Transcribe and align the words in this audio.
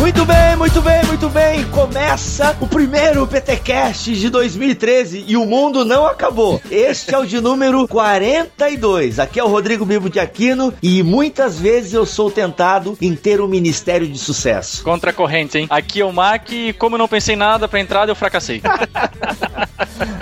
Muito 0.00 0.24
bem, 0.24 0.56
muito 0.56 0.80
bem, 0.80 1.04
muito 1.04 1.28
bem. 1.28 1.64
Começa 1.66 2.56
o 2.58 2.66
primeiro 2.66 3.26
PTcast 3.26 4.10
de 4.14 4.30
2013 4.30 5.26
e 5.28 5.36
o 5.36 5.44
mundo 5.44 5.84
não 5.84 6.06
acabou. 6.06 6.58
Este 6.70 7.14
é 7.14 7.18
o 7.18 7.26
de 7.26 7.38
número 7.38 7.86
42. 7.86 9.18
Aqui 9.18 9.38
é 9.38 9.44
o 9.44 9.46
Rodrigo 9.46 9.84
Bibo 9.84 10.08
de 10.08 10.18
Aquino 10.18 10.72
e 10.82 11.02
muitas 11.02 11.60
vezes 11.60 11.92
eu 11.92 12.06
sou 12.06 12.30
tentado 12.30 12.96
em 12.98 13.14
ter 13.14 13.42
um 13.42 13.46
ministério 13.46 14.08
de 14.08 14.18
sucesso. 14.18 14.82
Contra 14.82 15.10
a 15.10 15.12
corrente, 15.12 15.58
hein? 15.58 15.66
Aqui 15.68 16.00
é 16.00 16.04
o 16.04 16.12
Mac 16.14 16.50
e 16.50 16.72
como 16.72 16.94
eu 16.94 16.98
não 16.98 17.06
pensei 17.06 17.36
nada 17.36 17.68
pra 17.68 17.78
entrada, 17.78 18.10
eu 18.10 18.16
fracassei. 18.16 18.62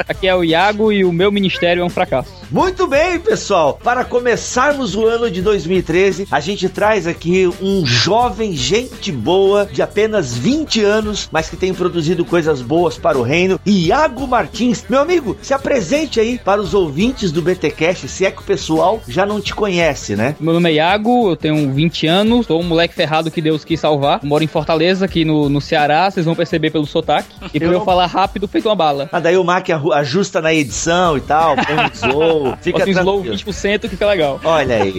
Aqui 0.09 0.27
é 0.27 0.35
o 0.35 0.43
Iago 0.43 0.91
e 0.91 1.05
o 1.05 1.13
meu 1.13 1.31
ministério 1.31 1.83
é 1.83 1.85
um 1.85 1.91
fracasso. 1.91 2.33
Muito 2.51 2.87
bem, 2.87 3.19
pessoal. 3.21 3.79
Para 3.83 4.05
começarmos 4.05 4.97
o 4.97 5.07
ano 5.07 5.31
de 5.31 5.43
2013, 5.43 6.27
a 6.31 6.41
gente 6.41 6.69
traz 6.69 7.07
aqui 7.07 7.49
um 7.61 7.85
jovem 7.85 8.57
gente 8.57 9.13
boa 9.13 9.68
de 9.73 9.83
apenas 9.83 10.37
20 10.37 10.83
anos, 10.83 11.29
mas 11.33 11.49
que 11.49 11.57
tem 11.57 11.73
produzido 11.75 12.25
coisas 12.25 12.61
boas 12.61 12.97
para 12.99 13.19
o 13.19 13.23
reino, 13.23 13.61
Iago 13.67 14.27
Martins. 14.27 14.85
Meu 14.89 15.01
amigo, 15.01 15.37
se 15.43 15.53
apresente 15.55 16.21
aí 16.21 16.39
para 16.39 16.61
os 16.61 16.75
ouvintes 16.75 17.31
do 17.33 17.43
BTcast, 17.43 18.09
se 18.09 18.25
é 18.25 18.31
que 18.31 18.41
o 18.41 18.45
pessoal 18.45 19.01
já 19.09 19.25
não 19.27 19.41
te 19.41 19.55
conhece, 19.55 20.17
né? 20.17 20.35
Meu 20.41 20.55
nome 20.55 20.71
é 20.71 20.75
Iago, 20.75 21.31
eu 21.31 21.37
tenho 21.37 21.73
20 21.73 22.07
anos, 22.07 22.47
sou 22.47 22.61
um 22.61 22.65
moleque 22.65 22.95
ferrado 22.95 23.31
que 23.31 23.41
Deus 23.41 23.65
quis 23.65 23.79
salvar. 23.81 24.21
Moro 24.23 24.43
em 24.45 24.47
Fortaleza, 24.49 25.05
aqui 25.05 25.25
no, 25.25 25.49
no 25.49 25.61
Ceará, 25.61 26.11
vocês 26.11 26.25
vão 26.27 26.35
perceber 26.35 26.71
pelo 26.71 26.87
sotaque. 26.87 27.29
E 27.55 27.59
por 27.61 27.67
eu, 27.67 27.73
não- 27.73 27.85
falar 27.85 28.07
rápido, 28.07 28.47
feito 28.49 28.69
uma 28.69 28.75
bala. 28.77 29.09
Ah, 29.13 29.21
daí 29.21 29.37
o 29.37 29.45
Mac 29.45 29.67
ajusta 29.95 30.41
na 30.41 30.53
edição 30.53 31.17
e 31.17 31.21
tal, 31.21 31.57
põe 31.57 31.77
um 31.77 31.91
slow, 31.93 32.55
fica 32.61 32.85
um 32.85 32.89
slow 32.89 33.23
tranquilo. 33.23 33.53
20% 33.53 33.81
que 33.81 33.89
fica 33.89 34.07
legal. 34.07 34.41
Olha 34.45 34.83
aí. 34.83 34.99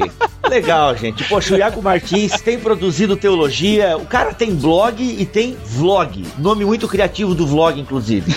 Legal, 0.49 0.95
gente. 0.95 1.23
Poxa, 1.25 1.53
o 1.53 1.57
Iago 1.57 1.81
Martins 1.81 2.41
tem 2.41 2.57
produzido 2.59 3.15
teologia. 3.15 3.97
O 3.97 4.05
cara 4.05 4.33
tem 4.33 4.55
blog 4.59 5.01
e 5.01 5.25
tem 5.25 5.55
vlog. 5.65 6.25
Nome 6.37 6.65
muito 6.65 6.87
criativo 6.87 7.33
do 7.33 7.47
vlog, 7.47 7.79
inclusive. 7.79 8.33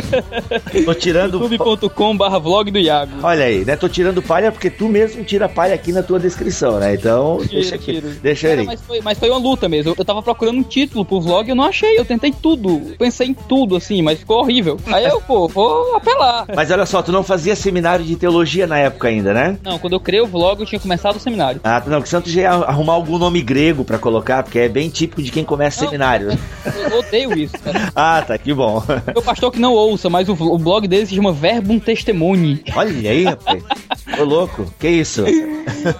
Tô 0.84 0.94
tirando. 0.94 1.40
youtube.com 1.42 2.16
barra 2.16 2.38
vlog 2.38 2.70
do 2.70 2.78
Iago. 2.78 3.12
Olha 3.22 3.44
aí, 3.44 3.64
né? 3.64 3.76
Tô 3.76 3.88
tirando 3.88 4.22
palha 4.22 4.52
porque 4.52 4.70
tu 4.70 4.88
mesmo 4.88 5.24
tira 5.24 5.48
palha 5.48 5.74
aqui 5.74 5.92
na 5.92 6.02
tua 6.02 6.18
descrição, 6.18 6.78
né? 6.78 6.94
Então, 6.94 7.38
deixa 7.50 7.74
aqui. 7.74 7.94
tiro. 7.94 8.08
Deixa 8.22 8.48
Cara, 8.48 8.60
ele. 8.60 8.66
mas, 8.66 8.80
foi, 8.82 9.00
mas 9.00 9.18
foi 9.18 9.30
uma 9.30 9.38
luta 9.38 9.68
mesmo. 9.68 9.94
Eu, 9.96 10.04
tava 10.04 10.22
procurando 10.22 10.58
um 10.58 10.62
título 10.62 11.04
pro 11.04 11.20
vlog 11.20 11.48
e 11.48 11.50
eu 11.50 11.56
não 11.56 11.64
achei. 11.64 11.98
Eu 11.98 12.04
tentei 12.04 12.32
tudo. 12.32 12.94
Pensei 12.98 13.28
em 13.28 13.34
tudo, 13.34 13.76
assim, 13.76 14.02
mas 14.02 14.18
ficou 14.18 14.40
horrível. 14.40 14.78
Aí 14.86 15.04
eu, 15.04 15.20
pô, 15.20 15.48
vou 15.48 15.96
apelar. 15.96 16.46
Mas 16.54 16.70
olha 16.70 16.86
só, 16.86 17.02
tu 17.02 17.12
não 17.12 17.22
fazia 17.22 17.56
seminário 17.56 18.04
de 18.04 18.16
teologia 18.16 18.66
na 18.66 18.78
época 18.78 19.08
ainda, 19.08 19.32
né? 19.32 19.58
Não, 19.62 19.78
quando 19.78 19.94
eu 19.94 20.00
criei 20.00 20.20
o 20.20 20.26
vlog, 20.26 20.60
eu 20.60 20.66
tinha 20.66 20.80
começado 20.80 21.16
o 21.16 21.20
seminário. 21.20 21.60
Ah, 21.64 21.82
não, 21.86 22.02
que 22.02 22.08
Santos 22.08 22.32
já 22.32 22.42
ia 22.42 22.50
arrumar 22.50 22.92
algum 22.92 23.18
nome 23.18 23.40
grego 23.40 23.84
pra 23.84 23.98
colocar, 23.98 24.42
porque 24.42 24.58
é 24.58 24.68
bem 24.68 24.88
típico 24.88 25.22
de 25.22 25.30
quem 25.30 25.44
começa 25.46 25.82
Não. 25.82 25.88
seminário. 25.90 26.38
Eu 26.90 26.98
odeio 26.98 27.38
isso, 27.38 27.58
cara. 27.58 27.90
Ah, 27.96 28.22
tá, 28.26 28.36
que 28.36 28.52
bom. 28.52 28.82
Meu 29.06 29.22
pastor 29.22 29.50
que 29.50 29.58
não 29.58 29.72
ouça, 29.72 30.10
mas 30.10 30.28
o, 30.28 30.32
o 30.34 30.58
blog 30.58 30.86
dele 30.86 31.06
se 31.06 31.14
chama 31.14 31.32
Verbum 31.32 31.78
Testimony. 31.78 32.62
Olha 32.74 33.10
aí, 33.10 33.24
rapaz. 33.24 33.62
Ô 34.18 34.24
louco, 34.24 34.66
que 34.78 34.88
isso? 34.88 35.24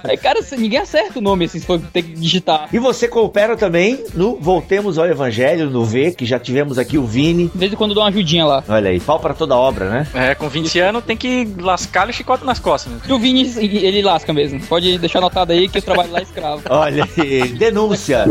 Aí, 0.04 0.16
cara, 0.16 0.40
ninguém 0.56 0.78
acerta 0.78 1.18
o 1.18 1.22
nome 1.22 1.44
assim, 1.44 1.58
se 1.58 1.66
for 1.66 1.80
ter 1.80 2.02
que 2.02 2.12
digitar. 2.12 2.68
E 2.72 2.78
você 2.78 3.08
coopera 3.08 3.56
também 3.56 4.04
no 4.14 4.36
Voltemos 4.36 4.98
ao 4.98 5.06
Evangelho, 5.06 5.70
no 5.70 5.84
V, 5.84 6.12
que 6.12 6.24
já 6.24 6.38
tivemos 6.38 6.78
aqui 6.78 6.98
o 6.98 7.04
Vini. 7.04 7.50
De 7.52 7.58
vez 7.58 7.72
em 7.72 7.76
quando 7.76 7.94
dou 7.94 8.02
uma 8.02 8.08
ajudinha 8.08 8.44
lá. 8.44 8.64
Olha 8.68 8.90
aí, 8.90 9.00
pau 9.00 9.18
pra 9.18 9.34
toda 9.34 9.56
obra, 9.56 9.90
né? 9.90 10.06
É, 10.14 10.34
com 10.34 10.48
20 10.48 10.78
anos 10.80 11.04
tem 11.04 11.16
que 11.16 11.48
lascar 11.58 12.08
o 12.08 12.12
chicote 12.12 12.44
nas 12.44 12.58
costas. 12.58 12.92
Né? 12.92 13.00
E 13.08 13.12
o 13.12 13.18
Vini, 13.18 13.42
ele 13.58 14.02
lasca 14.02 14.32
mesmo. 14.32 14.60
Pode 14.60 14.98
deixar 14.98 15.18
anotado 15.18 15.52
aí 15.52 15.68
que 15.68 15.78
eu 15.78 15.82
trabalho 15.82 16.10
lá 16.10 16.22
escravo. 16.22 16.62
Olha 16.70 17.08
aí, 17.18 17.48
denúncia. 17.48 18.24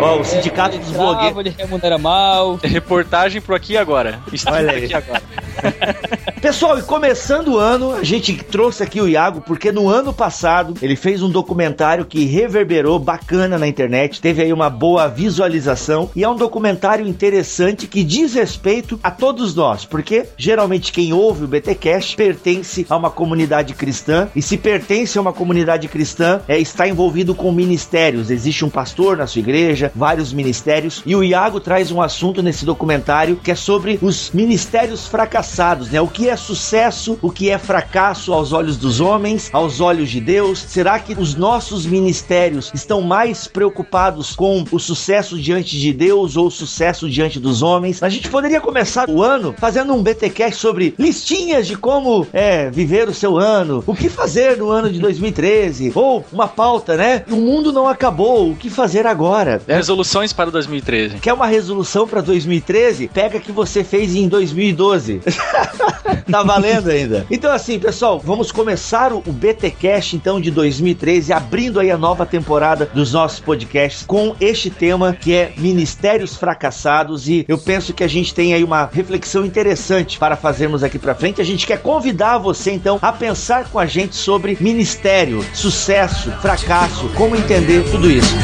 Ó, 0.00 0.20
o 0.20 0.24
sindicato 0.24 0.78
dos 0.78 0.90
blogueiros. 0.90 1.38
ele 1.38 1.54
remunera 1.56 1.98
mal. 1.98 2.58
Reportagem 2.62 3.40
pro 3.40 3.54
aqui 3.54 3.74
e 3.74 3.78
agora. 3.78 4.20
Olha 4.46 4.72
aí. 4.72 4.84
aqui 4.84 4.94
agora. 4.94 5.22
Pessoal, 6.44 6.78
e 6.78 6.82
começando 6.82 7.54
o 7.54 7.58
ano, 7.58 7.94
a 7.94 8.04
gente 8.04 8.34
trouxe 8.36 8.82
aqui 8.82 9.00
o 9.00 9.08
Iago, 9.08 9.40
porque 9.40 9.72
no 9.72 9.88
ano 9.88 10.12
passado 10.12 10.74
ele 10.82 10.94
fez 10.94 11.22
um 11.22 11.30
documentário 11.30 12.04
que 12.04 12.26
reverberou 12.26 12.98
bacana 12.98 13.58
na 13.58 13.66
internet, 13.66 14.20
teve 14.20 14.42
aí 14.42 14.52
uma 14.52 14.68
boa 14.68 15.08
visualização, 15.08 16.10
e 16.14 16.22
é 16.22 16.28
um 16.28 16.36
documentário 16.36 17.08
interessante 17.08 17.86
que 17.86 18.04
diz 18.04 18.34
respeito 18.34 19.00
a 19.02 19.10
todos 19.10 19.54
nós, 19.54 19.86
porque 19.86 20.26
geralmente 20.36 20.92
quem 20.92 21.14
ouve 21.14 21.44
o 21.44 21.48
BTcast 21.48 22.14
pertence 22.14 22.84
a 22.90 22.96
uma 22.98 23.10
comunidade 23.10 23.72
cristã, 23.72 24.28
e 24.36 24.42
se 24.42 24.58
pertence 24.58 25.16
a 25.16 25.22
uma 25.22 25.32
comunidade 25.32 25.88
cristã, 25.88 26.42
é, 26.46 26.58
está 26.58 26.86
envolvido 26.86 27.34
com 27.34 27.50
ministérios. 27.52 28.30
Existe 28.30 28.66
um 28.66 28.70
pastor 28.70 29.16
na 29.16 29.26
sua 29.26 29.40
igreja, 29.40 29.90
vários 29.96 30.30
ministérios, 30.30 31.02
e 31.06 31.16
o 31.16 31.24
Iago 31.24 31.58
traz 31.58 31.90
um 31.90 32.02
assunto 32.02 32.42
nesse 32.42 32.66
documentário 32.66 33.36
que 33.36 33.50
é 33.50 33.54
sobre 33.54 33.98
os 34.02 34.30
ministérios 34.32 35.06
fracassados, 35.06 35.88
né? 35.88 36.02
O 36.02 36.06
que 36.06 36.28
é 36.28 36.33
sucesso, 36.36 37.18
o 37.20 37.30
que 37.30 37.50
é 37.50 37.58
fracasso 37.58 38.32
aos 38.32 38.52
olhos 38.52 38.76
dos 38.76 39.00
homens, 39.00 39.50
aos 39.52 39.80
olhos 39.80 40.10
de 40.10 40.20
Deus? 40.20 40.58
Será 40.68 40.98
que 40.98 41.14
os 41.14 41.34
nossos 41.34 41.86
ministérios 41.86 42.70
estão 42.74 43.00
mais 43.00 43.46
preocupados 43.46 44.34
com 44.34 44.64
o 44.70 44.78
sucesso 44.78 45.38
diante 45.38 45.78
de 45.78 45.92
Deus 45.92 46.36
ou 46.36 46.46
o 46.46 46.50
sucesso 46.50 47.08
diante 47.08 47.38
dos 47.38 47.62
homens? 47.62 48.02
A 48.02 48.08
gente 48.08 48.28
poderia 48.28 48.60
começar 48.60 49.08
o 49.08 49.22
ano 49.22 49.54
fazendo 49.58 49.94
um 49.94 50.02
BTcast 50.02 50.60
sobre 50.60 50.94
listinhas 50.98 51.66
de 51.66 51.76
como 51.76 52.26
é 52.32 52.70
viver 52.70 53.08
o 53.08 53.14
seu 53.14 53.38
ano, 53.38 53.82
o 53.86 53.94
que 53.94 54.08
fazer 54.08 54.56
no 54.56 54.70
ano 54.70 54.90
de 54.90 54.98
2013, 54.98 55.92
ou 55.94 56.24
uma 56.32 56.48
pauta, 56.48 56.96
né? 56.96 57.24
O 57.30 57.36
mundo 57.36 57.72
não 57.72 57.88
acabou, 57.88 58.50
o 58.50 58.56
que 58.56 58.70
fazer 58.70 59.06
agora? 59.06 59.60
Resoluções 59.66 60.32
para 60.32 60.50
2013. 60.50 61.18
Quer 61.18 61.32
uma 61.32 61.46
resolução 61.46 62.06
pra 62.06 62.20
2013? 62.20 63.08
Pega 63.08 63.40
que 63.40 63.52
você 63.52 63.84
fez 63.84 64.14
em 64.14 64.28
2012. 64.28 65.20
tá 66.30 66.42
valendo 66.42 66.90
ainda. 66.90 67.26
Então 67.30 67.52
assim, 67.52 67.78
pessoal, 67.78 68.18
vamos 68.18 68.50
começar 68.50 69.12
o 69.12 69.20
BTcast 69.20 70.16
então 70.16 70.40
de 70.40 70.50
2013, 70.50 71.32
abrindo 71.32 71.80
aí 71.80 71.90
a 71.90 71.98
nova 71.98 72.26
temporada 72.26 72.86
dos 72.92 73.12
nossos 73.12 73.40
podcasts 73.40 74.04
com 74.06 74.34
este 74.40 74.70
tema 74.70 75.16
que 75.18 75.34
é 75.34 75.52
ministérios 75.56 76.36
fracassados 76.36 77.28
e 77.28 77.44
eu 77.48 77.58
penso 77.58 77.92
que 77.92 78.04
a 78.04 78.08
gente 78.08 78.34
tem 78.34 78.54
aí 78.54 78.64
uma 78.64 78.88
reflexão 78.92 79.44
interessante 79.44 80.18
para 80.18 80.36
fazermos 80.36 80.82
aqui 80.82 80.98
pra 80.98 81.14
frente. 81.14 81.40
A 81.40 81.44
gente 81.44 81.66
quer 81.66 81.80
convidar 81.80 82.38
você 82.38 82.72
então 82.72 82.98
a 83.00 83.12
pensar 83.12 83.68
com 83.70 83.78
a 83.78 83.86
gente 83.86 84.16
sobre 84.16 84.56
ministério, 84.60 85.44
sucesso, 85.54 86.30
fracasso, 86.40 87.08
como 87.10 87.36
entender 87.36 87.84
tudo 87.90 88.10
isso. 88.10 88.34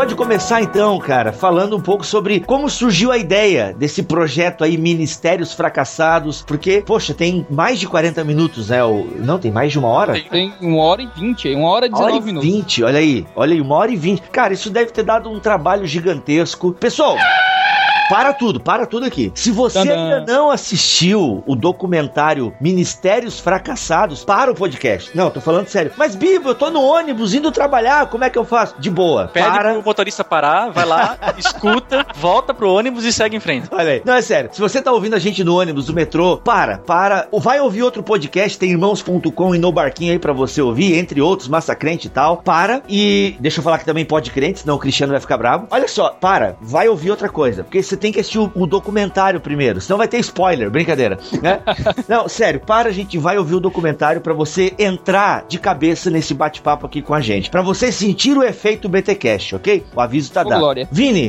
Pode 0.00 0.14
começar 0.14 0.62
então, 0.62 0.98
cara, 0.98 1.30
falando 1.30 1.76
um 1.76 1.80
pouco 1.80 2.06
sobre 2.06 2.40
como 2.40 2.70
surgiu 2.70 3.12
a 3.12 3.18
ideia 3.18 3.74
desse 3.76 4.02
projeto 4.02 4.64
aí, 4.64 4.78
Ministérios 4.78 5.52
Fracassados, 5.52 6.40
porque, 6.40 6.80
poxa, 6.80 7.12
tem 7.12 7.46
mais 7.50 7.78
de 7.78 7.86
40 7.86 8.24
minutos, 8.24 8.70
né? 8.70 8.82
O- 8.82 9.06
Não, 9.18 9.38
tem 9.38 9.50
mais 9.52 9.70
de 9.72 9.78
uma 9.78 9.88
hora? 9.88 10.14
Tem. 10.14 10.24
Tem 10.52 10.54
uma 10.62 10.82
hora 10.84 11.02
e 11.02 11.06
vinte, 11.14 11.54
uma 11.54 11.68
hora 11.68 11.84
e 11.84 11.90
Uma 11.90 11.98
hora 11.98 12.12
19 12.12 12.18
e 12.22 12.26
minutos. 12.32 12.48
20, 12.50 12.82
olha 12.82 12.98
aí, 12.98 13.26
olha 13.36 13.52
aí, 13.52 13.60
uma 13.60 13.74
hora 13.76 13.90
e 13.90 13.96
20. 13.96 14.22
Cara, 14.30 14.54
isso 14.54 14.70
deve 14.70 14.90
ter 14.90 15.02
dado 15.02 15.30
um 15.30 15.38
trabalho 15.38 15.86
gigantesco. 15.86 16.72
Pessoal, 16.72 17.18
para 18.10 18.32
tudo, 18.32 18.58
para 18.58 18.86
tudo 18.86 19.06
aqui. 19.06 19.30
Se 19.34 19.50
você 19.50 19.78
Tadã. 19.78 19.92
ainda 19.92 20.32
não 20.32 20.50
assistiu 20.50 21.44
o 21.46 21.54
documentário 21.54 22.52
Ministérios 22.60 23.38
Fracassados, 23.38 24.24
para 24.24 24.50
o 24.50 24.54
podcast. 24.54 25.16
Não, 25.16 25.30
tô 25.30 25.40
falando 25.40 25.68
sério. 25.68 25.92
Mas, 25.96 26.14
Bibo, 26.14 26.50
eu 26.50 26.54
tô 26.54 26.70
no 26.70 26.82
ônibus 26.82 27.34
indo 27.34 27.52
trabalhar, 27.52 28.06
como 28.06 28.24
é 28.24 28.30
que 28.30 28.38
eu 28.38 28.44
faço? 28.44 28.74
De 28.78 28.90
boa. 28.90 29.28
Pede 29.28 29.46
para. 29.46 29.74
pro 29.74 29.82
motorista 29.82 30.24
parar, 30.24 30.70
vai 30.70 30.84
lá, 30.84 31.18
escuta, 31.38 32.06
volta 32.16 32.54
pro 32.54 32.72
ônibus 32.72 33.04
e 33.04 33.12
segue 33.12 33.36
em 33.36 33.40
frente. 33.40 33.68
Olha 33.70 33.92
aí. 33.92 34.02
Não, 34.04 34.14
é 34.14 34.22
sério. 34.22 34.50
Se 34.52 34.60
você 34.60 34.80
tá 34.80 34.90
ouvindo 34.92 35.14
a 35.14 35.18
gente 35.18 35.44
no 35.44 35.58
ônibus, 35.58 35.88
no 35.88 35.94
metrô, 35.94 36.38
para, 36.38 36.78
para. 36.78 37.28
Ou 37.30 37.40
Vai 37.40 37.60
ouvir 37.60 37.82
outro 37.82 38.02
podcast, 38.02 38.58
tem 38.58 38.70
irmãos.com 38.70 39.54
e 39.54 39.58
no 39.58 39.72
barquinho 39.72 40.12
aí 40.12 40.18
pra 40.18 40.32
você 40.32 40.62
ouvir, 40.62 40.96
entre 40.96 41.20
outros, 41.20 41.48
Massacrente 41.48 42.06
e 42.06 42.10
tal. 42.10 42.36
Para 42.36 42.82
e 42.88 43.34
deixa 43.40 43.58
eu 43.58 43.64
falar 43.64 43.78
que 43.78 43.84
também 43.84 44.04
pode 44.04 44.30
crente, 44.30 44.60
senão 44.60 44.76
o 44.76 44.78
Cristiano 44.78 45.12
vai 45.12 45.20
ficar 45.20 45.36
bravo. 45.36 45.66
Olha 45.70 45.88
só, 45.88 46.10
para, 46.10 46.56
vai 46.60 46.88
ouvir 46.88 47.10
outra 47.10 47.28
coisa. 47.28 47.64
Porque 47.64 47.82
você 47.82 47.96
tem 48.00 48.12
que 48.12 48.20
assistir 48.20 48.38
o, 48.38 48.50
o 48.54 48.66
documentário 48.66 49.40
primeiro, 49.40 49.80
senão 49.80 49.98
vai 49.98 50.08
ter 50.08 50.18
spoiler, 50.18 50.70
brincadeira, 50.70 51.18
né? 51.42 51.60
Não, 52.08 52.28
sério, 52.28 52.60
para, 52.60 52.88
a 52.88 52.92
gente 52.92 53.18
vai 53.18 53.38
ouvir 53.38 53.54
o 53.54 53.60
documentário 53.60 54.20
pra 54.20 54.32
você 54.32 54.74
entrar 54.78 55.44
de 55.48 55.58
cabeça 55.58 56.10
nesse 56.10 56.34
bate-papo 56.34 56.86
aqui 56.86 57.02
com 57.02 57.14
a 57.14 57.20
gente, 57.20 57.50
Pra 57.50 57.62
você 57.62 57.92
sentir 57.92 58.36
o 58.36 58.42
efeito 58.42 58.88
BTcast, 58.88 59.56
ok? 59.56 59.84
O 59.94 60.00
aviso 60.00 60.32
tá 60.32 60.42
dado. 60.42 60.58
Glória. 60.58 60.88
Vini, 60.90 61.28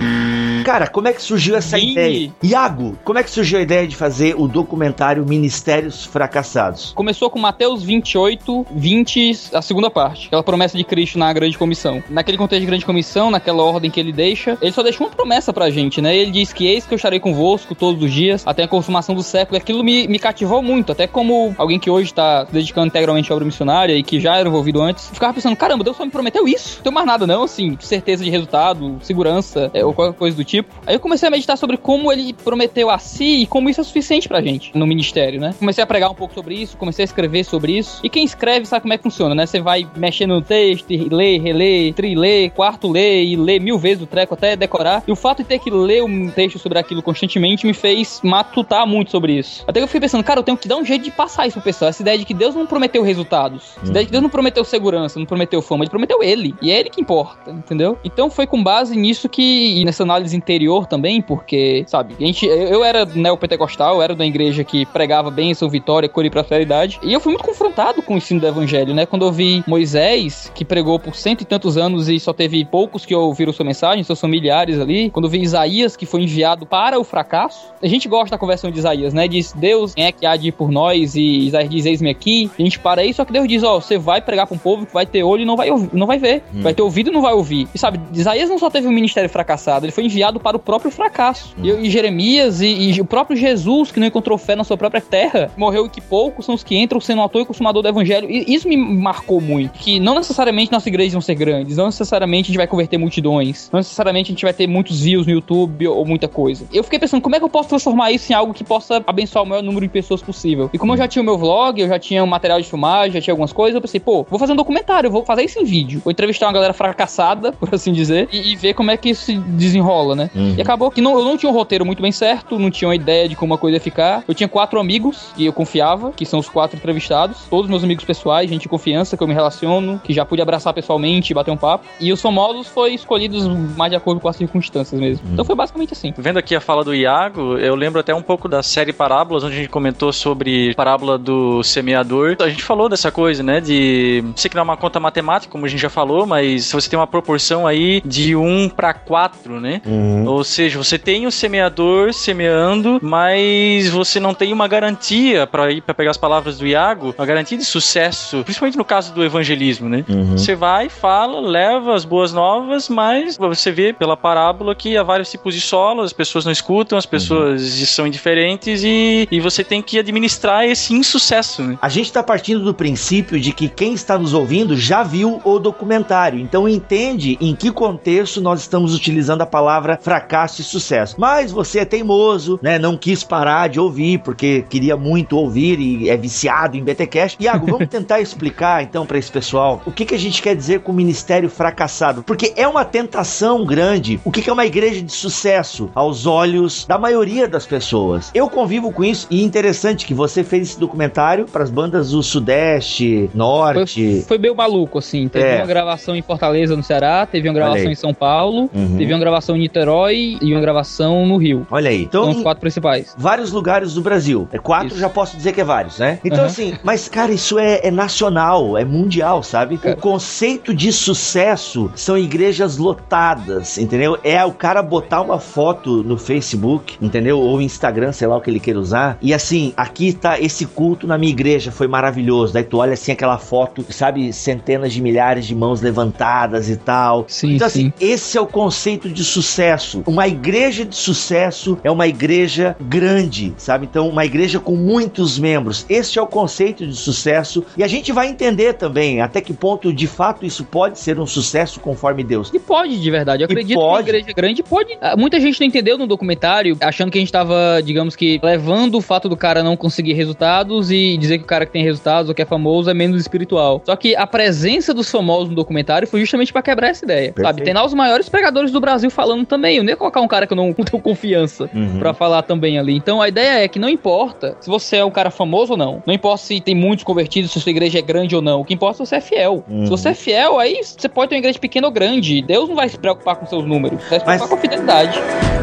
cara, 0.64 0.88
como 0.88 1.08
é 1.08 1.14
que 1.14 1.22
surgiu 1.22 1.56
essa 1.56 1.78
Vini. 1.78 1.92
ideia? 1.92 2.34
Iago, 2.44 2.98
como 3.04 3.20
é 3.20 3.24
que 3.24 3.30
surgiu 3.30 3.60
a 3.60 3.62
ideia 3.62 3.88
de 3.88 3.96
fazer 3.96 4.36
o 4.38 4.48
documentário 4.48 5.26
Ministérios 5.26 6.06
Fracassados? 6.06 6.94
Começou 6.94 7.30
com 7.30 7.40
Mateus 7.40 7.84
28, 7.84 8.68
20, 8.72 9.50
a 9.54 9.62
segunda 9.62 9.90
parte. 9.90 10.28
Aquela 10.28 10.44
promessa 10.44 10.78
de 10.78 10.84
Cristo 10.84 11.18
na 11.18 11.32
grande 11.34 11.58
comissão. 11.58 12.04
Naquele 12.10 12.38
contexto 12.38 12.62
de 12.62 12.68
grande 12.68 12.86
comissão, 12.86 13.32
naquela 13.32 13.64
ordem 13.64 13.90
que 13.90 14.00
ele 14.00 14.12
deixa, 14.12 14.58
ele 14.62 14.72
só 14.72 14.84
deixou 14.84 15.08
uma 15.08 15.14
promessa 15.14 15.52
pra 15.52 15.70
gente, 15.70 16.02
né? 16.02 16.16
Ele 16.16 16.32
diz 16.32 16.54
que 16.54 16.61
eis 16.66 16.86
que 16.86 16.94
eu 16.94 16.96
estarei 16.96 17.20
convosco 17.20 17.76
todos 17.76 18.04
os 18.04 18.12
dias, 18.12 18.44
até 18.46 18.64
a 18.64 18.68
consumação 18.68 19.16
do 19.16 19.24
século. 19.24 19.58
E 19.58 19.60
aquilo 19.60 19.84
me, 19.84 20.08
me 20.08 20.20
cativou 20.20 20.62
muito, 20.62 20.92
até 20.92 21.08
como 21.08 21.54
alguém 21.58 21.80
que 21.80 21.90
hoje 21.90 22.14
tá 22.14 22.46
se 22.46 22.54
dedicando 22.54 22.88
integralmente 22.88 23.32
à 23.32 23.36
obra 23.36 23.46
missionária 23.46 23.94
e 23.94 24.04
que 24.04 24.20
já 24.20 24.38
era 24.38 24.48
envolvido 24.48 24.82
antes. 24.82 25.10
Ficava 25.10 25.34
pensando, 25.34 25.56
caramba, 25.56 25.84
Deus 25.84 25.98
só 25.98 26.06
me 26.06 26.12
prometeu 26.12 26.48
isso. 26.48 26.78
Não 26.78 26.84
tem 26.84 26.94
mais 26.94 27.08
nada 27.08 27.28
não, 27.28 27.44
assim, 27.44 27.78
certeza 27.80 28.24
de 28.24 28.30
resultado, 28.30 28.98
segurança, 29.02 29.70
é, 29.74 29.84
ou 29.84 29.94
qualquer 29.94 30.18
coisa 30.18 30.36
do 30.36 30.44
tipo. 30.44 30.74
Aí 30.86 30.96
eu 30.96 31.00
comecei 31.00 31.28
a 31.28 31.32
meditar 31.32 31.58
sobre 31.58 31.78
como 31.78 32.12
ele 32.12 32.34
prometeu 32.34 32.90
a 32.90 32.98
si 32.98 33.42
e 33.42 33.46
como 33.46 33.70
isso 33.70 33.82
é 33.82 33.84
suficiente 33.84 34.28
pra 34.28 34.42
gente 34.42 34.72
no 34.76 34.86
ministério, 34.86 35.40
né? 35.40 35.54
Comecei 35.58 35.84
a 35.84 35.88
pregar 35.88 36.10
um 36.10 36.16
pouco 36.16 36.34
sobre 36.34 36.56
isso, 36.56 36.78
comecei 36.78 37.04
a 37.04 37.06
escrever 37.06 37.44
sobre 37.44 37.78
isso. 37.78 38.00
E 38.04 38.10
quem 38.10 38.24
escreve 38.24 38.66
sabe 38.66 38.82
como 38.82 38.94
é 38.94 38.98
que 38.98 39.04
funciona, 39.04 39.36
né? 39.36 39.46
Você 39.46 39.60
vai 39.60 39.88
mexendo 39.96 40.36
no 40.36 40.42
texto, 40.42 40.88
lê, 41.12 41.38
relê, 41.38 41.94
trilê, 41.94 42.50
quarto 42.50 42.90
lê 42.90 43.24
e 43.24 43.36
lê 43.36 43.60
mil 43.60 43.78
vezes 43.78 44.04
o 44.04 44.08
treco 44.08 44.34
até 44.34 44.56
decorar. 44.56 45.04
E 45.08 45.12
o 45.12 45.16
fato 45.16 45.40
de 45.40 45.46
ter 45.46 45.60
que 45.60 45.70
ler 45.70 46.04
um 46.04 46.30
texto 46.30 46.51
sobre 46.60 46.80
aquilo 46.80 47.02
constantemente 47.02 47.66
me 47.66 47.74
fez 47.74 48.20
matutar 48.24 48.86
muito 48.88 49.12
sobre 49.12 49.38
isso. 49.38 49.64
Até 49.68 49.80
que 49.80 49.84
eu 49.84 49.88
fiquei 49.88 50.02
pensando, 50.02 50.24
cara, 50.24 50.40
eu 50.40 50.44
tenho 50.44 50.58
que 50.58 50.68
dar 50.68 50.78
um 50.78 50.86
jeito 50.86 51.04
de 51.04 51.12
passar 51.12 51.48
isso 51.48 51.56
pro 51.56 51.64
pessoal. 51.64 51.90
Essa 51.90 52.02
ideia 52.02 52.18
de 52.18 52.26
que 52.26 52.34
Deus 52.34 52.56
não 52.56 52.66
prometeu 52.66 53.04
resultados. 53.04 53.74
Essa 53.82 53.92
ideia 53.92 54.04
de 54.04 54.08
que 54.08 54.12
Deus 54.12 54.24
não 54.24 54.30
prometeu 54.30 54.64
segurança, 54.64 55.20
não 55.20 55.26
prometeu 55.26 55.62
fama, 55.62 55.84
ele 55.84 55.90
prometeu 55.90 56.24
ele. 56.24 56.56
E 56.62 56.72
é 56.72 56.80
ele 56.80 56.90
que 56.90 57.02
importa, 57.02 57.52
entendeu? 57.52 57.98
Então 58.04 58.30
foi 58.30 58.48
com 58.48 58.62
base 58.64 58.96
nisso 58.96 59.30
que, 59.30 59.84
nessa 59.86 60.04
análise 60.04 60.36
interior 60.36 60.86
também, 60.86 61.22
porque, 61.22 61.84
sabe, 61.88 62.16
a 62.20 62.24
gente, 62.26 62.46
eu, 62.46 62.84
era 62.84 63.06
neopentecostal, 63.06 63.96
eu 63.96 64.02
era 64.02 64.16
da 64.16 64.26
igreja 64.26 64.64
que 64.64 64.86
pregava 64.86 65.30
bênção, 65.32 65.70
vitória, 65.70 66.10
cura 66.10 66.28
e 66.28 66.30
prosperidade. 66.30 67.00
E 67.04 67.14
eu 67.14 67.20
fui 67.20 67.32
muito 67.32 67.46
confrontado 67.46 68.02
com 68.02 68.16
o 68.16 68.18
ensino 68.18 68.40
do 68.40 68.48
evangelho, 68.48 68.94
né? 68.94 69.06
Quando 69.06 69.26
eu 69.26 69.32
vi 69.32 69.64
Moisés, 69.68 70.52
que 70.54 70.66
pregou 70.66 71.00
por 71.00 71.16
cento 71.16 71.42
e 71.42 71.46
tantos 71.46 71.78
anos 71.78 72.10
e 72.10 72.20
só 72.20 72.34
teve 72.34 72.64
poucos 72.66 73.06
que 73.06 73.16
ouviram 73.16 73.54
sua 73.54 73.66
mensagem, 73.66 74.04
seus 74.04 74.20
familiares 74.20 74.80
ali. 74.80 75.10
Quando 75.10 75.26
eu 75.26 75.30
vi 75.30 75.42
Isaías, 75.42 75.96
que 75.96 76.06
foi 76.06 76.22
enviado 76.22 76.41
para 76.70 77.00
o 77.00 77.04
fracasso. 77.04 77.74
A 77.82 77.88
gente 77.88 78.08
gosta 78.08 78.32
da 78.32 78.38
conversão 78.38 78.72
de 78.72 78.80
Isaías, 78.80 79.14
né? 79.14 79.28
Diz, 79.28 79.54
Deus, 79.54 79.94
quem 79.94 80.06
é 80.06 80.12
que 80.12 80.26
há 80.26 80.36
de 80.36 80.50
ir 80.50 80.52
por 80.52 80.72
nós? 80.72 81.16
E 81.16 81.48
Isaías 81.48 81.70
diz, 81.70 81.86
eis-me 81.86 82.10
aqui. 82.10 82.50
A 82.58 82.62
gente 82.62 82.80
para 82.80 83.02
aí, 83.02 83.14
só 83.14 83.26
que 83.26 83.34
Deus 83.34 83.48
diz, 83.48 83.64
ó, 83.64 83.80
você 83.80 83.98
vai 83.98 84.22
pregar 84.22 84.48
pra 84.48 84.56
um 84.56 84.60
povo 84.60 84.86
que 84.86 84.94
vai 84.94 85.06
ter 85.06 85.24
olho 85.24 85.42
e 85.42 85.46
não 85.46 85.56
vai, 85.56 85.72
ouvir, 85.72 85.90
não 85.94 86.08
vai 86.08 86.18
ver. 86.18 86.44
Vai 86.54 86.74
ter 86.74 86.82
ouvido 86.82 87.10
e 87.10 87.14
não 87.14 87.22
vai 87.22 87.34
ouvir. 87.34 87.68
E 87.74 87.78
sabe, 87.78 88.00
Isaías 88.14 88.50
não 88.50 88.58
só 88.58 88.70
teve 88.70 88.88
um 88.88 88.92
ministério 88.92 89.30
fracassado, 89.30 89.86
ele 89.86 89.92
foi 89.92 90.06
enviado 90.06 90.40
para 90.40 90.58
o 90.58 90.60
próprio 90.60 90.92
fracasso. 90.92 91.56
E, 91.62 91.70
e 91.70 91.90
Jeremias 91.90 92.62
e, 92.62 92.92
e 92.92 93.02
o 93.02 93.06
próprio 93.06 93.38
Jesus, 93.38 93.92
que 93.92 94.00
não 94.00 94.08
encontrou 94.08 94.38
fé 94.38 94.56
na 94.56 94.64
sua 94.64 94.78
própria 94.78 95.02
terra, 95.02 95.52
morreu 95.58 95.86
e 95.86 95.90
que 95.90 96.02
poucos 96.02 96.46
são 96.46 96.56
os 96.56 96.64
que 96.64 96.78
entram 96.78 97.00
sendo 97.00 97.22
autor 97.22 97.42
e 97.42 97.46
consumador 97.46 97.82
do 97.82 97.88
evangelho. 97.88 98.30
E 98.30 98.54
isso 98.54 98.68
me 98.68 98.78
marcou 98.78 99.42
muito. 99.42 99.74
Que 99.74 100.00
não 100.00 100.16
necessariamente 100.16 100.72
nossas 100.72 100.88
igrejas 100.88 101.14
vão 101.14 101.22
ser 101.22 101.36
grandes, 101.36 101.78
não 101.78 101.86
necessariamente 101.86 102.46
a 102.46 102.50
gente 102.50 102.58
vai 102.58 102.68
converter 102.68 102.98
multidões, 102.98 103.70
não 103.72 103.80
necessariamente 103.80 104.32
a 104.32 104.34
gente 104.34 104.44
vai 104.44 104.54
ter 104.54 104.68
muitos 104.68 105.02
views 105.02 105.26
no 105.26 105.34
YouTube 105.34 105.88
ou 105.88 106.06
muita 106.22 106.28
coisa. 106.28 106.66
Eu 106.72 106.84
fiquei 106.84 107.00
pensando, 107.00 107.22
como 107.22 107.36
é 107.36 107.40
que 107.40 107.46
eu 107.46 107.50
posso 107.50 107.70
transformar 107.70 108.12
isso 108.12 108.32
em 108.32 108.36
algo 108.36 108.54
que 108.54 108.64
possa 108.64 109.04
abençoar 109.08 109.44
o 109.44 109.48
maior 109.48 109.64
número 109.64 109.86
de 109.86 109.92
pessoas 109.92 110.22
possível? 110.22 110.70
E 110.72 110.78
como 110.78 110.94
eu 110.94 110.98
já 110.98 111.08
tinha 111.08 111.22
o 111.22 111.26
meu 111.26 111.38
vlog, 111.38 111.82
eu 111.82 111.88
já 111.88 111.98
tinha 111.98 112.24
um 112.24 112.28
material 112.28 112.62
de 112.62 112.68
filmagem, 112.68 113.14
já 113.14 113.22
tinha 113.22 113.34
algumas 113.34 113.52
coisas, 113.52 113.76
eu 113.76 113.82
pensei, 113.82 114.00
pô, 114.00 114.26
vou 114.30 114.38
fazer 114.38 114.54
um 114.54 114.56
documentário, 114.56 115.10
vou 115.10 115.26
fazer 115.26 115.44
isso 115.44 115.60
em 115.60 115.66
vídeo. 115.66 116.02
Vou 116.04 116.12
entrevistar 116.12 116.48
uma 116.48 116.54
galera 116.54 116.74
fracassada, 116.74 117.52
por 117.60 117.74
assim 117.74 117.92
dizer, 117.92 118.30
e, 118.32 118.52
e 118.52 118.56
ver 118.56 118.74
como 118.74 118.92
é 118.92 118.98
que 118.98 119.10
isso 119.10 119.24
se 119.24 119.36
desenrola, 119.36 120.16
né? 120.16 120.30
Uhum. 120.36 120.56
E 120.58 120.62
acabou 120.62 120.92
que 120.92 121.02
não, 121.02 121.18
eu 121.18 121.26
não 121.26 121.38
tinha 121.38 121.52
um 121.52 121.56
roteiro 121.56 121.86
muito 121.86 122.02
bem 122.02 122.12
certo, 122.12 122.60
não 122.60 122.70
tinha 122.70 122.88
uma 122.88 122.96
ideia 122.96 123.28
de 123.28 123.36
como 123.36 123.54
a 123.54 123.58
coisa 123.58 123.78
ia 123.78 123.82
ficar. 123.82 124.24
Eu 124.28 124.36
tinha 124.36 124.48
quatro 124.48 124.80
amigos 124.80 125.32
que 125.36 125.46
eu 125.46 125.54
confiava, 125.54 126.12
que 126.12 126.26
são 126.26 126.40
os 126.40 126.50
quatro 126.50 126.78
entrevistados, 126.78 127.46
todos 127.50 127.70
meus 127.70 127.84
amigos 127.84 128.06
pessoais, 128.06 128.50
gente 128.50 128.62
de 128.62 128.70
confiança 128.70 129.18
que 129.18 129.24
eu 129.24 129.28
me 129.28 129.34
relaciono, 129.34 130.00
que 130.04 130.14
já 130.14 130.24
pude 130.24 130.42
abraçar 130.42 130.74
pessoalmente 130.74 131.32
e 131.32 131.34
bater 131.34 131.52
um 131.52 131.58
papo. 131.58 131.86
E 132.00 132.14
os 132.14 132.22
famosos 132.22 132.68
foi 132.68 132.94
escolhidos 132.94 133.48
mais 133.76 133.90
de 133.90 133.96
acordo 133.96 134.22
com 134.22 134.28
as 134.28 134.36
circunstâncias 134.36 135.00
mesmo. 135.00 135.26
Então 135.32 135.44
foi 135.44 135.56
basicamente 135.56 135.94
assim. 135.94 136.11
Vendo 136.18 136.38
aqui 136.38 136.56
a 136.56 136.62
fala 136.62 136.84
do 136.84 136.94
Iago, 136.94 137.58
eu 137.58 137.76
lembro 137.76 138.00
até 138.00 138.14
um 138.14 138.22
pouco 138.22 138.48
da 138.48 138.64
série 138.64 138.94
Parábolas, 138.94 139.44
onde 139.44 139.56
a 139.56 139.58
gente 139.58 139.70
comentou 139.70 140.12
sobre 140.12 140.72
a 140.72 140.76
parábola 140.76 141.18
do 141.18 141.64
semeador. 141.64 142.36
A 142.40 142.50
gente 142.50 142.64
falou 142.64 142.90
dessa 142.90 143.12
coisa, 143.12 143.44
né? 143.44 143.60
De. 143.62 144.24
Sei 144.36 144.50
que 144.50 144.56
não 144.56 144.62
é 144.62 144.64
uma 144.64 144.78
conta 144.78 145.00
matemática, 145.00 145.52
como 145.52 145.66
a 145.66 145.70
gente 145.70 145.82
já 145.82 145.90
falou, 145.90 146.26
mas 146.26 146.72
você 146.72 146.90
tem 146.90 146.98
uma 146.98 147.08
proporção 147.08 147.66
aí 147.66 148.02
de 148.06 148.36
1 148.36 148.70
para 148.70 148.94
4, 148.94 149.60
né? 149.60 149.82
Uhum. 149.86 150.26
Ou 150.26 150.44
seja, 150.44 150.78
você 150.78 150.98
tem 150.98 151.26
o 151.26 151.32
semeador 151.32 152.14
semeando, 152.14 153.00
mas 153.02 153.90
você 153.90 154.20
não 154.20 154.34
tem 154.34 154.54
uma 154.54 154.68
garantia 154.68 155.48
para 155.48 155.72
ir 155.72 155.82
para 155.82 155.94
pegar 155.94 156.12
as 156.12 156.18
palavras 156.18 156.58
do 156.58 156.68
Iago, 156.68 157.14
uma 157.18 157.26
garantia 157.26 157.58
de 157.58 157.66
sucesso, 157.66 158.44
principalmente 158.44 158.78
no 158.78 158.86
caso 158.86 159.14
do 159.14 159.24
evangelismo, 159.24 159.90
né? 159.90 160.06
Uhum. 160.08 160.38
Você 160.38 160.56
vai, 160.56 160.90
fala, 160.90 161.40
leva 161.40 161.94
as 161.96 162.06
boas 162.06 162.34
novas, 162.34 162.90
mas 162.90 163.38
você 163.38 163.72
vê 163.72 163.94
pela 163.94 164.18
parábola 164.18 164.76
que 164.76 164.98
há 164.98 165.04
vários 165.04 165.30
tipos 165.30 165.54
de 165.54 165.62
solo, 165.62 166.01
as 166.04 166.14
pessoas 166.14 166.46
não 166.46 166.52
escutam, 166.52 166.98
as 166.98 167.06
pessoas 167.06 167.62
são 167.90 168.08
indiferentes 168.08 168.84
e, 168.84 169.28
e 169.32 169.40
você 169.40 169.64
tem 169.64 169.82
que 169.82 170.00
administrar 170.00 170.66
esse 170.66 170.94
insucesso, 170.94 171.64
né? 171.64 171.78
A 171.82 171.90
gente 171.90 172.08
está 172.08 172.24
partindo 172.24 172.64
do 172.64 172.74
princípio 172.74 173.40
de 173.40 173.52
que 173.52 173.68
quem 173.68 173.94
está 173.94 174.18
nos 174.18 174.34
ouvindo 174.34 174.76
já 174.76 175.04
viu 175.04 175.42
o 175.44 175.60
documentário, 175.60 176.40
então 176.40 176.68
entende 176.68 177.38
em 177.40 177.56
que 177.56 177.72
contexto 177.72 178.42
nós 178.42 178.62
estamos 178.62 178.94
utilizando 178.96 179.42
a 179.42 179.46
palavra 179.46 180.00
fracasso 180.02 180.62
e 180.62 180.64
sucesso. 180.64 181.16
Mas 181.18 181.52
você 181.52 181.80
é 181.80 181.86
teimoso, 181.86 182.60
né? 182.62 182.78
Não 182.80 182.98
quis 182.98 183.24
parar 183.24 183.68
de 183.68 183.80
ouvir 183.80 184.20
porque 184.20 184.66
queria 184.70 184.98
muito 184.98 185.38
ouvir 185.38 185.80
e 185.80 186.10
é 186.10 186.18
viciado 186.18 186.78
em 186.78 186.84
BTcast. 186.84 187.38
Iago, 187.42 187.68
vamos 187.68 187.88
tentar 187.90 188.20
explicar 188.20 188.84
então 188.84 189.06
para 189.06 189.18
esse 189.18 189.32
pessoal 189.32 189.82
o 189.86 189.92
que, 189.92 190.06
que 190.06 190.16
a 190.16 190.20
gente 190.20 190.42
quer 190.42 190.56
dizer 190.56 190.82
com 190.82 190.94
ministério 190.94 191.50
fracassado, 191.50 192.24
porque 192.24 192.54
é 192.56 192.68
uma 192.68 192.86
tentação 192.86 193.66
grande. 193.66 194.20
O 194.24 194.32
que, 194.32 194.42
que 194.42 194.50
é 194.50 194.54
uma 194.54 194.66
igreja 194.66 195.02
de 195.02 195.12
sucesso 195.12 195.90
aos 195.94 196.26
olhos 196.26 196.86
da 196.86 196.98
maioria 196.98 197.48
das 197.48 197.66
pessoas? 197.66 198.32
Eu 198.34 198.50
convivo 198.50 198.92
com 198.92 199.04
isso 199.04 199.28
e 199.30 199.44
interessante 199.44 200.06
que 200.06 200.14
você 200.14 200.44
fez 200.44 200.70
esse 200.72 200.80
documentário 200.80 201.46
para 201.46 201.64
as 201.64 201.70
bandas 201.70 202.12
do 202.12 202.22
Sudeste, 202.24 203.30
Norte. 203.34 204.14
Foi, 204.22 204.22
foi 204.22 204.38
meio 204.38 204.56
maluco, 204.56 204.98
assim. 205.00 205.28
Teve 205.28 205.46
É. 205.46 205.58
uma 205.58 205.66
gravação 205.66 206.16
em 206.16 206.22
Fortaleza, 206.22 206.76
no 206.76 206.84
Ceará, 206.84 207.26
teve 207.26 207.48
uma 207.48 207.54
gravação 207.54 207.92
em 207.92 207.96
São 207.96 208.14
Paulo, 208.14 208.70
Uhum. 208.74 208.98
teve 208.98 209.14
uma 209.14 209.20
gravação 209.20 209.56
em 209.56 209.60
Niterói 209.60 210.38
e 210.42 210.52
uma 210.54 210.62
gravação 210.62 211.26
no 211.26 211.38
Rio. 211.38 211.66
Olha 211.72 211.90
aí. 211.90 212.04
Então, 212.04 212.24
São 212.26 212.34
os 212.34 212.42
quatro 212.44 212.62
principais. 212.62 213.16
vários 213.18 213.52
lugares 213.52 213.94
do 213.94 214.02
Brasil. 214.02 214.48
É 214.52 214.58
quatro, 214.58 214.90
Isso. 214.90 215.00
já 215.00 215.10
posso 215.10 215.36
dizer 215.38 215.54
que 215.54 215.62
é 215.62 215.64
vários, 215.64 215.98
né? 216.00 216.20
Então, 216.24 216.40
Uhum. 216.40 216.46
assim, 216.46 216.74
mas, 216.84 217.08
cara, 217.10 217.32
isso 217.32 217.58
é, 217.58 217.82
é 217.84 217.92
nacional, 217.92 218.78
é 218.78 218.86
mundial, 218.86 219.42
sabe? 219.44 219.78
Cara. 219.78 219.96
O 219.96 219.98
conceito 220.00 220.74
de 220.74 220.92
sucesso 220.92 221.92
são 221.96 222.18
igrejas 222.18 222.78
lotadas, 222.78 223.78
entendeu? 223.78 224.18
É 224.24 224.44
o 224.46 224.52
cara 224.52 224.82
botar 224.82 225.22
uma 225.22 225.40
foto 225.40 225.81
no 225.90 226.18
Facebook, 226.18 226.98
entendeu? 227.02 227.40
Ou 227.40 227.62
Instagram, 227.62 228.12
sei 228.12 228.28
lá 228.28 228.38
o 228.38 228.42
que 228.42 228.50
ele 228.50 228.60
queira 228.60 228.80
usar. 228.80 229.18
E 229.22 229.34
assim, 229.34 229.74
aqui 229.76 230.14
tá 230.14 230.40
esse 230.40 230.66
culto 230.66 231.08
na 231.08 231.18
minha 231.18 231.32
igreja, 231.32 231.72
foi 231.72 231.88
maravilhoso. 231.88 232.54
Daí 232.54 232.64
tu 232.64 232.78
olha 232.78 232.94
assim 232.94 233.12
aquela 233.12 233.38
foto, 233.38 233.86
sabe? 233.90 234.32
Centenas 234.34 234.94
de 234.94 235.02
milhares 235.02 235.46
de 235.46 235.56
mãos 235.56 235.82
levantadas 235.82 236.70
e 236.70 236.78
tal. 236.78 237.26
Sim, 237.28 237.56
Então, 237.56 237.70
sim. 237.70 237.88
assim, 237.88 237.94
esse 238.00 238.38
é 238.38 238.42
o 238.42 238.48
conceito 238.48 239.10
de 239.10 239.24
sucesso. 239.24 240.04
Uma 240.06 240.28
igreja 240.28 240.86
de 240.86 240.96
sucesso 240.96 241.78
é 241.84 241.92
uma 241.92 242.08
igreja 242.08 242.76
grande, 242.80 243.54
sabe? 243.58 243.86
Então, 243.90 244.08
uma 244.10 244.26
igreja 244.26 244.60
com 244.60 244.76
muitos 244.76 245.40
membros. 245.40 245.86
Esse 245.90 246.20
é 246.20 246.22
o 246.22 246.28
conceito 246.28 246.86
de 246.86 246.96
sucesso. 246.96 247.64
E 247.78 247.84
a 247.84 247.88
gente 247.88 248.12
vai 248.12 248.28
entender 248.28 248.74
também 248.74 249.22
até 249.22 249.42
que 249.42 249.54
ponto, 249.54 249.92
de 249.94 250.08
fato, 250.08 250.46
isso 250.46 250.64
pode 250.64 251.00
ser 251.00 251.20
um 251.20 251.26
sucesso 251.26 251.80
conforme 251.80 252.24
Deus. 252.24 252.52
E 252.54 252.60
pode, 252.60 253.00
de 253.00 253.12
verdade. 253.12 253.44
Eu 253.44 253.48
E 253.50 253.52
acredito 253.52 253.76
pode. 253.76 254.04
que 254.06 254.12
uma 254.12 254.18
igreja 254.18 254.34
grande 254.36 254.64
pode. 254.64 254.98
Ah, 255.02 255.16
Muita 255.18 255.40
gente 255.40 255.60
não 255.60 255.68
entendeu 255.72 255.98
no 255.98 256.06
documentário, 256.06 256.78
achando 256.82 257.10
que 257.12 257.18
a 257.18 257.22
gente 257.22 257.32
tava, 257.32 257.82
digamos 257.84 258.16
que, 258.16 258.40
levando 258.44 258.96
o 258.96 259.02
fato 259.02 259.28
do 259.30 259.38
cara 259.38 259.64
não 259.64 259.76
conseguir 259.78 260.14
resultados 260.14 260.92
e 260.92 261.18
dizer 261.18 261.38
que 261.38 261.44
o 261.44 261.48
cara 261.48 261.66
que 261.66 261.72
tem 261.72 261.84
resultados 261.84 262.30
ou 262.30 262.36
que 262.36 262.42
é 262.42 262.46
famoso 262.46 262.90
é 262.90 262.94
menos 262.94 263.20
espiritual. 263.20 263.82
Só 263.86 263.96
que 263.96 264.16
a 264.16 264.28
presença 264.28 264.94
dos 264.94 265.10
famosos 265.10 265.50
no 265.50 265.56
documentário 265.56 266.08
foi 266.08 266.20
justamente 266.20 266.52
pra 266.52 266.62
quebrar 266.62 266.90
essa 266.90 267.06
ideia. 267.06 267.32
Perfeito. 267.32 267.48
Sabe? 267.48 267.62
Tem 267.64 267.74
lá 267.74 267.86
os 267.86 267.94
maiores 267.94 268.28
pregadores 268.30 268.72
do 268.72 268.80
Brasil 268.80 269.10
falando 269.10 269.46
também. 269.46 269.78
Eu 269.78 269.84
nem 269.84 269.94
ia 269.94 269.98
colocar 269.98 270.22
um 270.22 270.28
cara 270.28 270.46
que 270.46 270.54
eu 270.54 270.58
não 270.58 270.74
tenho 270.74 271.02
confiança 271.02 271.70
Uhum. 271.74 272.00
pra 272.00 272.14
falar 272.14 272.42
também 272.44 272.78
ali. 272.78 272.96
Então 272.96 273.22
a 273.22 273.28
ideia 273.30 273.64
é 273.64 273.68
que 273.68 273.80
não 273.80 273.88
importa 273.90 274.58
se 274.60 274.70
você 274.70 274.98
é 274.98 275.06
um 275.06 275.12
cara 275.12 275.32
famoso 275.32 275.74
ou 275.74 275.78
não. 275.78 276.04
Não 276.06 276.14
importa 276.14 276.44
se 276.46 276.60
tem 276.60 276.76
muitos 276.76 277.04
convertidos, 277.06 277.52
se 277.52 277.60
sua 277.62 277.70
igreja 277.70 278.00
é 278.00 278.02
grande 278.02 278.36
ou 278.36 278.42
não. 278.42 278.62
O 278.62 278.66
que 278.66 278.74
importa 278.74 279.02
é 279.02 279.06
se 279.06 279.10
você 279.10 279.16
é 279.16 279.22
fiel. 279.22 279.64
Uhum. 279.70 279.86
Se 279.86 279.90
você 279.90 280.10
é 280.10 280.14
fiel, 280.14 280.60
aí 280.60 280.82
você 280.84 281.08
pode 281.08 281.30
ter 281.30 281.36
uma 281.36 281.40
igreja 281.40 281.60
pequena 281.60 281.88
ou 281.88 281.94
grande. 281.94 282.42
Deus 282.42 282.68
não 282.68 282.76
vai 282.76 282.90
se 282.90 282.98
preocupar 282.98 283.36
com 283.38 283.46
seus 283.46 283.66
números. 283.66 284.00
Vai 284.10 284.20
se 284.20 284.26
Mas- 284.26 284.38
preocupar 284.42 284.50
com 284.50 284.56
a 284.56 284.58
fidelidade 284.60 285.61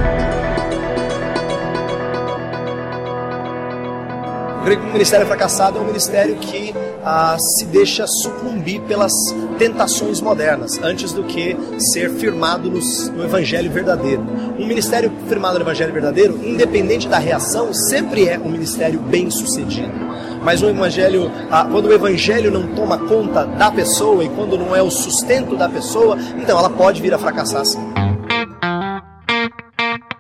creio 4.69 4.81
que 4.83 4.87
um 4.87 4.93
ministério 4.93 5.25
é 5.25 5.27
fracassado 5.27 5.79
é 5.79 5.81
um 5.81 5.87
ministério 5.87 6.37
que 6.37 6.75
ah, 7.03 7.39
se 7.39 7.65
deixa 7.65 8.07
sucumbir 8.07 8.83
pelas 8.83 9.13
tentações 9.59 10.21
modernas, 10.21 10.79
antes 10.83 11.11
do 11.13 11.25
que 11.25 11.57
ser 11.79 12.11
firmado 12.11 12.71
no, 12.71 12.79
no, 13.13 13.25
Evangelho 13.25 13.71
verdadeiro. 13.71 14.23
Um 14.59 14.67
ministério 14.67 15.11
firmado 15.27 15.59
no 15.59 15.65
Evangelho 15.65 15.93
verdadeiro, 15.93 16.39
independente 16.45 17.09
da 17.09 17.19
reação, 17.19 17.73
sempre 17.73 18.29
é 18.29 18.39
um 18.39 18.51
ministério 18.51 19.01
bem 19.01 19.31
sucedido. 19.31 20.07
Mas 20.43 20.63
o 20.63 20.69
evangelho, 20.69 21.33
ah, 21.51 21.67
quando 21.71 21.87
o 21.87 21.93
evangelho 21.93 22.51
não 22.51 22.69
toma 22.75 22.99
conta 22.99 23.45
da 23.45 23.71
pessoa 23.71 24.23
e 24.23 24.29
quando 24.29 24.59
não 24.59 24.77
é 24.77 24.83
o 24.83 24.91
sustento 24.91 25.57
da 25.57 25.69
pessoa, 25.69 26.17
então 26.37 26.59
ela 26.59 26.71
pode 26.71 27.01
vir 27.01 27.13
a 27.13 27.19
fracassar 27.19 27.65
sim. 27.65 28.18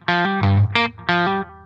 Thank 0.08 0.94
you. 1.08 1.57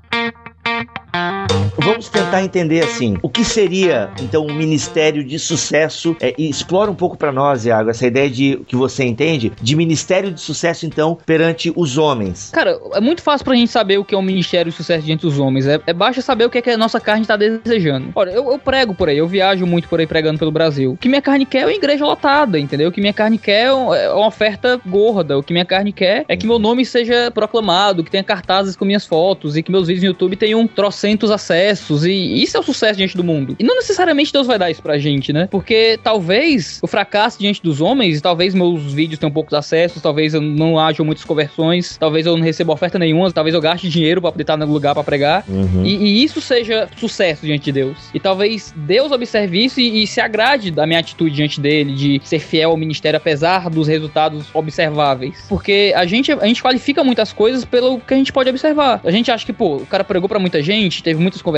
Vamos 1.76 2.08
tentar 2.08 2.42
entender 2.42 2.84
assim, 2.84 3.16
o 3.22 3.28
que 3.28 3.44
seria 3.44 4.10
então 4.20 4.46
um 4.46 4.54
ministério 4.54 5.24
de 5.24 5.38
sucesso? 5.38 6.16
É, 6.20 6.34
e 6.36 6.48
explora 6.48 6.90
um 6.90 6.94
pouco 6.94 7.16
pra 7.16 7.32
nós, 7.32 7.64
Iago, 7.64 7.90
essa 7.90 8.06
ideia 8.06 8.28
de 8.28 8.60
que 8.66 8.76
você 8.76 9.04
entende 9.04 9.52
de 9.60 9.76
ministério 9.76 10.30
de 10.30 10.40
sucesso 10.40 10.84
então 10.86 11.18
perante 11.24 11.72
os 11.74 11.96
homens. 11.96 12.50
Cara, 12.52 12.78
é 12.92 13.00
muito 13.00 13.22
fácil 13.22 13.44
pra 13.44 13.54
gente 13.54 13.70
saber 13.70 13.98
o 13.98 14.04
que 14.04 14.14
é 14.14 14.18
um 14.18 14.22
ministério 14.22 14.70
de 14.70 14.76
sucesso 14.76 15.04
diante 15.04 15.22
dos 15.22 15.38
homens. 15.38 15.66
É, 15.66 15.80
é 15.86 15.92
basta 15.92 16.20
saber 16.20 16.44
o 16.44 16.50
que, 16.50 16.58
é 16.58 16.62
que 16.62 16.70
a 16.70 16.76
nossa 16.76 17.00
carne 17.00 17.24
tá 17.24 17.36
desejando. 17.36 18.10
Olha, 18.14 18.30
eu, 18.30 18.50
eu 18.50 18.58
prego 18.58 18.94
por 18.94 19.08
aí, 19.08 19.18
eu 19.18 19.26
viajo 19.26 19.66
muito 19.66 19.88
por 19.88 19.98
aí 19.98 20.06
pregando 20.06 20.38
pelo 20.38 20.50
Brasil. 20.50 20.92
O 20.92 20.96
que 20.96 21.08
minha 21.08 21.22
carne 21.22 21.46
quer 21.46 21.62
é 21.62 21.66
uma 21.66 21.72
igreja 21.72 22.04
lotada, 22.04 22.58
entendeu? 22.58 22.88
O 22.88 22.92
que 22.92 23.00
minha 23.00 23.12
carne 23.12 23.38
quer 23.38 23.52
é 23.52 23.72
é 23.72 24.12
uma 24.12 24.26
oferta 24.26 24.80
gorda. 24.86 25.38
O 25.38 25.42
que 25.42 25.52
minha 25.52 25.64
carne 25.64 25.92
quer 25.92 26.24
é 26.28 26.36
que 26.36 26.46
meu 26.46 26.58
nome 26.58 26.84
seja 26.84 27.30
proclamado, 27.30 28.04
que 28.04 28.10
tenha 28.10 28.24
cartazes 28.24 28.76
com 28.76 28.84
minhas 28.84 29.06
fotos 29.06 29.56
e 29.56 29.62
que 29.62 29.70
meus 29.70 29.86
vídeos 29.86 30.02
no 30.02 30.10
YouTube 30.10 30.36
tenham 30.36 30.66
trocentos 30.66 31.30
acessos. 31.30 31.61
E 31.62 32.42
isso 32.42 32.56
é 32.56 32.60
o 32.60 32.62
sucesso 32.62 32.96
diante 32.96 33.16
do 33.16 33.24
mundo. 33.24 33.56
E 33.58 33.64
não 33.64 33.76
necessariamente 33.76 34.32
Deus 34.32 34.46
vai 34.46 34.58
dar 34.58 34.70
isso 34.70 34.82
pra 34.82 34.98
gente, 34.98 35.32
né? 35.32 35.48
Porque 35.50 35.98
talvez 36.02 36.78
o 36.82 36.86
fracasso 36.86 37.38
diante 37.38 37.62
dos 37.62 37.80
homens, 37.80 38.20
talvez 38.20 38.54
meus 38.54 38.92
vídeos 38.92 39.18
tenham 39.18 39.32
poucos 39.32 39.54
acessos, 39.54 40.02
talvez 40.02 40.34
eu 40.34 40.40
não 40.40 40.78
haja 40.78 41.02
muitas 41.04 41.24
conversões, 41.24 41.96
talvez 41.98 42.26
eu 42.26 42.36
não 42.36 42.44
receba 42.44 42.72
oferta 42.72 42.98
nenhuma, 42.98 43.30
talvez 43.32 43.54
eu 43.54 43.60
gaste 43.60 43.88
dinheiro 43.88 44.20
pra 44.20 44.32
poder 44.32 44.42
estar 44.42 44.56
no 44.56 44.66
lugar 44.66 44.94
pra 44.94 45.04
pregar. 45.04 45.44
Uhum. 45.48 45.84
E, 45.84 45.96
e 45.96 46.24
isso 46.24 46.40
seja 46.40 46.88
sucesso 46.96 47.46
diante 47.46 47.64
de 47.64 47.72
Deus. 47.72 47.98
E 48.14 48.20
talvez 48.20 48.72
Deus 48.76 49.12
observe 49.12 49.64
isso 49.64 49.80
e, 49.80 50.02
e 50.02 50.06
se 50.06 50.20
agrade 50.20 50.70
da 50.70 50.86
minha 50.86 51.00
atitude 51.00 51.34
diante 51.34 51.60
dele, 51.60 51.94
de 51.94 52.20
ser 52.24 52.38
fiel 52.38 52.70
ao 52.70 52.76
ministério, 52.76 53.16
apesar 53.16 53.68
dos 53.68 53.88
resultados 53.88 54.46
observáveis. 54.52 55.44
Porque 55.48 55.92
a 55.96 56.04
gente, 56.06 56.32
a 56.32 56.46
gente 56.46 56.62
qualifica 56.62 57.04
muitas 57.04 57.32
coisas 57.32 57.64
pelo 57.64 57.98
que 58.00 58.14
a 58.14 58.16
gente 58.16 58.32
pode 58.32 58.50
observar. 58.50 59.00
A 59.04 59.10
gente 59.10 59.30
acha 59.30 59.44
que, 59.44 59.52
pô, 59.52 59.76
o 59.76 59.86
cara 59.86 60.04
pregou 60.04 60.28
pra 60.28 60.38
muita 60.38 60.62
gente, 60.62 61.02
teve 61.02 61.20
muitas 61.20 61.42
conversões, 61.42 61.51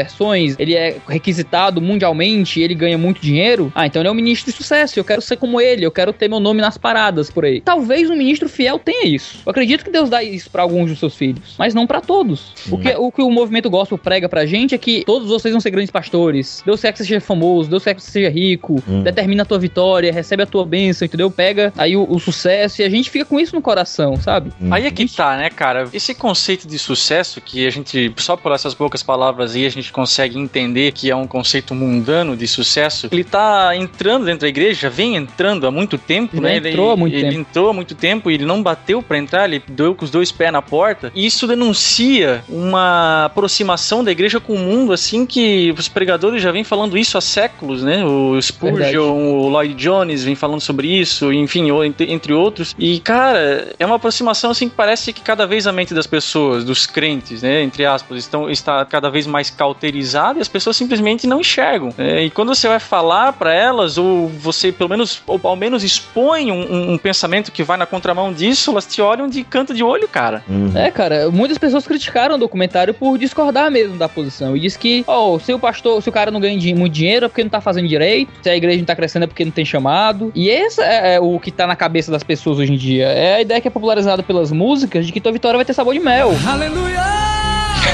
ele 0.59 0.75
é 0.75 0.97
requisitado 1.09 1.81
mundialmente, 1.81 2.61
ele 2.61 2.75
ganha 2.75 2.99
muito 2.99 3.21
dinheiro. 3.21 3.73
Ah, 3.75 3.87
então 3.87 4.01
ele 4.03 4.09
é 4.09 4.13
um 4.13 4.15
ministro 4.15 4.51
de 4.51 4.57
sucesso, 4.57 4.99
eu 4.99 5.05
quero 5.05 5.21
ser 5.23 5.37
como 5.37 5.61
ele, 5.61 5.85
eu 5.85 5.91
quero 5.91 6.13
ter 6.13 6.29
meu 6.29 6.41
nome 6.41 6.61
nas 6.61 6.77
paradas 6.79 7.31
por 7.31 7.45
aí. 7.45 7.61
Talvez 7.61 8.11
um 8.11 8.17
ministro 8.17 8.49
fiel 8.49 8.79
tenha 8.79 9.07
isso. 9.07 9.39
Eu 9.45 9.51
acredito 9.51 9.85
que 9.85 9.91
Deus 9.91 10.09
dá 10.11 10.23
isso 10.23 10.51
pra 10.51 10.63
alguns 10.63 10.91
dos 10.91 10.99
seus 10.99 11.15
filhos, 11.17 11.55
mas 11.59 11.75
não 11.75 11.87
pra 11.87 12.01
todos. 12.01 12.53
O 12.71 12.79
que, 12.79 12.95
o 12.97 13.11
que 13.13 13.23
o 13.23 13.31
movimento 13.31 13.71
gospel 13.71 13.99
prega 13.99 14.29
pra 14.29 14.47
gente 14.47 14.75
é 14.75 14.79
que 14.79 15.05
todos 15.05 15.29
vocês 15.29 15.53
vão 15.53 15.61
ser 15.61 15.71
grandes 15.71 15.91
pastores. 15.91 16.63
Deus 16.65 16.81
quer 16.81 16.93
que 16.93 16.99
você 16.99 17.05
seja 17.05 17.21
famoso, 17.21 17.69
Deus 17.71 17.85
quer 17.85 17.95
que 17.95 18.03
você 18.03 18.11
seja 18.11 18.29
rico, 18.29 18.83
Hum. 18.89 19.03
determina 19.03 19.43
a 19.43 19.47
tua 19.47 19.59
vitória, 19.59 20.13
recebe 20.13 20.43
a 20.43 20.47
tua 20.47 20.65
bênção, 20.67 21.07
entendeu? 21.07 21.31
Pega 21.31 21.73
aí 21.77 21.97
o, 21.97 22.07
o 22.09 22.19
sucesso 22.19 22.83
e 22.83 22.85
a 22.85 22.89
gente 22.89 23.09
fica 23.11 23.25
com 23.25 23.39
isso 23.41 23.55
no 23.55 23.63
coração, 23.63 24.17
sabe? 24.21 24.53
Aí 24.71 24.87
é 24.87 24.91
que 24.91 25.07
tá, 25.09 25.37
né, 25.37 25.49
cara? 25.51 25.89
Esse 25.93 26.15
conceito 26.15 26.67
de 26.69 26.79
sucesso, 26.79 27.41
que 27.41 27.67
a 27.67 27.71
gente, 27.71 28.13
só 28.17 28.37
por 28.37 28.53
essas 28.53 28.75
poucas 28.75 29.03
palavras 29.03 29.55
aí, 29.55 29.65
a 29.67 29.71
gente 29.71 29.84
consegue 29.93 30.39
entender 30.39 30.93
que 30.93 31.11
é 31.11 31.17
um 31.17 31.27
conceito 31.27 31.75
mundano 31.75 32.37
de 32.37 32.47
sucesso, 32.47 33.09
ele 33.11 33.25
tá 33.25 33.75
entrando 33.77 34.25
dentro 34.25 34.41
da 34.41 34.49
igreja, 34.49 34.89
vem 34.91 35.17
entrando 35.17 35.67
há 35.67 35.71
muito 35.71 35.99
tempo, 35.99 36.37
Ele 36.37 36.61
né? 36.61 36.71
entrou 36.71 36.93
há 36.93 36.97
muito 36.97 37.15
ele 37.15 37.23
tempo. 37.29 37.41
entrou 37.41 37.69
há 37.71 37.73
muito 37.73 37.95
tempo 37.95 38.31
e 38.31 38.35
ele 38.35 38.45
não 38.45 38.63
bateu 38.63 39.03
pra 39.03 39.19
entrar, 39.19 39.47
ele 39.47 39.63
deu 39.69 39.95
com 39.95 40.05
os 40.05 40.11
dois 40.11 40.31
pés 40.33 40.53
na 40.53 40.63
porta. 40.63 41.11
E 41.15 41.27
isso 41.27 41.47
denuncia 41.47 42.45
uma 42.49 43.27
aproximação 43.27 44.03
da 44.05 44.11
igreja 44.13 44.41
com 44.41 44.55
o 44.55 44.59
mundo, 44.59 44.93
assim, 44.93 45.27
que 45.27 45.75
os 45.77 45.89
pregadores 45.89 46.43
já 46.43 46.51
vêm 46.53 46.65
falando 46.65 46.97
isso 46.97 47.17
há 47.19 47.21
séculos, 47.21 47.83
né? 47.83 48.05
O 48.05 48.41
Spurgeon, 48.41 48.77
Verdade. 48.77 48.99
o 48.99 49.49
Lloyd 49.49 49.75
Jones 49.75 50.25
vem 50.25 50.35
falando 50.35 50.61
sobre 50.61 50.89
isso, 50.89 51.33
enfim, 51.33 51.69
entre, 52.09 52.33
outros. 52.33 52.75
E, 52.79 53.01
cara, 53.01 53.73
é 53.79 53.87
uma 53.87 53.97
aproximação 53.97 54.51
assim 54.51 54.69
que 54.69 54.75
parece 54.75 55.13
que 55.13 55.21
cada 55.21 55.47
vez 55.47 55.67
a 55.67 55.73
mente 55.73 55.95
das 55.95 56.07
pessoas, 56.07 56.65
dos 56.65 56.87
crentes, 56.87 57.43
né, 57.43 57.63
entre 57.63 57.85
aspas, 57.85 58.19
estão, 58.19 58.51
está 58.51 58.85
cada 58.85 59.11
vez 59.11 59.27
mais 59.27 59.51
cauterizada 59.75 60.39
e 60.39 60.43
as 60.43 60.49
pessoas 60.49 60.77
simplesmente 60.77 61.27
não 61.27 61.41
enxergam. 61.41 61.93
né? 61.99 62.23
E 62.25 62.31
quando 62.31 62.55
você 62.55 62.69
vai 62.69 62.79
falar 62.79 63.33
para 63.33 63.53
elas, 63.53 63.99
ou 63.99 64.29
você 64.29 64.71
pelo 64.73 64.89
menos, 64.89 65.23
ou 65.27 65.39
ao 65.43 65.57
menos 65.57 65.83
expõe 65.83 66.51
um, 66.51 66.61
um- 66.73 66.93
um 66.93 66.99
pensamento 66.99 67.51
que 67.53 67.63
vai 67.63 67.77
na 67.77 67.87
contramão 67.87 68.33
disso, 68.33 68.71
elas 68.71 68.87
te 68.87 69.03
olham 69.03 69.29
de 69.29 69.43
canto 69.45 69.75
de 69.75 69.83
olho, 69.83 70.09
cara. 70.09 70.43
Uhum. 70.49 70.73
É, 70.75 70.91
cara, 70.91 71.31
muitas 71.31 71.59
pessoas 71.59 71.87
criticaram 71.87 72.37
o 72.37 72.39
documentário 72.39 72.95
por 72.95 73.19
discordar 73.19 73.71
mesmo 73.71 73.97
da 73.97 74.09
posição. 74.09 74.57
E 74.57 74.61
diz 74.61 74.77
que, 74.77 75.05
ó, 75.07 75.39
se 75.39 75.53
o 75.53 75.59
pastor, 75.59 76.03
se 76.03 76.09
o 76.09 76.13
cara 76.13 76.31
não 76.31 76.41
ganha 76.41 76.55
muito 76.77 76.93
dinheiro 76.93 77.27
é 77.27 77.29
porque 77.29 77.43
não 77.43 77.51
tá 77.51 77.61
fazendo 77.61 77.89
direito, 77.89 78.31
se 78.43 78.49
a 78.49 78.57
igreja 78.57 78.79
não 78.79 78.85
tá 78.85 78.95
crescendo 78.97 79.25
é 79.25 79.27
porque 79.27 79.45
não 79.45 79.53
tem 79.53 79.65
chamado. 79.65 80.31
E 80.35 80.49
esse 80.49 80.81
é, 80.81 81.15
é 81.17 81.21
o 81.21 81.39
que 81.41 81.51
tá 81.51 81.67
na 81.67 81.77
cabeça 81.77 82.11
das 82.13 82.23
pessoas 82.23 82.59
hoje 82.59 82.73
em 82.73 82.77
dia. 82.77 83.07
É 83.09 83.35
a 83.37 83.41
ideia 83.41 83.61
que 83.61 83.69
é 83.69 83.71
popularizada 83.71 84.23
pelas 84.23 84.53
músicas 84.53 85.07
de 85.07 85.13
que 85.13 85.21
tua 85.21 85.33
vitória 85.33 85.57
vai 85.59 85.65
ter 85.65 85.73
sabor 85.75 85.95
de 85.95 86.01
mel. 86.01 86.33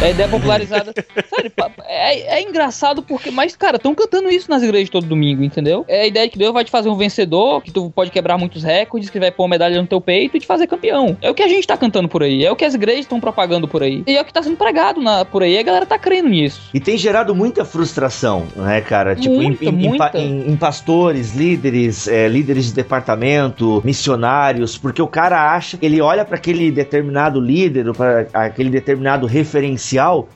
É 0.01 0.11
ideia 0.11 0.29
popularizada. 0.29 0.93
Sério, 1.35 1.53
é, 1.87 2.39
é 2.39 2.43
engraçado 2.43 3.03
porque. 3.03 3.31
Mas, 3.31 3.55
cara, 3.57 3.77
estão 3.77 3.95
cantando 3.95 4.29
isso 4.31 4.51
nas 4.51 4.63
igrejas 4.63 4.91
todo 4.91 5.07
domingo, 5.07 5.43
entendeu? 5.43 5.85
É 5.89 6.03
a 6.03 6.07
ideia 6.07 6.27
de 6.27 6.33
que 6.33 6.39
Deus 6.39 6.53
vai 6.53 6.65
te 6.65 6.71
fazer 6.71 6.89
um 6.89 6.97
vencedor, 6.97 7.63
que 7.63 7.71
tu 7.71 7.91
pode 7.91 8.11
quebrar 8.11 8.39
muitos 8.39 8.63
recordes, 8.63 9.11
que 9.11 9.19
vai 9.21 9.31
pôr 9.31 9.45
uma 9.45 9.51
medalha 9.51 9.81
no 9.81 9.87
teu 9.87 10.01
peito 10.01 10.37
e 10.37 10.41
te 10.41 10.47
fazer 10.47 10.67
campeão. 10.67 11.17
É 11.21 11.31
o 11.31 11.35
que 11.35 11.43
a 11.43 11.49
gente 11.49 11.67
tá 11.67 11.77
cantando 11.77 12.09
por 12.09 12.23
aí. 12.23 12.45
É 12.45 12.51
o 12.51 12.57
que 12.57 12.65
as 12.65 12.75
igrejas 12.75 13.01
estão 13.03 13.21
propagando 13.21 13.67
por 13.69 13.83
aí. 13.83 14.03
E 14.07 14.17
é 14.17 14.21
o 14.21 14.25
que 14.25 14.33
tá 14.33 14.43
sendo 14.43 14.57
pregado 14.57 15.01
na, 15.01 15.25
por 15.25 15.43
aí. 15.43 15.59
A 15.59 15.63
galera 15.63 15.87
tá 15.87 15.99
crendo 15.99 16.29
nisso. 16.29 16.61
E 16.73 16.81
tem 16.81 16.97
gerado 16.97 17.35
muita 17.35 17.65
frustração, 17.65 18.47
né, 18.57 18.81
cara? 18.81 19.15
Tipo, 19.15 19.35
em, 19.35 19.51
Muita, 19.51 19.65
em- 19.65 19.73
muita. 19.73 20.19
em- 20.19 20.51
em 20.53 20.57
pastores, 20.57 21.35
líderes, 21.35 22.07
é, 22.09 22.29
líderes 22.29 22.67
de 22.67 22.73
departamento, 22.75 23.81
missionários, 23.85 24.79
porque 24.79 25.01
o 25.03 25.07
cara 25.07 25.55
acha, 25.55 25.79
ele 25.83 26.01
olha 26.01 26.25
para 26.25 26.37
aquele 26.37 26.71
determinado 26.71 27.41
líder, 27.41 27.93
para 27.95 28.27
aquele 28.33 28.71
determinado 28.71 29.27
referencial, 29.27 29.80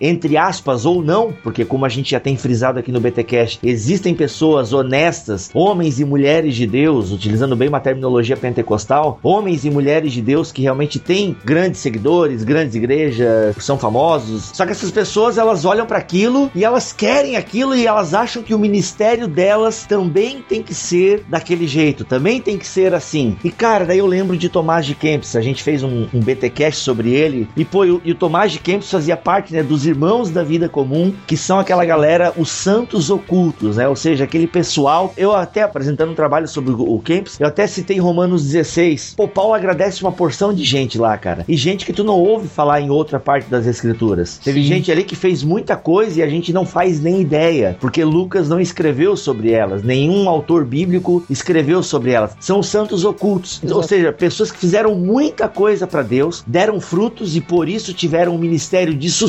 entre 0.01 0.37
aspas 0.37 0.87
ou 0.87 1.03
não, 1.03 1.33
porque 1.43 1.65
como 1.65 1.85
a 1.85 1.89
gente 1.89 2.11
já 2.11 2.21
tem 2.21 2.37
frisado 2.37 2.79
aqui 2.79 2.91
no 2.91 3.01
BTcast, 3.01 3.61
existem 3.63 4.15
pessoas 4.15 4.73
honestas, 4.73 5.51
homens 5.55 6.01
e 6.01 6.05
mulheres 6.05 6.55
de 6.55 6.67
Deus, 6.67 7.13
utilizando 7.13 7.57
bem 7.57 7.69
uma 7.69 7.81
terminologia 7.81 8.37
pentecostal, 8.37 9.19
homens 9.23 9.65
e 9.65 9.71
mulheres 9.71 10.13
de 10.13 10.23
Deus 10.23 10.51
que 10.51 10.63
realmente 10.63 10.99
têm 10.99 11.37
grandes 11.45 11.81
seguidores, 11.81 12.45
grandes 12.45 12.75
igrejas, 12.75 13.57
são 13.59 13.79
famosos. 13.79 14.51
Só 14.55 14.65
que 14.65 14.73
essas 14.73 14.91
pessoas 14.91 15.39
elas 15.39 15.65
olham 15.65 15.87
para 15.87 15.99
aquilo 15.99 16.51
e 16.55 16.65
elas 16.65 16.93
querem 16.93 17.37
aquilo 17.37 17.75
e 17.75 17.87
elas 17.87 18.15
acham 18.15 18.43
que 18.43 18.55
o 18.55 18.59
ministério 18.59 19.29
delas 19.29 19.85
também 19.87 20.43
tem 20.43 20.63
que 20.63 20.75
ser 20.75 21.25
daquele 21.29 21.67
jeito, 21.67 22.05
também 22.05 22.41
tem 22.41 22.57
que 22.57 22.67
ser 22.67 22.95
assim. 22.95 23.37
E 23.45 23.51
cara, 23.51 23.85
daí 23.85 23.99
eu 23.99 24.07
lembro 24.07 24.37
de 24.37 24.49
Tomás 24.49 24.87
de 24.87 24.95
Kempis, 24.95 25.37
a 25.37 25.41
gente 25.41 25.63
fez 25.63 25.83
um, 25.83 26.07
um 26.13 26.21
BTcast 26.21 26.81
sobre 26.81 27.13
ele 27.13 27.49
e 27.57 27.65
pô, 27.65 27.85
e 27.85 28.11
o 28.11 28.15
Tomás 28.15 28.53
de 28.53 28.59
Kempis 28.59 28.91
fazia 28.91 29.17
parte 29.17 29.34
né, 29.53 29.63
dos 29.63 29.87
irmãos 29.87 30.31
da 30.31 30.43
vida 30.43 30.69
comum, 30.69 31.13
que 31.27 31.37
são 31.37 31.59
aquela 31.59 31.85
galera, 31.85 32.33
os 32.37 32.51
santos 32.51 33.11
ocultos, 33.11 33.77
né? 33.77 33.89
Ou 33.89 33.97
seja, 33.97 34.25
aquele 34.25 34.47
pessoal. 34.47 35.13
Eu 35.17 35.35
até 35.35 35.63
apresentando 35.63 36.13
um 36.13 36.15
trabalho 36.15 36.47
sobre 36.47 36.73
o, 36.73 36.99
Kempis, 36.99 37.39
eu 37.41 37.47
até 37.47 37.67
citei 37.67 37.99
Romanos 37.99 38.45
16. 38.45 39.15
Pô, 39.17 39.29
Paulo 39.29 39.55
agradece 39.55 40.03
uma 40.03 40.13
porção 40.13 40.55
de 40.55 40.65
gente 40.65 40.99
lá, 40.99 41.17
cara. 41.19 41.45
E 41.49 41.57
gente 41.57 41.85
que 41.85 41.93
tu 41.93 42.05
não 42.05 42.15
ouve 42.19 42.49
falar 42.49 42.81
em 42.81 42.91
outra 42.91 43.19
parte 43.19 43.49
das 43.51 43.67
escrituras. 43.67 44.39
Teve 44.39 44.63
Sim. 44.63 44.69
gente 44.69 44.93
ali 44.93 45.05
que 45.05 45.17
fez 45.17 45.43
muita 45.43 45.77
coisa 45.77 46.21
e 46.21 46.23
a 46.23 46.29
gente 46.29 46.53
não 46.53 46.65
faz 46.65 47.01
nem 47.01 47.21
ideia, 47.21 47.77
porque 47.81 48.05
Lucas 48.05 48.49
não 48.49 48.61
escreveu 48.61 49.17
sobre 49.17 49.51
elas, 49.51 49.83
nenhum 49.83 50.29
autor 50.29 50.65
bíblico 50.65 51.25
escreveu 51.29 51.83
sobre 51.83 52.13
elas. 52.13 52.37
São 52.41 52.61
os 52.61 52.69
santos 52.69 53.05
ocultos. 53.05 53.61
Ou 53.63 53.71
Exato. 53.71 53.89
seja, 53.89 54.13
pessoas 54.13 54.51
que 54.51 54.59
fizeram 54.59 54.95
muita 54.95 55.49
coisa 55.49 55.87
para 55.87 56.03
Deus, 56.03 56.45
deram 56.47 56.81
frutos 56.81 57.37
e 57.37 57.41
por 57.41 57.69
isso 57.69 57.93
tiveram 57.93 58.35
um 58.35 58.39
ministério 58.39 58.95
de 58.95 59.11
sucesso 59.11 59.24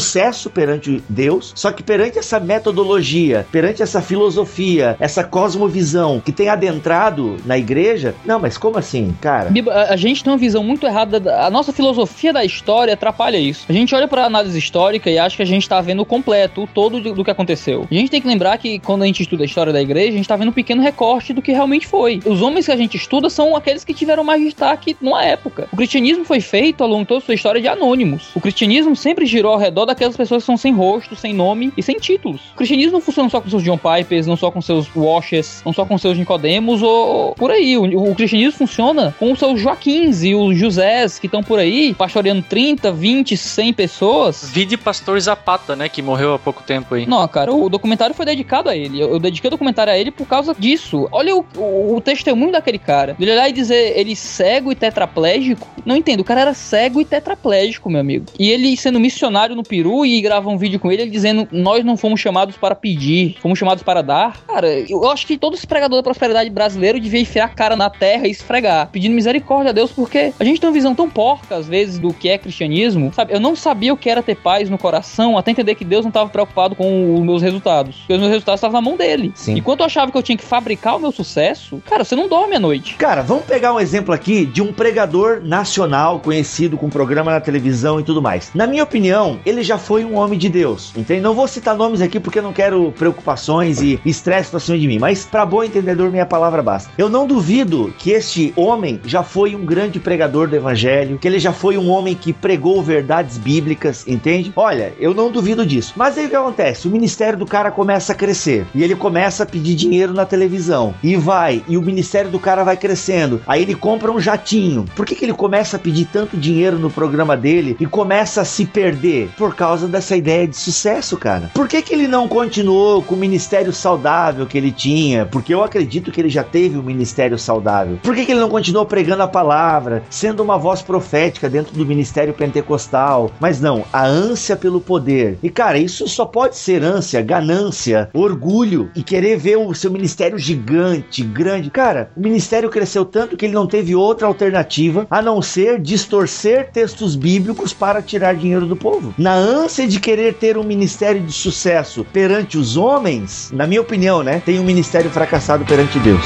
perante 0.53 1.03
Deus. 1.07 1.53
Só 1.55 1.71
que 1.71 1.83
perante 1.83 2.17
essa 2.19 2.39
metodologia, 2.39 3.45
perante 3.51 3.81
essa 3.81 4.01
filosofia, 4.01 4.95
essa 4.99 5.23
cosmovisão 5.23 6.21
que 6.23 6.31
tem 6.31 6.49
adentrado 6.49 7.37
na 7.45 7.57
igreja, 7.57 8.15
não, 8.25 8.39
mas 8.39 8.57
como 8.57 8.77
assim, 8.77 9.15
cara? 9.21 9.51
A, 9.71 9.93
a 9.93 9.95
gente 9.95 10.23
tem 10.23 10.31
uma 10.31 10.37
visão 10.37 10.63
muito 10.63 10.85
errada. 10.85 11.19
Da, 11.19 11.45
a 11.45 11.49
nossa 11.49 11.71
filosofia 11.71 12.33
da 12.33 12.43
história 12.43 12.93
atrapalha 12.93 13.37
isso. 13.37 13.65
A 13.69 13.73
gente 13.73 13.93
olha 13.93 14.07
pra 14.07 14.25
análise 14.25 14.57
histórica 14.57 15.09
e 15.09 15.17
acha 15.17 15.37
que 15.37 15.43
a 15.43 15.45
gente 15.45 15.67
tá 15.67 15.79
vendo 15.81 16.01
o 16.01 16.05
completo, 16.05 16.63
o 16.63 16.67
todo 16.67 16.99
do, 16.99 17.23
que 17.23 17.31
aconteceu. 17.31 17.87
A 17.89 17.93
gente 17.93 18.09
tem 18.09 18.21
que 18.21 18.27
lembrar 18.27 18.57
que 18.57 18.79
quando 18.79 19.03
a 19.03 19.05
gente 19.05 19.21
estuda 19.21 19.43
a 19.43 19.45
história 19.45 19.71
da 19.71 19.81
igreja, 19.81 20.09
a 20.09 20.17
gente 20.17 20.27
tá 20.27 20.35
vendo 20.35 20.49
um 20.49 20.53
pequeno 20.53 20.81
recorte 20.81 21.33
do 21.33 21.41
que 21.41 21.51
realmente 21.51 21.87
foi. 21.87 22.19
Os 22.25 22.41
homens 22.41 22.65
que 22.65 22.71
a 22.71 22.77
gente 22.77 22.97
estuda 22.97 23.29
são 23.29 23.55
aqueles 23.55 23.83
que 23.83 23.93
tiveram 23.93 24.23
mais 24.23 24.41
destaque 24.41 24.95
numa 25.01 25.23
época. 25.23 25.67
O 25.71 25.77
cristianismo 25.77 26.25
foi 26.25 26.39
feito 26.39 26.83
ao 26.83 26.89
longo 26.89 27.01
de 27.01 27.07
toda 27.07 27.19
a 27.19 27.25
sua 27.25 27.33
história 27.33 27.61
de 27.61 27.67
anônimos. 27.67 28.29
O 28.35 28.41
cristianismo 28.41 28.95
sempre 28.95 29.25
girou 29.25 29.53
ao 29.53 29.59
redor 29.59 29.84
só 29.85 29.87
daquelas 29.87 30.17
pessoas 30.17 30.43
que 30.43 30.47
são 30.47 30.57
sem 30.57 30.73
rosto, 30.73 31.15
sem 31.15 31.33
nome 31.33 31.71
e 31.77 31.83
sem 31.83 31.97
títulos. 31.97 32.41
O 32.53 32.57
cristianismo 32.57 32.93
não 32.93 33.01
funciona 33.01 33.29
só 33.29 33.39
com 33.39 33.49
seus 33.49 33.63
John 33.63 33.77
Pipers, 33.77 34.25
não 34.25 34.35
só 34.35 34.49
com 34.49 34.61
seus 34.61 34.87
Washes, 34.95 35.61
não 35.63 35.71
só 35.71 35.85
com 35.85 35.97
seus 35.97 36.17
Nicodemos 36.17 36.81
ou, 36.81 37.07
ou 37.07 37.35
por 37.35 37.51
aí. 37.51 37.77
O, 37.77 38.11
o 38.11 38.15
cristianismo 38.15 38.57
funciona 38.57 39.15
com 39.19 39.31
os 39.31 39.39
seus 39.39 39.61
Joaquins 39.61 40.23
e 40.23 40.33
os 40.33 40.57
Josés 40.57 41.19
que 41.19 41.27
estão 41.27 41.43
por 41.43 41.59
aí, 41.59 41.93
pastoreando 41.93 42.41
30, 42.41 42.91
20, 42.91 43.37
100 43.37 43.73
pessoas. 43.73 44.49
Vide 44.51 44.77
Pastor 44.77 45.19
Zapata, 45.19 45.75
né? 45.75 45.87
Que 45.87 46.01
morreu 46.01 46.33
há 46.33 46.39
pouco 46.39 46.63
tempo 46.63 46.95
aí. 46.95 47.05
Não, 47.05 47.25
cara, 47.27 47.53
o 47.53 47.69
documentário 47.69 48.15
foi 48.15 48.25
dedicado 48.25 48.69
a 48.69 48.75
ele. 48.75 48.99
Eu, 48.99 49.11
eu 49.11 49.19
dediquei 49.19 49.47
o 49.47 49.51
documentário 49.51 49.93
a 49.93 49.97
ele 49.97 50.11
por 50.11 50.25
causa 50.25 50.55
disso. 50.57 51.07
Olha 51.11 51.35
o, 51.35 51.45
o, 51.57 51.95
o 51.95 52.01
testemunho 52.01 52.51
daquele 52.51 52.79
cara. 52.79 53.15
Ele 53.19 53.31
olhar 53.31 53.49
e 53.49 53.53
dizer 53.53 53.97
ele 53.97 54.15
cego 54.15 54.71
e 54.71 54.75
tetraplégico. 54.75 55.67
Não 55.85 55.95
entendo, 55.95 56.21
o 56.21 56.23
cara 56.23 56.41
era 56.41 56.53
cego 56.53 56.99
e 56.99 57.05
tetraplégico, 57.05 57.89
meu 57.89 58.01
amigo. 58.01 58.25
E 58.39 58.49
ele 58.49 58.75
sendo 58.75 58.99
missionário 58.99 59.55
no 59.55 59.63
Peru 59.75 60.05
e 60.05 60.22
grava 60.22 60.50
um 60.50 60.58
vídeo 60.58 60.79
com 60.79 60.89
ele, 60.89 61.01
ele 61.01 61.12
dizendo: 61.12 61.48
Nós 61.51 61.84
não 61.84 61.98
fomos 61.98 62.22
chamados 62.22 62.55
para 62.55 62.74
pedir, 62.74 63.36
fomos 63.41 63.60
chamados 63.60 63.84
para 63.84 64.01
dar. 64.01 64.38
Cara, 64.48 64.67
eu 64.89 65.10
acho 65.10 65.27
que 65.27 65.38
todo 65.38 65.55
esse 65.55 65.67
pregador 65.67 66.00
da 66.00 66.03
prosperidade 66.03 66.50
brasileiro 66.50 67.00
devia 67.00 67.20
enfiar 67.20 67.46
a 67.46 67.50
cara 67.50 67.75
na 67.75 67.89
terra 67.89 68.25
e 68.25 68.32
esfregar, 68.32 68.89
pedindo 68.89 69.13
misericórdia 69.13 69.72
a 69.72 69.74
Deus, 69.74 69.91
porque 69.91 70.34
a 70.39 70.44
gente 70.44 70.62
tem 70.62 70.70
uma 70.70 70.74
visão 70.74 70.96
tão 70.96 71.10
porca, 71.10 71.58
às 71.58 71.67
vezes, 71.67 72.00
do 72.00 72.13
que 72.13 72.29
é 72.29 72.38
cristianismo. 72.38 73.12
Sabe, 73.13 73.34
eu 73.34 73.39
não 73.39 73.55
sabia 73.55 73.94
o 73.94 73.98
que 73.98 74.10
era 74.10 74.24
ter 74.24 74.36
paz 74.36 74.70
no 74.70 74.77
coração 74.77 75.38
até 75.38 75.51
entender 75.51 75.75
que 75.75 75.84
Deus 75.84 76.05
não 76.05 76.10
estava 76.10 76.29
preocupado 76.29 76.74
com 76.74 77.15
os 77.15 77.22
meus 77.22 77.41
resultados. 77.41 77.98
Porque 77.98 78.13
os 78.13 78.20
meus 78.20 78.32
resultados 78.32 78.60
estavam 78.60 78.79
na 78.79 78.82
mão 78.82 78.96
dele. 78.96 79.34
Sim. 79.36 79.58
Enquanto 79.58 79.82
eu 79.82 79.86
achava 79.86 80.12
que 80.12 80.17
eu 80.17 80.24
tinha 80.24 80.38
que 80.38 80.46
fabricar 80.46 80.96
o 80.96 81.00
meu 81.00 81.12
sucesso, 81.12 81.82
cara, 81.86 82.05
você 82.05 82.15
não 82.15 82.29
dorme 82.29 82.55
à 82.55 82.60
noite. 82.60 82.96
Cara, 82.96 83.22
vamos 83.22 83.44
pegar 83.44 83.74
um 83.74 83.79
exemplo 83.79 84.13
aqui 84.13 84.46
de 84.46 84.62
um 84.62 84.72
pregador 84.72 85.41
nacional 85.44 86.20
conhecido 86.20 86.77
com 86.77 86.89
programa 86.89 87.32
na 87.32 87.41
televisão 87.41 88.00
e 88.00 88.03
tudo 88.03 88.22
mais. 88.22 88.51
Na 88.53 88.65
minha 88.65 88.84
opinião, 88.84 89.39
ele 89.46 89.63
já 89.65 89.77
foi 89.77 90.05
um 90.05 90.15
homem 90.15 90.38
de 90.38 90.50
Deus, 90.50 90.93
entende? 90.95 91.22
Não 91.22 91.34
vou 91.34 91.48
citar 91.48 91.75
nomes 91.75 92.01
aqui 92.01 92.19
porque 92.19 92.39
eu 92.39 92.43
não 92.43 92.53
quero 92.53 92.91
preocupações 92.91 93.81
e 93.81 94.00
estresse 94.05 94.51
pra 94.51 94.60
cima 94.60 94.77
de 94.77 94.88
mim, 94.88 95.00
mas 95.00 95.25
para 95.25 95.45
bom 95.45 95.63
entendedor 95.63 96.12
minha 96.12 96.25
palavra 96.25 96.62
basta. 96.62 96.89
Eu 96.98 97.10
não 97.10 97.27
duvido 97.27 97.93
que 97.98 98.12
este 98.12 98.53
homem 98.55 99.00
já 99.05 99.24
foi 99.24 99.55
um 99.55 99.65
grande 99.65 100.00
pregador 100.00 100.48
do 100.48 100.55
evangelho, 100.55 101.17
que 101.17 101.27
ele 101.27 101.39
já 101.39 101.51
foi 101.51 101.77
um 101.77 101.89
homem 101.89 102.15
que 102.15 102.31
pregou 102.31 102.81
verdades 102.81 103.38
bíblicas, 103.38 104.07
entende? 104.07 104.53
Olha, 104.55 104.93
eu 105.00 105.13
não 105.13 105.31
duvido 105.31 105.65
disso. 105.65 105.93
Mas 105.95 106.17
aí 106.17 106.25
o 106.25 106.29
que 106.29 106.36
acontece? 106.36 106.88
O 106.88 106.91
ministério 106.91 107.38
do 107.38 107.45
cara 107.45 107.72
começa 107.72 108.13
a 108.13 108.15
crescer 108.15 108.65
e 108.74 108.84
ele 108.84 108.95
começa 108.95 109.43
a 109.43 109.45
pedir 109.45 109.75
dinheiro 109.75 110.13
na 110.13 110.25
televisão 110.25 110.93
e 111.03 111.15
vai, 111.15 111.63
e 111.67 111.77
o 111.77 111.81
ministério 111.81 112.29
do 112.29 112.39
cara 112.39 112.63
vai 112.63 112.77
crescendo. 112.77 113.41
Aí 113.48 113.62
ele 113.62 113.75
compra 113.75 114.12
um 114.12 114.19
jatinho. 114.19 114.86
Por 114.95 115.05
que, 115.05 115.15
que 115.15 115.25
ele 115.25 115.34
começa 115.34 115.77
a 115.77 115.79
pedir 115.79 116.05
tanto 116.05 116.38
dinheiro 116.38 116.77
no 116.77 116.89
programa 116.89 117.36
dele 117.36 117.75
e 117.79 117.86
começa 117.86 118.41
a 118.41 118.45
se 118.45 118.65
perder? 118.65 119.29
Por 119.38 119.54
causa 119.55 119.88
dessa 119.88 120.15
ideia 120.15 120.47
de 120.47 120.55
sucesso, 120.55 121.17
cara. 121.17 121.50
Por 121.53 121.67
que, 121.67 121.81
que 121.81 121.93
ele 121.93 122.07
não 122.07 122.27
continuou 122.27 123.01
com 123.01 123.15
o 123.15 123.17
ministério 123.17 123.74
saudável 123.74 124.45
que 124.45 124.57
ele 124.57 124.71
tinha? 124.71 125.25
Porque 125.25 125.53
eu 125.53 125.63
acredito 125.63 126.12
que 126.12 126.21
ele 126.21 126.29
já 126.29 126.43
teve 126.43 126.77
um 126.77 126.83
ministério 126.83 127.39
saudável. 127.39 127.97
Por 128.03 128.13
que, 128.13 128.25
que 128.25 128.31
ele 128.31 128.41
não 128.41 128.50
continuou 128.50 128.85
pregando 128.85 129.24
a 129.24 129.27
palavra, 129.27 130.03
sendo 130.09 130.43
uma 130.43 130.57
voz 130.57 130.81
profética 130.81 131.50
dentro 131.50 131.74
do 131.74 131.85
ministério 131.85 132.33
pentecostal? 132.33 133.31
Mas 133.39 133.59
não, 133.59 133.83
a 133.91 134.05
ânsia 134.05 134.55
pelo 134.55 134.81
poder. 134.81 135.38
E 135.41 135.50
cara, 135.50 135.77
isso 135.77 136.07
só 136.07 136.25
pode 136.25 136.57
ser 136.57 136.83
ânsia, 136.83 137.21
ganância, 137.21 138.09
orgulho 138.13 138.91
e 138.95 139.01
querer 139.01 139.38
ver 139.38 139.57
o 139.57 139.74
seu 139.74 139.91
ministério 139.91 140.38
gigante, 140.38 141.24
grande. 141.24 141.69
Cara, 141.69 142.12
o 142.15 142.19
ministério 142.19 142.69
cresceu 142.69 143.05
tanto 143.05 143.38
que 143.38 143.45
ele 143.45 143.53
não 143.53 143.67
teve 143.67 143.95
outra 143.95 144.27
alternativa 144.27 145.07
a 145.09 145.21
não 145.21 145.41
ser 145.41 145.79
distorcer 145.79 146.71
textos 146.71 147.15
bíblicos 147.15 147.74
para 147.74 148.01
tirar 148.01 148.35
dinheiro 148.35 148.65
do 148.65 148.75
povo. 148.75 149.13
Na 149.17 149.33
ânsia 149.45 149.87
de 149.87 149.99
querer 149.99 150.33
ter 150.33 150.57
um 150.57 150.63
ministério 150.63 151.21
de 151.21 151.31
sucesso 151.31 152.05
perante 152.11 152.57
os 152.57 152.75
homens, 152.75 153.51
na 153.53 153.67
minha 153.67 153.81
opinião, 153.81 154.23
né, 154.23 154.41
tem 154.43 154.59
um 154.59 154.63
ministério 154.63 155.09
fracassado 155.11 155.63
perante 155.63 155.99
Deus. 155.99 156.23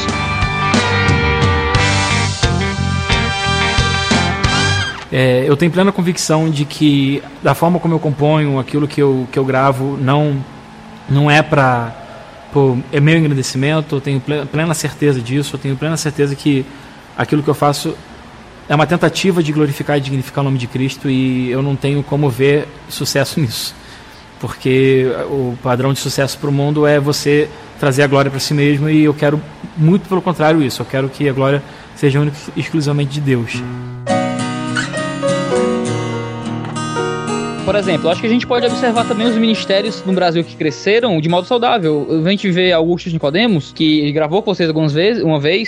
É, 5.11 5.43
eu 5.45 5.57
tenho 5.57 5.71
plena 5.71 5.91
convicção 5.91 6.49
de 6.49 6.65
que 6.65 7.21
da 7.41 7.55
forma 7.55 7.79
como 7.79 7.93
eu 7.95 7.99
componho, 7.99 8.59
aquilo 8.59 8.87
que 8.87 9.01
eu, 9.01 9.27
que 9.31 9.37
eu 9.39 9.43
gravo, 9.43 9.97
não, 9.99 10.43
não 11.09 11.29
é 11.29 11.41
para 11.41 11.95
é 12.91 12.99
meu 12.99 13.17
engrandecimento, 13.17 13.95
eu 13.97 14.01
tenho 14.01 14.19
ple- 14.19 14.45
plena 14.45 14.73
certeza 14.73 15.19
disso, 15.19 15.55
eu 15.55 15.59
tenho 15.59 15.75
plena 15.75 15.97
certeza 15.97 16.35
que 16.35 16.65
aquilo 17.17 17.43
que 17.43 17.49
eu 17.49 17.53
faço 17.53 17.95
é 18.69 18.75
uma 18.75 18.85
tentativa 18.85 19.41
de 19.41 19.51
glorificar 19.51 19.97
e 19.97 20.01
dignificar 20.01 20.43
o 20.43 20.45
nome 20.45 20.59
de 20.59 20.67
Cristo 20.67 21.09
e 21.09 21.49
eu 21.49 21.63
não 21.63 21.75
tenho 21.75 22.03
como 22.03 22.29
ver 22.29 22.67
sucesso 22.87 23.39
nisso. 23.39 23.75
Porque 24.39 25.07
o 25.25 25.57
padrão 25.61 25.91
de 25.91 25.99
sucesso 25.99 26.37
para 26.37 26.49
o 26.49 26.53
mundo 26.53 26.85
é 26.85 26.99
você 26.99 27.49
trazer 27.79 28.03
a 28.03 28.07
glória 28.07 28.29
para 28.29 28.39
si 28.39 28.53
mesmo 28.53 28.87
e 28.87 29.03
eu 29.03 29.13
quero 29.13 29.41
muito 29.75 30.07
pelo 30.07 30.21
contrário 30.21 30.61
isso, 30.61 30.83
eu 30.83 30.85
quero 30.85 31.09
que 31.09 31.27
a 31.27 31.33
glória 31.33 31.63
seja 31.95 32.19
única 32.19 32.37
exclusivamente 32.55 33.11
de 33.11 33.21
Deus. 33.21 33.61
Por 37.65 37.75
exemplo, 37.75 38.09
acho 38.09 38.21
que 38.21 38.27
a 38.27 38.29
gente 38.29 38.47
pode 38.47 38.65
observar 38.65 39.07
também 39.07 39.27
os 39.27 39.35
ministérios 39.35 40.03
no 40.05 40.13
Brasil 40.13 40.43
que 40.43 40.55
cresceram 40.55 41.19
de 41.19 41.27
modo 41.27 41.47
saudável. 41.47 42.07
A 42.25 42.29
gente 42.29 42.49
vê 42.49 42.71
Augusto 42.71 43.09
Nicodemos, 43.09 43.71
que 43.71 44.11
gravou 44.11 44.41
com 44.41 44.53
vocês 44.53 44.69
algumas 44.69 44.93
vezes, 44.93 45.23
uma 45.23 45.39
vez. 45.39 45.67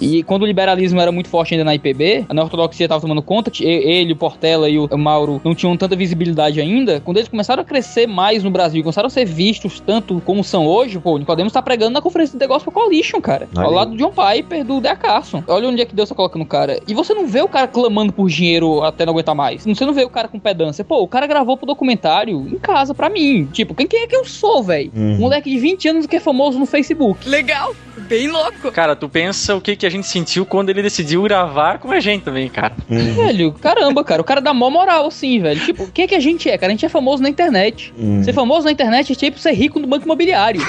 E 0.00 0.22
quando 0.22 0.42
o 0.42 0.46
liberalismo 0.46 1.00
era 1.00 1.12
muito 1.12 1.28
forte 1.28 1.54
ainda 1.54 1.64
na 1.64 1.74
IPB, 1.74 2.26
a 2.28 2.42
ortodoxia 2.42 2.86
estava 2.86 3.00
tomando 3.00 3.22
conta, 3.22 3.50
ele, 3.60 4.12
o 4.12 4.16
Portela 4.16 4.68
e 4.68 4.78
o 4.78 4.88
Mauro 4.96 5.40
não 5.44 5.54
tinham 5.54 5.76
tanta 5.76 5.96
visibilidade 5.96 6.60
ainda. 6.60 7.00
Quando 7.00 7.18
eles 7.18 7.28
começaram 7.28 7.62
a 7.62 7.64
crescer 7.64 8.06
mais 8.06 8.42
no 8.42 8.50
Brasil, 8.50 8.82
começaram 8.82 9.06
a 9.06 9.10
ser 9.10 9.24
vistos 9.24 9.80
tanto 9.80 10.20
como 10.24 10.42
são 10.42 10.66
hoje, 10.66 10.98
pô, 10.98 11.14
o 11.14 11.18
Nicodemos 11.18 11.52
tá 11.52 11.62
pregando 11.62 11.92
na 11.92 12.00
conferência 12.00 12.32
de 12.32 12.38
The 12.38 12.46
Gospel 12.46 12.72
Coalition, 12.72 13.20
cara. 13.20 13.48
Olha 13.54 13.64
ao 13.64 13.70
aí. 13.70 13.76
lado 13.76 13.90
do 13.92 13.96
John 13.96 14.12
Piper, 14.12 14.64
do 14.64 14.80
Dea 14.80 14.96
Carson. 14.96 15.42
Olha 15.46 15.68
onde 15.68 15.82
é 15.82 15.84
que 15.84 15.94
Deus 15.94 16.08
tá 16.08 16.14
colocando 16.14 16.42
o 16.42 16.46
cara. 16.46 16.80
E 16.86 16.94
você 16.94 17.14
não 17.14 17.26
vê 17.26 17.42
o 17.42 17.48
cara 17.48 17.68
clamando 17.68 18.12
por 18.12 18.28
dinheiro 18.28 18.82
até 18.82 19.04
não 19.04 19.12
aguentar 19.12 19.34
mais. 19.34 19.64
Você 19.64 19.84
não 19.84 19.92
vê 19.92 20.04
o 20.04 20.10
cara 20.10 20.28
com 20.28 20.38
pedância. 20.38 20.84
Pô, 20.84 21.02
o 21.02 21.08
cara 21.08 21.26
gravou 21.26 21.56
pro 21.56 21.66
documentário 21.66 22.46
em 22.48 22.58
casa 22.58 22.94
pra 22.94 23.08
mim. 23.08 23.46
Tipo, 23.52 23.74
quem, 23.74 23.86
quem 23.86 24.02
é 24.02 24.06
que 24.06 24.16
eu 24.16 24.24
sou, 24.24 24.62
velho? 24.62 24.90
Uhum. 24.94 25.18
Moleque 25.18 25.50
de 25.50 25.58
20 25.58 25.88
anos 25.88 26.06
que 26.06 26.16
é 26.16 26.20
famoso 26.20 26.58
no 26.58 26.66
Facebook. 26.66 27.28
Legal, 27.28 27.74
bem 28.08 28.28
louco. 28.28 28.70
Cara, 28.72 28.94
tu 28.94 29.08
pensa 29.08 29.56
o 29.56 29.60
que, 29.60 29.76
que 29.78 29.86
a 29.86 29.90
gente 29.90 30.06
sentiu 30.06 30.44
quando 30.44 30.70
ele 30.70 30.82
decidiu 30.82 31.22
gravar 31.22 31.78
com 31.78 31.90
a 31.90 32.00
gente 32.00 32.24
também, 32.24 32.48
cara. 32.48 32.74
Velho, 32.88 33.52
caramba, 33.52 34.04
cara. 34.04 34.20
O 34.20 34.24
cara 34.24 34.40
dá 34.40 34.52
mó 34.52 34.70
moral, 34.70 35.06
assim, 35.06 35.40
velho. 35.40 35.60
Tipo, 35.60 35.84
o 35.84 35.90
que 35.90 36.02
é 36.02 36.06
que 36.06 36.14
a 36.14 36.20
gente 36.20 36.48
é, 36.48 36.58
cara? 36.58 36.72
A 36.72 36.74
gente 36.74 36.84
é 36.84 36.88
famoso 36.88 37.22
na 37.22 37.28
internet. 37.28 37.92
Hum. 37.98 38.22
Ser 38.22 38.32
famoso 38.32 38.64
na 38.64 38.72
internet 38.72 39.12
é 39.12 39.14
tipo 39.14 39.38
ser 39.38 39.52
rico 39.52 39.78
no 39.78 39.86
banco 39.86 40.04
imobiliário. 40.04 40.60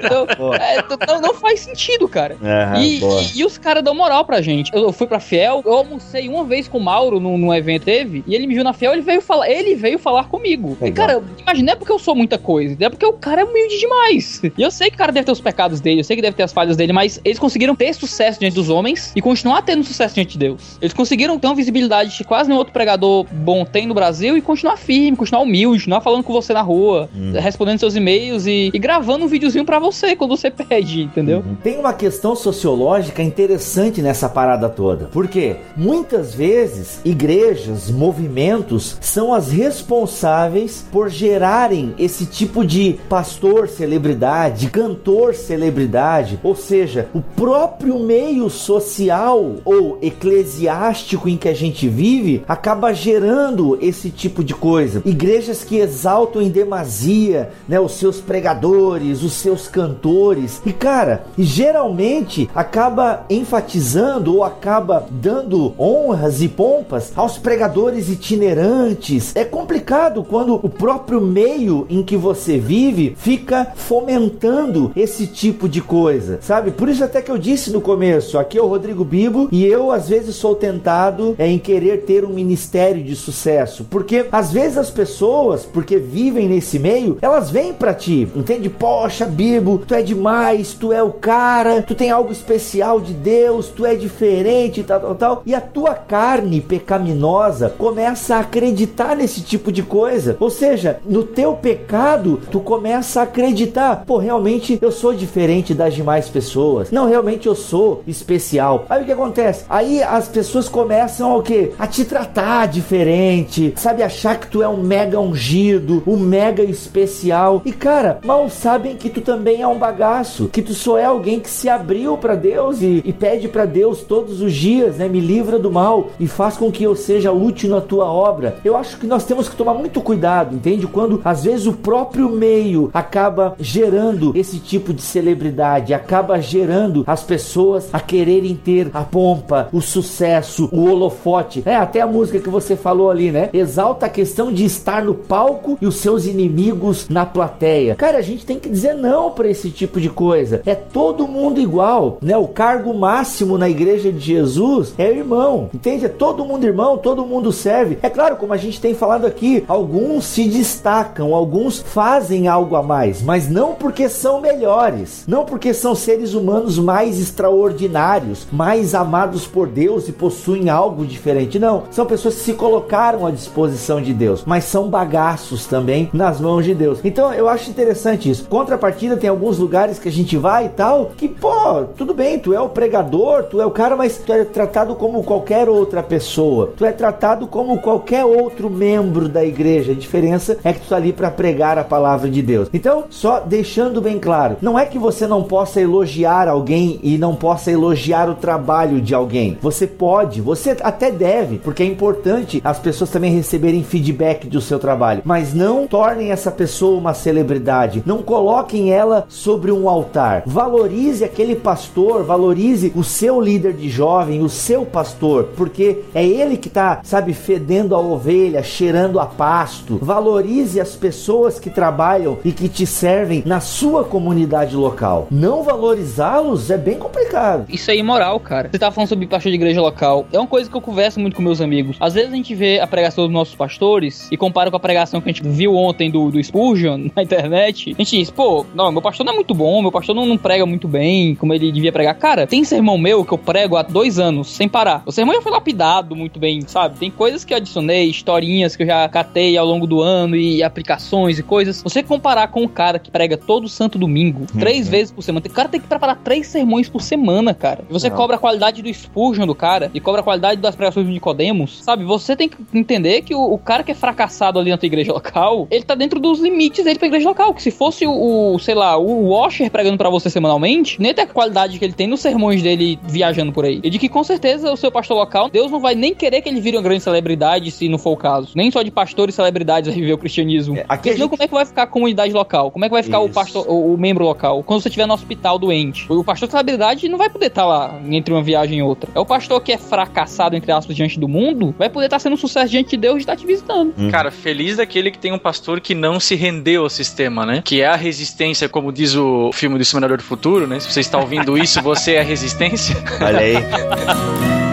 Então, 0.00 0.54
é, 0.54 0.82
t- 0.82 1.06
não, 1.06 1.20
não 1.20 1.34
faz 1.34 1.60
sentido, 1.60 2.08
cara. 2.08 2.36
Aham, 2.42 2.80
E, 2.80 3.00
e- 3.00 3.38
e 3.40 3.44
os 3.44 3.58
caras 3.58 3.82
dão 3.82 3.94
moral 3.94 4.24
pra 4.24 4.40
gente. 4.40 4.70
Eu 4.74 4.92
fui 4.92 5.06
pra 5.06 5.20
Fiel, 5.20 5.62
eu 5.64 5.72
almocei 5.72 6.28
uma 6.28 6.44
vez 6.44 6.68
com 6.68 6.78
o 6.78 6.80
Mauro 6.80 7.20
num, 7.20 7.36
num 7.38 7.52
evento 7.54 7.84
teve, 7.84 8.24
e 8.26 8.34
ele 8.34 8.46
me 8.46 8.54
viu 8.54 8.64
na 8.64 8.72
Fiel, 8.72 8.92
ele 8.92 9.02
veio 9.02 9.20
falar, 9.20 9.48
ele 9.50 9.74
veio 9.74 9.98
falar 9.98 10.24
comigo. 10.24 10.76
E, 10.80 10.84
Legal. 10.84 11.06
cara, 11.06 11.22
imagina, 11.42 11.66
não 11.66 11.72
é 11.72 11.76
porque 11.76 11.92
eu 11.92 11.98
sou 11.98 12.14
muita 12.14 12.38
coisa, 12.38 12.76
é 12.78 12.88
porque 12.88 13.04
o 13.06 13.12
cara 13.12 13.42
é 13.42 13.44
humilde 13.44 13.78
demais. 13.78 14.40
E 14.56 14.62
eu 14.62 14.70
sei 14.70 14.88
que 14.88 14.94
o 14.94 14.98
cara 14.98 15.12
deve 15.12 15.26
ter 15.26 15.32
os 15.32 15.40
pecados 15.40 15.80
dele, 15.80 16.00
eu 16.00 16.04
sei 16.04 16.16
que 16.16 16.22
deve 16.22 16.36
ter 16.36 16.42
as 16.42 16.52
falhas 16.52 16.76
dele, 16.76 16.92
mas 16.92 17.20
eles 17.24 17.38
conseguiram 17.38 17.74
ter 17.74 17.92
sucesso 17.94 18.38
diante 18.40 18.54
dos 18.54 18.68
homens 18.68 19.12
e 19.14 19.20
continuar 19.20 19.62
tendo 19.62 19.84
sucesso 19.84 20.14
diante 20.14 20.32
de 20.32 20.38
Deus. 20.38 20.78
Eles 20.80 20.92
conseguiram 20.94 21.38
ter 21.38 21.46
uma 21.46 21.54
visibilidade 21.54 22.16
que 22.16 22.24
quase 22.24 22.48
nenhum 22.48 22.58
outro 22.58 22.72
pregador 22.72 23.26
bom 23.30 23.64
tem 23.64 23.86
no 23.86 23.94
Brasil 23.94 24.36
e 24.36 24.40
continuar 24.42 24.76
firme, 24.76 25.16
continuar 25.16 25.42
humilde, 25.42 25.80
continuar 25.84 26.00
falando 26.00 26.22
com 26.22 26.32
você 26.32 26.52
na 26.52 26.62
rua, 26.62 27.08
respondendo 27.40 27.78
seus 27.78 27.94
e-mails 27.96 28.46
e, 28.46 28.70
e 28.72 28.78
gravando 28.84 29.24
um 29.24 29.28
videozinho 29.28 29.64
pra 29.64 29.78
você 29.78 30.14
quando 30.14 30.36
você 30.36 30.50
pede, 30.50 31.04
entendeu? 31.04 31.38
Uhum. 31.38 31.54
Tem 31.54 31.78
uma 31.78 31.94
questão 31.94 32.36
sociológica 32.36 33.22
interessante 33.22 34.02
nessa 34.02 34.28
parada 34.28 34.68
toda. 34.68 35.06
Porque 35.10 35.56
muitas 35.74 36.34
vezes 36.34 37.00
igrejas, 37.02 37.90
movimentos 37.90 38.98
são 39.00 39.32
as 39.32 39.50
responsáveis 39.50 40.84
por 40.92 41.08
gerarem 41.08 41.94
esse 41.98 42.26
tipo 42.26 42.62
de 42.62 42.98
pastor 43.08 43.68
celebridade, 43.68 44.68
cantor 44.68 45.34
celebridade, 45.34 46.38
ou 46.42 46.54
seja, 46.54 47.08
o 47.14 47.22
próprio 47.22 47.98
meio 48.00 48.50
social 48.50 49.54
ou 49.64 49.96
eclesiástico 50.02 51.26
em 51.26 51.38
que 51.38 51.48
a 51.48 51.54
gente 51.54 51.88
vive 51.88 52.44
acaba 52.46 52.92
gerando 52.92 53.78
esse 53.80 54.10
tipo 54.10 54.44
de 54.44 54.54
coisa. 54.54 55.00
Igrejas 55.06 55.64
que 55.64 55.78
exaltam 55.78 56.42
em 56.42 56.50
demasia, 56.50 57.50
né, 57.66 57.80
os 57.80 57.92
seus 57.92 58.20
pregadores 58.20 58.73
pregadores, 58.74 59.22
os 59.22 59.32
seus 59.34 59.68
cantores. 59.68 60.60
E 60.66 60.72
cara, 60.72 61.24
geralmente 61.38 62.48
acaba 62.54 63.24
enfatizando 63.30 64.34
ou 64.34 64.44
acaba 64.44 65.06
dando 65.10 65.72
honras 65.78 66.42
e 66.42 66.48
pompas 66.48 67.12
aos 67.14 67.38
pregadores 67.38 68.08
itinerantes. 68.08 69.34
É 69.36 69.44
complicado 69.44 70.24
quando 70.24 70.54
o 70.54 70.68
próprio 70.68 71.20
meio 71.20 71.86
em 71.88 72.02
que 72.02 72.16
você 72.16 72.58
vive 72.58 73.14
fica 73.16 73.72
fomentando 73.76 74.90
esse 74.96 75.26
tipo 75.26 75.68
de 75.68 75.80
coisa, 75.80 76.38
sabe? 76.42 76.72
Por 76.72 76.88
isso 76.88 77.04
até 77.04 77.22
que 77.22 77.30
eu 77.30 77.38
disse 77.38 77.70
no 77.70 77.80
começo, 77.80 78.38
aqui 78.38 78.58
é 78.58 78.62
o 78.62 78.66
Rodrigo 78.66 79.04
Bibo 79.04 79.48
e 79.52 79.64
eu 79.64 79.92
às 79.92 80.08
vezes 80.08 80.34
sou 80.36 80.54
tentado 80.54 81.34
é, 81.38 81.46
em 81.46 81.58
querer 81.58 82.02
ter 82.02 82.24
um 82.24 82.30
ministério 82.30 83.02
de 83.02 83.14
sucesso, 83.14 83.86
porque 83.88 84.26
às 84.32 84.52
vezes 84.52 84.78
as 84.78 84.90
pessoas, 84.90 85.64
porque 85.64 85.96
vivem 85.96 86.48
nesse 86.48 86.78
meio, 86.78 87.18
elas 87.22 87.50
vêm 87.50 87.72
para 87.72 87.94
ti, 87.94 88.28
entende? 88.34 88.63
Poxa, 88.68 89.26
Bibo, 89.26 89.82
tu 89.86 89.94
é 89.94 90.02
demais, 90.02 90.74
tu 90.74 90.92
é 90.92 91.02
o 91.02 91.10
cara, 91.10 91.82
tu 91.82 91.94
tem 91.94 92.10
algo 92.10 92.32
especial 92.32 93.00
de 93.00 93.12
Deus, 93.12 93.68
tu 93.68 93.86
é 93.86 93.94
diferente, 93.94 94.82
tal, 94.82 95.00
tal, 95.00 95.14
tal. 95.14 95.42
E 95.46 95.54
a 95.54 95.60
tua 95.60 95.94
carne 95.94 96.60
pecaminosa 96.60 97.74
começa 97.76 98.36
a 98.36 98.40
acreditar 98.40 99.16
nesse 99.16 99.42
tipo 99.42 99.70
de 99.72 99.82
coisa. 99.82 100.36
Ou 100.40 100.50
seja, 100.50 101.00
no 101.04 101.24
teu 101.24 101.54
pecado, 101.54 102.40
tu 102.50 102.60
começa 102.60 103.20
a 103.20 103.24
acreditar, 103.24 104.04
pô, 104.06 104.18
realmente 104.18 104.78
eu 104.80 104.92
sou 104.92 105.14
diferente 105.14 105.74
das 105.74 105.94
demais 105.94 106.28
pessoas. 106.28 106.90
Não, 106.90 107.08
realmente 107.08 107.46
eu 107.46 107.54
sou 107.54 108.02
especial. 108.06 108.84
Aí 108.88 109.02
o 109.02 109.04
que 109.04 109.12
acontece? 109.12 109.64
Aí 109.68 110.02
as 110.02 110.28
pessoas 110.28 110.68
começam 110.68 111.36
o 111.36 111.42
quê? 111.42 111.72
A 111.78 111.86
te 111.86 112.04
tratar 112.04 112.66
diferente, 112.66 113.72
sabe? 113.76 114.02
Achar 114.02 114.38
que 114.38 114.46
tu 114.46 114.62
é 114.62 114.68
um 114.68 114.82
mega 114.82 115.18
ungido, 115.20 116.02
um 116.06 116.16
mega 116.16 116.62
especial. 116.62 117.62
E 117.64 117.72
cara, 117.72 118.18
mal 118.24 118.43
sabem 118.48 118.96
que 118.96 119.10
tu 119.10 119.20
também 119.20 119.62
é 119.62 119.68
um 119.68 119.78
bagaço, 119.78 120.48
que 120.48 120.62
tu 120.62 120.74
só 120.74 120.98
é 120.98 121.04
alguém 121.04 121.40
que 121.40 121.50
se 121.50 121.68
abriu 121.68 122.16
para 122.16 122.34
Deus 122.34 122.80
e, 122.82 123.02
e 123.04 123.12
pede 123.12 123.48
para 123.48 123.64
Deus 123.64 124.02
todos 124.02 124.40
os 124.40 124.52
dias, 124.52 124.96
né? 124.96 125.08
Me 125.08 125.20
livra 125.20 125.58
do 125.58 125.70
mal 125.70 126.08
e 126.18 126.26
faz 126.26 126.56
com 126.56 126.70
que 126.70 126.84
eu 126.84 126.96
seja 126.96 127.32
útil 127.32 127.70
na 127.70 127.80
tua 127.80 128.06
obra. 128.06 128.56
Eu 128.64 128.76
acho 128.76 128.98
que 128.98 129.06
nós 129.06 129.24
temos 129.24 129.48
que 129.48 129.56
tomar 129.56 129.74
muito 129.74 130.00
cuidado, 130.00 130.54
entende? 130.54 130.86
Quando 130.86 131.20
às 131.24 131.44
vezes 131.44 131.66
o 131.66 131.72
próprio 131.72 132.28
meio 132.28 132.90
acaba 132.92 133.54
gerando 133.58 134.32
esse 134.34 134.58
tipo 134.58 134.92
de 134.92 135.02
celebridade, 135.02 135.94
acaba 135.94 136.40
gerando 136.40 137.04
as 137.06 137.22
pessoas 137.22 137.88
a 137.92 138.00
quererem 138.00 138.54
ter 138.54 138.90
a 138.92 139.02
pompa, 139.02 139.68
o 139.72 139.80
sucesso, 139.80 140.68
o 140.72 140.90
holofote. 140.90 141.62
É 141.64 141.76
até 141.76 142.00
a 142.00 142.06
música 142.06 142.40
que 142.40 142.48
você 142.48 142.76
falou 142.76 143.10
ali, 143.10 143.30
né? 143.30 143.50
Exalta 143.52 144.06
a 144.06 144.08
questão 144.08 144.52
de 144.52 144.64
estar 144.64 145.04
no 145.04 145.14
palco 145.14 145.78
e 145.80 145.86
os 145.86 145.96
seus 145.96 146.26
inimigos 146.26 147.08
na 147.08 147.26
plateia. 147.26 147.94
Cara, 147.94 148.18
a 148.18 148.22
gente 148.22 148.33
tem 148.38 148.58
que 148.58 148.68
dizer 148.68 148.94
não 148.94 149.30
para 149.30 149.48
esse 149.48 149.70
tipo 149.70 150.00
de 150.00 150.08
coisa. 150.08 150.62
É 150.64 150.74
todo 150.74 151.28
mundo 151.28 151.60
igual, 151.60 152.18
né? 152.22 152.36
O 152.36 152.48
cargo 152.48 152.94
máximo 152.94 153.58
na 153.58 153.68
igreja 153.68 154.10
de 154.10 154.20
Jesus 154.20 154.94
é 154.96 155.10
irmão, 155.10 155.68
entende? 155.74 156.06
É 156.06 156.08
todo 156.08 156.44
mundo 156.44 156.64
irmão, 156.64 156.96
todo 156.96 157.26
mundo 157.26 157.52
serve. 157.52 157.98
É 158.02 158.08
claro, 158.08 158.36
como 158.36 158.52
a 158.52 158.56
gente 158.56 158.80
tem 158.80 158.94
falado 158.94 159.26
aqui, 159.26 159.64
alguns 159.68 160.24
se 160.24 160.44
destacam, 160.44 161.34
alguns 161.34 161.78
fazem 161.80 162.48
algo 162.48 162.76
a 162.76 162.82
mais, 162.82 163.22
mas 163.22 163.48
não 163.48 163.74
porque 163.74 164.08
são 164.08 164.40
melhores, 164.40 165.24
não 165.26 165.44
porque 165.44 165.74
são 165.74 165.94
seres 165.94 166.34
humanos 166.34 166.78
mais 166.78 167.20
extraordinários, 167.20 168.46
mais 168.50 168.94
amados 168.94 169.46
por 169.46 169.66
Deus 169.66 170.08
e 170.08 170.12
possuem 170.12 170.70
algo 170.70 171.04
diferente. 171.06 171.58
Não, 171.58 171.84
são 171.90 172.06
pessoas 172.06 172.36
que 172.36 172.40
se 172.40 172.52
colocaram 172.54 173.26
à 173.26 173.30
disposição 173.30 174.00
de 174.00 174.12
Deus, 174.12 174.42
mas 174.46 174.64
são 174.64 174.88
bagaços 174.88 175.66
também 175.66 176.08
nas 176.12 176.40
mãos 176.40 176.64
de 176.64 176.74
Deus. 176.74 177.00
Então 177.04 177.32
eu 177.32 177.48
acho 177.48 177.70
interessante 177.70 178.23
isso. 178.30 178.48
Contrapartida, 178.48 179.16
tem 179.16 179.30
alguns 179.30 179.58
lugares 179.58 179.98
que 179.98 180.08
a 180.08 180.12
gente 180.12 180.36
vai 180.36 180.66
e 180.66 180.68
tal, 180.70 181.12
que 181.16 181.28
pô, 181.28 181.84
tudo 181.96 182.14
bem, 182.14 182.38
tu 182.38 182.52
é 182.52 182.60
o 182.60 182.68
pregador, 182.68 183.44
tu 183.44 183.60
é 183.60 183.66
o 183.66 183.70
cara, 183.70 183.96
mas 183.96 184.18
tu 184.18 184.32
é 184.32 184.44
tratado 184.44 184.94
como 184.94 185.22
qualquer 185.22 185.68
outra 185.68 186.02
pessoa. 186.02 186.72
Tu 186.76 186.84
é 186.84 186.92
tratado 186.92 187.46
como 187.46 187.78
qualquer 187.78 188.24
outro 188.24 188.70
membro 188.70 189.28
da 189.28 189.44
igreja. 189.44 189.92
A 189.92 189.96
diferença 189.96 190.58
é 190.64 190.72
que 190.72 190.80
tu 190.80 190.88
tá 190.88 190.96
ali 190.96 191.12
para 191.12 191.30
pregar 191.30 191.78
a 191.78 191.84
palavra 191.84 192.30
de 192.30 192.42
Deus. 192.42 192.68
Então, 192.72 193.04
só 193.10 193.40
deixando 193.40 194.00
bem 194.00 194.18
claro, 194.18 194.56
não 194.60 194.78
é 194.78 194.86
que 194.86 194.98
você 194.98 195.26
não 195.26 195.42
possa 195.42 195.80
elogiar 195.80 196.48
alguém 196.48 196.98
e 197.02 197.18
não 197.18 197.34
possa 197.34 197.70
elogiar 197.70 198.28
o 198.28 198.34
trabalho 198.34 199.00
de 199.00 199.14
alguém. 199.14 199.58
Você 199.60 199.86
pode, 199.86 200.40
você 200.40 200.76
até 200.82 201.10
deve, 201.10 201.58
porque 201.58 201.82
é 201.82 201.86
importante 201.86 202.60
as 202.64 202.78
pessoas 202.78 203.10
também 203.10 203.34
receberem 203.34 203.82
feedback 203.82 204.46
do 204.46 204.60
seu 204.60 204.78
trabalho, 204.78 205.22
mas 205.24 205.54
não 205.54 205.86
tornem 205.86 206.30
essa 206.30 206.50
pessoa 206.50 206.98
uma 206.98 207.14
celebridade. 207.14 208.02
Não 208.06 208.13
coloquem 208.22 208.92
ela 208.92 209.26
sobre 209.28 209.72
um 209.72 209.88
altar. 209.88 210.42
Valorize 210.46 211.24
aquele 211.24 211.56
pastor, 211.56 212.24
valorize 212.24 212.92
o 212.94 213.04
seu 213.04 213.40
líder 213.40 213.72
de 213.72 213.88
jovem, 213.88 214.42
o 214.42 214.48
seu 214.48 214.84
pastor, 214.84 215.50
porque 215.56 216.00
é 216.14 216.24
ele 216.24 216.56
que 216.56 216.68
tá, 216.68 217.00
sabe, 217.02 217.32
fedendo 217.32 217.94
a 217.94 218.00
ovelha, 218.00 218.62
cheirando 218.62 219.20
a 219.20 219.26
pasto. 219.26 219.98
Valorize 220.00 220.80
as 220.80 220.94
pessoas 220.94 221.58
que 221.58 221.70
trabalham 221.70 222.38
e 222.44 222.52
que 222.52 222.68
te 222.68 222.86
servem 222.86 223.42
na 223.44 223.60
sua 223.60 224.04
comunidade 224.04 224.76
local. 224.76 225.26
Não 225.30 225.62
valorizá-los 225.62 226.70
é 226.70 226.76
bem 226.76 226.98
complicado. 226.98 227.66
Isso 227.68 227.90
é 227.90 227.96
imoral, 227.96 228.38
cara. 228.40 228.68
Você 228.70 228.78
tá 228.78 228.90
falando 228.90 229.08
sobre 229.08 229.26
pastor 229.26 229.50
de 229.50 229.56
igreja 229.56 229.80
local. 229.80 230.26
É 230.32 230.38
uma 230.38 230.46
coisa 230.46 230.70
que 230.70 230.76
eu 230.76 230.80
converso 230.80 231.20
muito 231.20 231.36
com 231.36 231.42
meus 231.42 231.60
amigos. 231.60 231.96
Às 232.00 232.14
vezes 232.14 232.32
a 232.32 232.36
gente 232.36 232.54
vê 232.54 232.80
a 232.80 232.86
pregação 232.86 233.24
dos 233.24 233.32
nossos 233.32 233.54
pastores 233.54 234.28
e 234.30 234.36
compara 234.36 234.70
com 234.70 234.76
a 234.76 234.80
pregação 234.80 235.20
que 235.20 235.28
a 235.28 235.32
gente 235.32 235.46
viu 235.46 235.74
ontem 235.74 236.10
do, 236.10 236.30
do 236.30 236.42
Spurgeon 236.42 237.08
na 237.14 237.22
internet. 237.22 237.94
Gente 238.04 238.18
diz, 238.18 238.30
pô, 238.30 238.66
não, 238.74 238.92
meu 238.92 239.00
pastor 239.00 239.24
não 239.24 239.32
é 239.32 239.36
muito 239.36 239.54
bom, 239.54 239.80
meu 239.80 239.90
pastor 239.90 240.14
não, 240.14 240.26
não 240.26 240.36
prega 240.36 240.66
muito 240.66 240.86
bem 240.86 241.34
como 241.34 241.54
ele 241.54 241.72
devia 241.72 241.90
pregar. 241.90 242.14
Cara, 242.16 242.46
tem 242.46 242.62
sermão 242.62 242.98
meu 242.98 243.24
que 243.24 243.32
eu 243.32 243.38
prego 243.38 243.78
há 243.78 243.82
dois 243.82 244.18
anos, 244.18 244.50
sem 244.50 244.68
parar. 244.68 245.02
O 245.06 245.12
sermão 245.12 245.34
já 245.34 245.40
foi 245.40 245.50
lapidado 245.50 246.14
muito 246.14 246.38
bem, 246.38 246.60
sabe? 246.66 246.98
Tem 246.98 247.10
coisas 247.10 247.46
que 247.46 247.54
eu 247.54 247.56
adicionei, 247.56 248.10
historinhas 248.10 248.76
que 248.76 248.82
eu 248.82 248.86
já 248.86 249.08
catei 249.08 249.56
ao 249.56 249.64
longo 249.64 249.86
do 249.86 250.02
ano 250.02 250.36
e 250.36 250.62
aplicações 250.62 251.38
e 251.38 251.42
coisas. 251.42 251.82
Você 251.82 252.02
comparar 252.02 252.48
com 252.48 252.62
um 252.62 252.68
cara 252.68 252.98
que 252.98 253.10
prega 253.10 253.38
todo 253.38 253.68
santo 253.70 253.98
domingo, 253.98 254.46
três 254.58 254.86
vezes 254.86 255.10
por 255.10 255.22
semana. 255.22 255.46
O 255.46 255.50
cara 255.50 255.70
tem 255.70 255.80
que 255.80 255.86
preparar 255.86 256.18
três 256.22 256.46
sermões 256.46 256.90
por 256.90 257.00
semana, 257.00 257.54
cara. 257.54 257.84
E 257.88 257.92
você 257.92 258.10
Não. 258.10 258.16
cobra 258.16 258.36
a 258.36 258.38
qualidade 258.38 258.82
do 258.82 258.92
Spurgeon 258.92 259.46
do 259.46 259.54
cara 259.54 259.90
e 259.94 260.00
cobra 260.00 260.20
a 260.20 260.24
qualidade 260.24 260.60
das 260.60 260.76
pregações 260.76 261.06
do 261.06 261.12
Nicodemos, 261.12 261.82
sabe? 261.82 262.04
Você 262.04 262.36
tem 262.36 262.50
que 262.50 262.58
entender 262.74 263.22
que 263.22 263.34
o, 263.34 263.40
o 263.40 263.58
cara 263.58 263.82
que 263.82 263.92
é 263.92 263.94
fracassado 263.94 264.58
ali 264.58 264.70
na 264.70 264.76
tua 264.76 264.86
igreja 264.86 265.10
local, 265.12 265.66
ele 265.70 265.84
tá 265.84 265.94
dentro 265.94 266.20
dos 266.20 266.38
limites 266.38 266.84
dele 266.84 266.98
pra 266.98 267.08
igreja 267.08 267.28
local. 267.28 267.54
Que 267.54 267.62
se 267.62 267.70
fosse 267.94 268.06
o, 268.06 268.54
o, 268.54 268.58
sei 268.58 268.74
lá, 268.74 268.96
o 268.96 269.28
Washer 269.28 269.70
pregando 269.70 269.96
pra 269.96 270.10
você 270.10 270.28
semanalmente, 270.28 271.00
nem 271.00 271.14
ter 271.14 271.22
a 271.22 271.26
qualidade 271.26 271.78
que 271.78 271.84
ele 271.84 271.92
tem 271.92 272.06
nos 272.06 272.20
sermões 272.20 272.62
dele 272.62 272.98
viajando 273.04 273.52
por 273.52 273.64
aí. 273.64 273.80
E 273.82 273.88
de 273.90 273.98
que 273.98 274.08
com 274.08 274.24
certeza 274.24 274.72
o 274.72 274.76
seu 274.76 274.90
pastor 274.90 275.16
local, 275.16 275.48
Deus 275.48 275.70
não 275.70 275.80
vai 275.80 275.94
nem 275.94 276.14
querer 276.14 276.42
que 276.42 276.48
ele 276.48 276.60
vire 276.60 276.76
uma 276.76 276.82
grande 276.82 277.02
celebridade 277.02 277.70
se 277.70 277.88
não 277.88 277.98
for 277.98 278.10
o 278.12 278.16
caso. 278.16 278.50
Nem 278.54 278.70
só 278.70 278.82
de 278.82 278.90
pastores 278.90 279.34
e 279.34 279.36
celebridades 279.36 279.88
vai 279.90 279.98
viver 280.00 280.12
o 280.12 280.18
cristianismo. 280.18 280.76
É, 280.76 280.84
aqui 280.88 281.12
senão 281.12 281.24
gente- 281.26 281.30
como 281.30 281.42
é 281.42 281.46
que 281.48 281.54
vai 281.54 281.64
ficar 281.64 281.82
a 281.84 281.86
comunidade 281.86 282.32
local? 282.32 282.70
Como 282.70 282.84
é 282.84 282.88
que 282.88 282.92
vai 282.92 283.02
ficar 283.02 283.20
o 283.20 283.26
Isso. 283.26 283.34
pastor, 283.34 283.66
o, 283.68 283.94
o 283.94 283.98
membro 283.98 284.24
local? 284.24 284.62
Quando 284.64 284.80
você 284.82 284.88
estiver 284.88 285.06
no 285.06 285.14
hospital 285.14 285.58
doente. 285.58 286.06
O 286.10 286.24
pastor 286.24 286.48
de 286.48 286.52
celebridade 286.52 287.08
não 287.08 287.18
vai 287.18 287.30
poder 287.30 287.46
estar 287.46 287.64
lá 287.66 288.00
entre 288.10 288.34
uma 288.34 288.42
viagem 288.42 288.78
e 288.78 288.82
outra. 288.82 289.10
É 289.14 289.20
o 289.20 289.26
pastor 289.26 289.60
que 289.62 289.72
é 289.72 289.78
fracassado, 289.78 290.56
entre 290.56 290.72
aspas, 290.72 290.96
diante 290.96 291.18
do 291.18 291.28
mundo, 291.28 291.74
vai 291.78 291.88
poder 291.88 292.06
estar 292.06 292.18
sendo 292.18 292.32
um 292.34 292.36
sucesso 292.36 292.70
diante 292.70 292.90
de 292.90 292.96
Deus 292.96 293.16
e 293.16 293.20
estar 293.20 293.36
te 293.36 293.46
visitando. 293.46 293.92
Cara, 294.10 294.30
feliz 294.30 294.76
daquele 294.78 295.10
que 295.10 295.18
tem 295.18 295.32
um 295.32 295.38
pastor 295.38 295.80
que 295.80 295.94
não 295.94 296.18
se 296.18 296.34
rendeu 296.34 296.82
ao 296.82 296.90
sistema, 296.90 297.44
né? 297.46 297.62
Que 297.64 297.82
é 297.84 297.88
a 297.88 297.96
resistência, 297.96 298.68
como 298.68 298.90
diz 298.90 299.14
o 299.14 299.52
filme 299.52 299.76
do 299.76 299.82
Exterminador 299.82 300.16
do 300.16 300.22
Futuro, 300.22 300.66
né? 300.66 300.80
Se 300.80 300.90
você 300.90 301.00
está 301.00 301.18
ouvindo 301.18 301.56
isso, 301.58 301.82
você 301.82 302.14
é 302.14 302.20
a 302.20 302.24
resistência. 302.24 302.96
Olha 303.20 303.40
aí. 303.40 303.54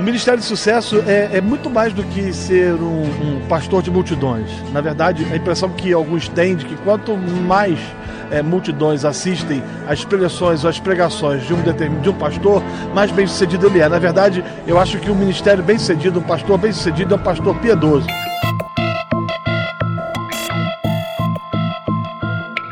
O 0.00 0.02
Ministério 0.02 0.40
de 0.40 0.46
Sucesso 0.46 1.04
é, 1.06 1.28
é 1.34 1.40
muito 1.42 1.68
mais 1.68 1.92
do 1.92 2.02
que 2.02 2.32
ser 2.32 2.72
um, 2.72 3.02
um 3.02 3.40
pastor 3.50 3.82
de 3.82 3.90
multidões. 3.90 4.48
Na 4.72 4.80
verdade, 4.80 5.26
a 5.30 5.36
impressão 5.36 5.68
que 5.68 5.92
alguns 5.92 6.26
têm 6.26 6.56
de 6.56 6.64
que 6.64 6.74
quanto 6.76 7.14
mais 7.18 7.78
é, 8.30 8.40
multidões 8.40 9.04
assistem 9.04 9.62
às 9.86 10.02
preleções 10.02 10.64
ou 10.64 10.70
às 10.70 10.80
pregações 10.80 11.46
de 11.46 11.52
um, 11.52 11.60
determin- 11.60 12.00
de 12.00 12.08
um 12.08 12.14
pastor, 12.14 12.62
mais 12.94 13.12
bem 13.12 13.26
sucedido 13.26 13.66
ele 13.66 13.80
é. 13.80 13.90
Na 13.90 13.98
verdade, 13.98 14.42
eu 14.66 14.78
acho 14.78 14.98
que 14.98 15.10
um 15.10 15.14
ministério 15.14 15.62
bem 15.62 15.78
sucedido, 15.78 16.18
um 16.18 16.22
pastor 16.22 16.56
bem 16.56 16.72
sucedido, 16.72 17.12
é 17.12 17.16
um 17.18 17.22
pastor 17.22 17.54
piedoso. 17.56 18.06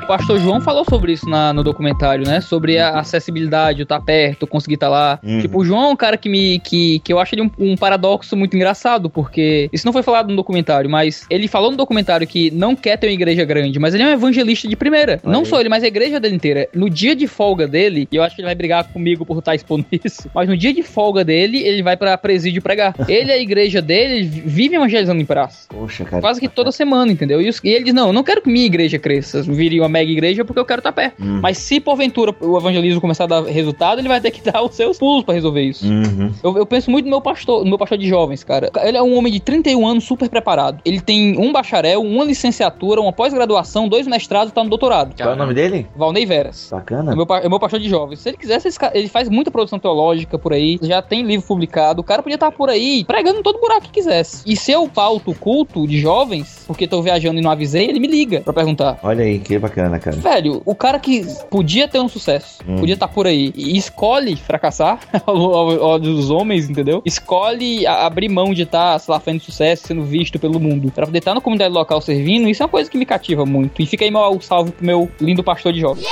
Pastor 0.08 0.40
João 0.40 0.60
falou 0.60 0.84
sobre 0.88 1.12
isso 1.12 1.28
na- 1.28 1.52
no 1.52 1.62
documentário, 1.62 2.26
né? 2.26 2.40
Sobre 2.40 2.78
a 2.78 2.98
acessibilidade, 2.98 3.82
o 3.82 3.84
estar 3.84 4.00
perto, 4.00 4.46
conseguir 4.46 4.74
estar 4.74 4.88
lá. 4.88 5.18
Uhum. 5.22 5.40
Tipo, 5.40 5.58
o 5.60 5.64
João 5.64 5.84
é 5.84 5.88
um 5.88 5.96
cara 5.96 6.16
que 6.16 6.28
me 6.28 6.58
que, 6.60 6.98
que 7.00 7.12
eu 7.12 7.18
acho 7.18 7.34
ele 7.34 7.42
um, 7.42 7.50
um 7.58 7.76
paradoxo 7.76 8.36
muito 8.36 8.56
engraçado, 8.56 9.08
porque 9.10 9.68
isso 9.72 9.86
não 9.86 9.92
foi 9.92 10.02
falado 10.02 10.28
no 10.30 10.36
documentário, 10.36 10.88
mas 10.90 11.26
ele 11.30 11.46
falou 11.46 11.70
no 11.70 11.76
documentário 11.76 12.26
que 12.26 12.50
não 12.50 12.74
quer 12.74 12.96
ter 12.96 13.06
uma 13.06 13.12
igreja 13.12 13.44
grande, 13.44 13.78
mas 13.78 13.94
ele 13.94 14.02
é 14.02 14.06
um 14.06 14.10
evangelista 14.12 14.66
de 14.66 14.74
primeira. 14.76 15.20
Olha 15.22 15.32
não 15.32 15.40
aí. 15.40 15.46
só 15.46 15.60
ele, 15.60 15.68
mas 15.68 15.84
a 15.84 15.86
igreja 15.86 16.18
dele 16.18 16.34
inteira. 16.36 16.68
No 16.74 16.88
dia 16.90 17.14
de 17.14 17.26
folga 17.26 17.66
dele, 17.68 18.08
e 18.10 18.16
eu 18.16 18.22
acho 18.22 18.34
que 18.34 18.40
ele 18.40 18.46
vai 18.46 18.54
brigar 18.54 18.84
comigo 18.92 19.24
por 19.26 19.38
estar 19.38 19.54
expondo 19.54 19.84
isso, 19.92 20.30
mas 20.34 20.48
no 20.48 20.56
dia 20.56 20.72
de 20.72 20.82
folga 20.82 21.24
dele, 21.24 21.58
ele 21.58 21.82
vai 21.82 21.96
pra 21.96 22.16
presídio 22.16 22.62
pregar. 22.62 22.94
Ele 23.08 23.30
e 23.30 23.32
a 23.32 23.38
igreja 23.38 23.82
dele 23.82 24.14
ele 24.14 24.24
vive 24.24 24.74
evangelizando 24.76 25.20
em 25.20 25.24
praça. 25.26 25.68
Poxa, 25.68 26.04
cara. 26.04 26.22
Quase 26.22 26.40
que 26.40 26.48
toda 26.48 26.72
semana, 26.72 27.12
entendeu? 27.12 27.40
E, 27.42 27.48
os- 27.48 27.60
e 27.62 27.68
ele 27.68 27.84
diz: 27.84 27.94
Não, 27.94 28.08
eu 28.08 28.12
não 28.12 28.22
quero 28.24 28.40
que 28.40 28.48
minha 28.50 28.64
igreja 28.66 28.98
cresça, 28.98 29.42
vire 29.42 29.78
uma 29.78 29.88
mega 29.98 30.11
igreja 30.11 30.44
porque 30.44 30.61
eu 30.61 30.64
quero 30.64 30.80
estar 30.80 30.92
perto. 30.92 31.20
Uhum. 31.20 31.40
Mas 31.42 31.58
se 31.58 31.80
porventura 31.80 32.34
o 32.40 32.56
evangelismo 32.56 33.00
começar 33.00 33.24
a 33.24 33.26
dar 33.26 33.44
resultado, 33.44 34.00
ele 34.00 34.08
vai 34.08 34.20
ter 34.20 34.30
que 34.30 34.40
dar 34.50 34.62
os 34.62 34.74
seus 34.74 34.98
pulos 34.98 35.24
pra 35.24 35.34
resolver 35.34 35.62
isso. 35.62 35.87
Uhum. 35.87 36.32
Eu, 36.42 36.58
eu 36.58 36.66
penso 36.66 36.90
muito 36.90 37.04
no 37.04 37.11
meu 37.11 37.20
pastor, 37.20 37.62
no 37.62 37.68
meu 37.68 37.78
pastor 37.78 37.98
de 37.98 38.08
jovens, 38.08 38.44
cara. 38.44 38.70
Ele 38.82 38.96
é 38.96 39.02
um 39.02 39.16
homem 39.16 39.32
de 39.32 39.40
31 39.40 39.87
anos 39.87 40.04
super 40.04 40.28
preparado. 40.28 40.80
Ele 40.84 41.00
tem 41.00 41.38
um 41.38 41.52
bacharel, 41.52 42.02
uma 42.02 42.24
licenciatura, 42.24 43.00
uma 43.00 43.12
pós-graduação, 43.12 43.88
dois 43.88 44.06
mestrados 44.06 44.50
e 44.50 44.54
tá 44.54 44.62
no 44.62 44.70
doutorado. 44.70 45.14
Qual 45.16 45.30
é 45.30 45.32
o 45.32 45.37
nome 45.37 45.54
dele? 45.54 45.87
Valnei 45.96 46.24
Veras. 46.24 46.68
Bacana. 46.70 47.12
É 47.12 47.16
meu, 47.16 47.26
é 47.30 47.48
meu 47.48 47.58
pastor 47.58 47.80
de 47.80 47.88
jovens. 47.88 48.20
Se 48.20 48.28
ele 48.28 48.37
quisesse, 48.37 48.68
ele 48.94 49.08
faz 49.08 49.28
muita 49.28 49.50
produção 49.50 49.78
teológica 49.78 50.38
por 50.38 50.52
aí, 50.52 50.78
já 50.82 51.02
tem 51.02 51.22
livro 51.22 51.46
publicado. 51.46 52.00
O 52.00 52.04
cara 52.04 52.22
podia 52.22 52.37
estar 52.37 52.52
por 52.52 52.68
aí 52.68 53.04
pregando 53.04 53.42
todo 53.42 53.61
buraco 53.61 53.82
que 53.82 53.92
quisesse. 53.92 54.42
E 54.46 54.56
se 54.56 54.72
eu 54.72 54.88
pauto 54.88 55.30
o 55.30 55.34
culto 55.34 55.87
de 55.87 55.98
jovens, 55.98 56.64
porque 56.66 56.87
tô 56.87 57.02
viajando 57.02 57.38
e 57.38 57.42
não 57.42 57.50
avisei, 57.50 57.88
ele 57.88 58.00
me 58.00 58.06
liga 58.06 58.40
pra 58.40 58.52
perguntar. 58.52 58.98
Olha 59.02 59.24
aí, 59.24 59.38
que 59.38 59.58
bacana, 59.58 59.88
cara. 60.01 60.16
Velho, 60.16 60.61
o 60.64 60.74
cara 60.74 60.98
que 60.98 61.24
podia 61.48 61.87
ter 61.87 62.01
um 62.01 62.09
sucesso, 62.09 62.59
Hum. 62.68 62.77
podia 62.81 62.94
estar 62.94 63.07
por 63.07 63.29
aí 63.29 63.53
e 63.55 63.77
escolhe 63.79 64.35
fracassar 64.35 64.98
dos 66.03 66.31
homens, 66.31 66.68
entendeu? 66.68 67.01
Escolhe 67.05 67.87
abrir 67.87 68.29
mão 68.29 68.53
de 68.53 68.62
estar, 68.62 68.98
sei 68.98 69.12
lá, 69.14 69.20
fazendo 69.20 69.40
sucesso, 69.40 69.87
sendo 69.87 70.03
visto 70.03 70.38
pelo 70.38 70.59
mundo, 70.59 70.90
pra 70.90 71.07
poder 71.07 71.18
estar 71.18 71.35
na 71.35 71.40
comunidade 71.40 71.72
local 71.72 72.01
servindo, 72.01 72.48
isso 72.48 72.62
é 72.62 72.66
uma 72.66 72.70
coisa 72.70 72.90
que 72.90 72.98
me 72.98 73.07
cativa 73.07 73.46
muito. 73.46 73.81
E 73.81 73.87
fica 73.87 74.05
aí 74.05 74.11
meu 74.11 74.40
salve 74.40 74.72
pro 74.72 74.85
meu 74.85 75.09
lindo 75.20 75.44
pastor 75.44 75.72
de 75.72 75.81
jovens. 75.81 76.05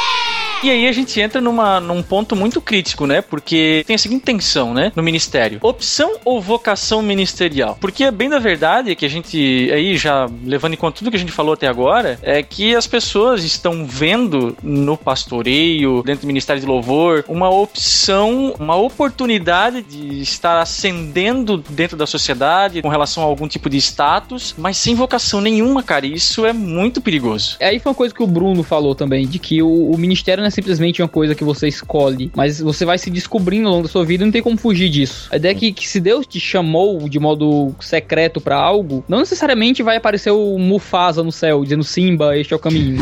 E 0.62 0.70
aí 0.70 0.88
a 0.88 0.92
gente 0.92 1.20
entra 1.20 1.40
numa, 1.40 1.78
num 1.78 2.02
ponto 2.02 2.34
muito 2.34 2.60
crítico, 2.60 3.06
né? 3.06 3.20
Porque 3.20 3.84
tem 3.86 3.94
a 3.94 3.98
seguinte 3.98 4.24
tensão, 4.24 4.72
né? 4.72 4.90
No 4.96 5.02
ministério. 5.02 5.58
Opção 5.62 6.16
ou 6.24 6.40
vocação 6.40 7.02
ministerial? 7.02 7.76
Porque 7.80 8.04
é 8.04 8.10
bem 8.10 8.28
da 8.28 8.38
verdade 8.38 8.96
que 8.96 9.04
a 9.04 9.08
gente, 9.08 9.70
aí 9.72 9.96
já 9.96 10.28
levando 10.44 10.74
em 10.74 10.76
conta 10.76 10.98
tudo 10.98 11.10
que 11.10 11.16
a 11.16 11.20
gente 11.20 11.32
falou 11.32 11.52
até 11.52 11.66
agora, 11.66 12.18
é 12.22 12.42
que 12.42 12.74
as 12.74 12.86
pessoas 12.86 13.44
estão 13.44 13.86
vendo 13.86 14.56
no 14.62 14.96
pastoreio, 14.96 16.02
dentro 16.02 16.22
do 16.22 16.26
ministério 16.26 16.60
de 16.60 16.66
louvor, 16.66 17.24
uma 17.28 17.50
opção, 17.50 18.54
uma 18.58 18.76
oportunidade 18.76 19.82
de 19.82 20.20
estar 20.20 20.60
ascendendo 20.60 21.58
dentro 21.68 21.96
da 21.96 22.06
sociedade 22.06 22.80
com 22.82 22.88
relação 22.88 23.22
a 23.22 23.26
algum 23.26 23.46
tipo 23.46 23.68
de 23.68 23.76
status, 23.76 24.54
mas 24.56 24.78
sem 24.78 24.94
vocação 24.94 25.40
nenhuma, 25.40 25.82
cara. 25.82 26.06
Isso 26.06 26.46
é 26.46 26.52
muito 26.52 27.00
perigoso. 27.00 27.56
Aí 27.60 27.78
foi 27.78 27.90
uma 27.90 27.96
coisa 27.96 28.14
que 28.14 28.22
o 28.22 28.26
Bruno 28.26 28.62
falou 28.62 28.94
também, 28.94 29.26
de 29.26 29.38
que 29.38 29.62
o, 29.62 29.90
o 29.90 29.98
ministério 29.98 30.45
não 30.46 30.48
é 30.48 30.50
simplesmente 30.50 31.02
uma 31.02 31.08
coisa 31.08 31.34
que 31.34 31.42
você 31.42 31.66
escolhe, 31.66 32.30
mas 32.34 32.60
você 32.60 32.84
vai 32.84 32.98
se 32.98 33.10
descobrindo 33.10 33.66
ao 33.66 33.74
longo 33.74 33.86
da 33.86 33.92
sua 33.92 34.04
vida 34.04 34.22
e 34.22 34.26
não 34.26 34.32
tem 34.32 34.42
como 34.42 34.56
fugir 34.56 34.88
disso. 34.88 35.28
A 35.32 35.36
ideia 35.36 35.52
é 35.52 35.54
que, 35.54 35.72
que 35.72 35.88
se 35.88 35.98
Deus 35.98 36.26
te 36.26 36.38
chamou 36.38 37.08
de 37.08 37.18
modo 37.18 37.74
secreto 37.80 38.40
pra 38.40 38.56
algo, 38.56 39.04
não 39.08 39.18
necessariamente 39.18 39.82
vai 39.82 39.96
aparecer 39.96 40.30
o 40.30 40.58
Mufasa 40.58 41.22
no 41.22 41.32
céu 41.32 41.62
dizendo 41.64 41.82
Simba, 41.82 42.38
este 42.38 42.54
é 42.54 42.56
o 42.56 42.60
caminho. 42.60 42.98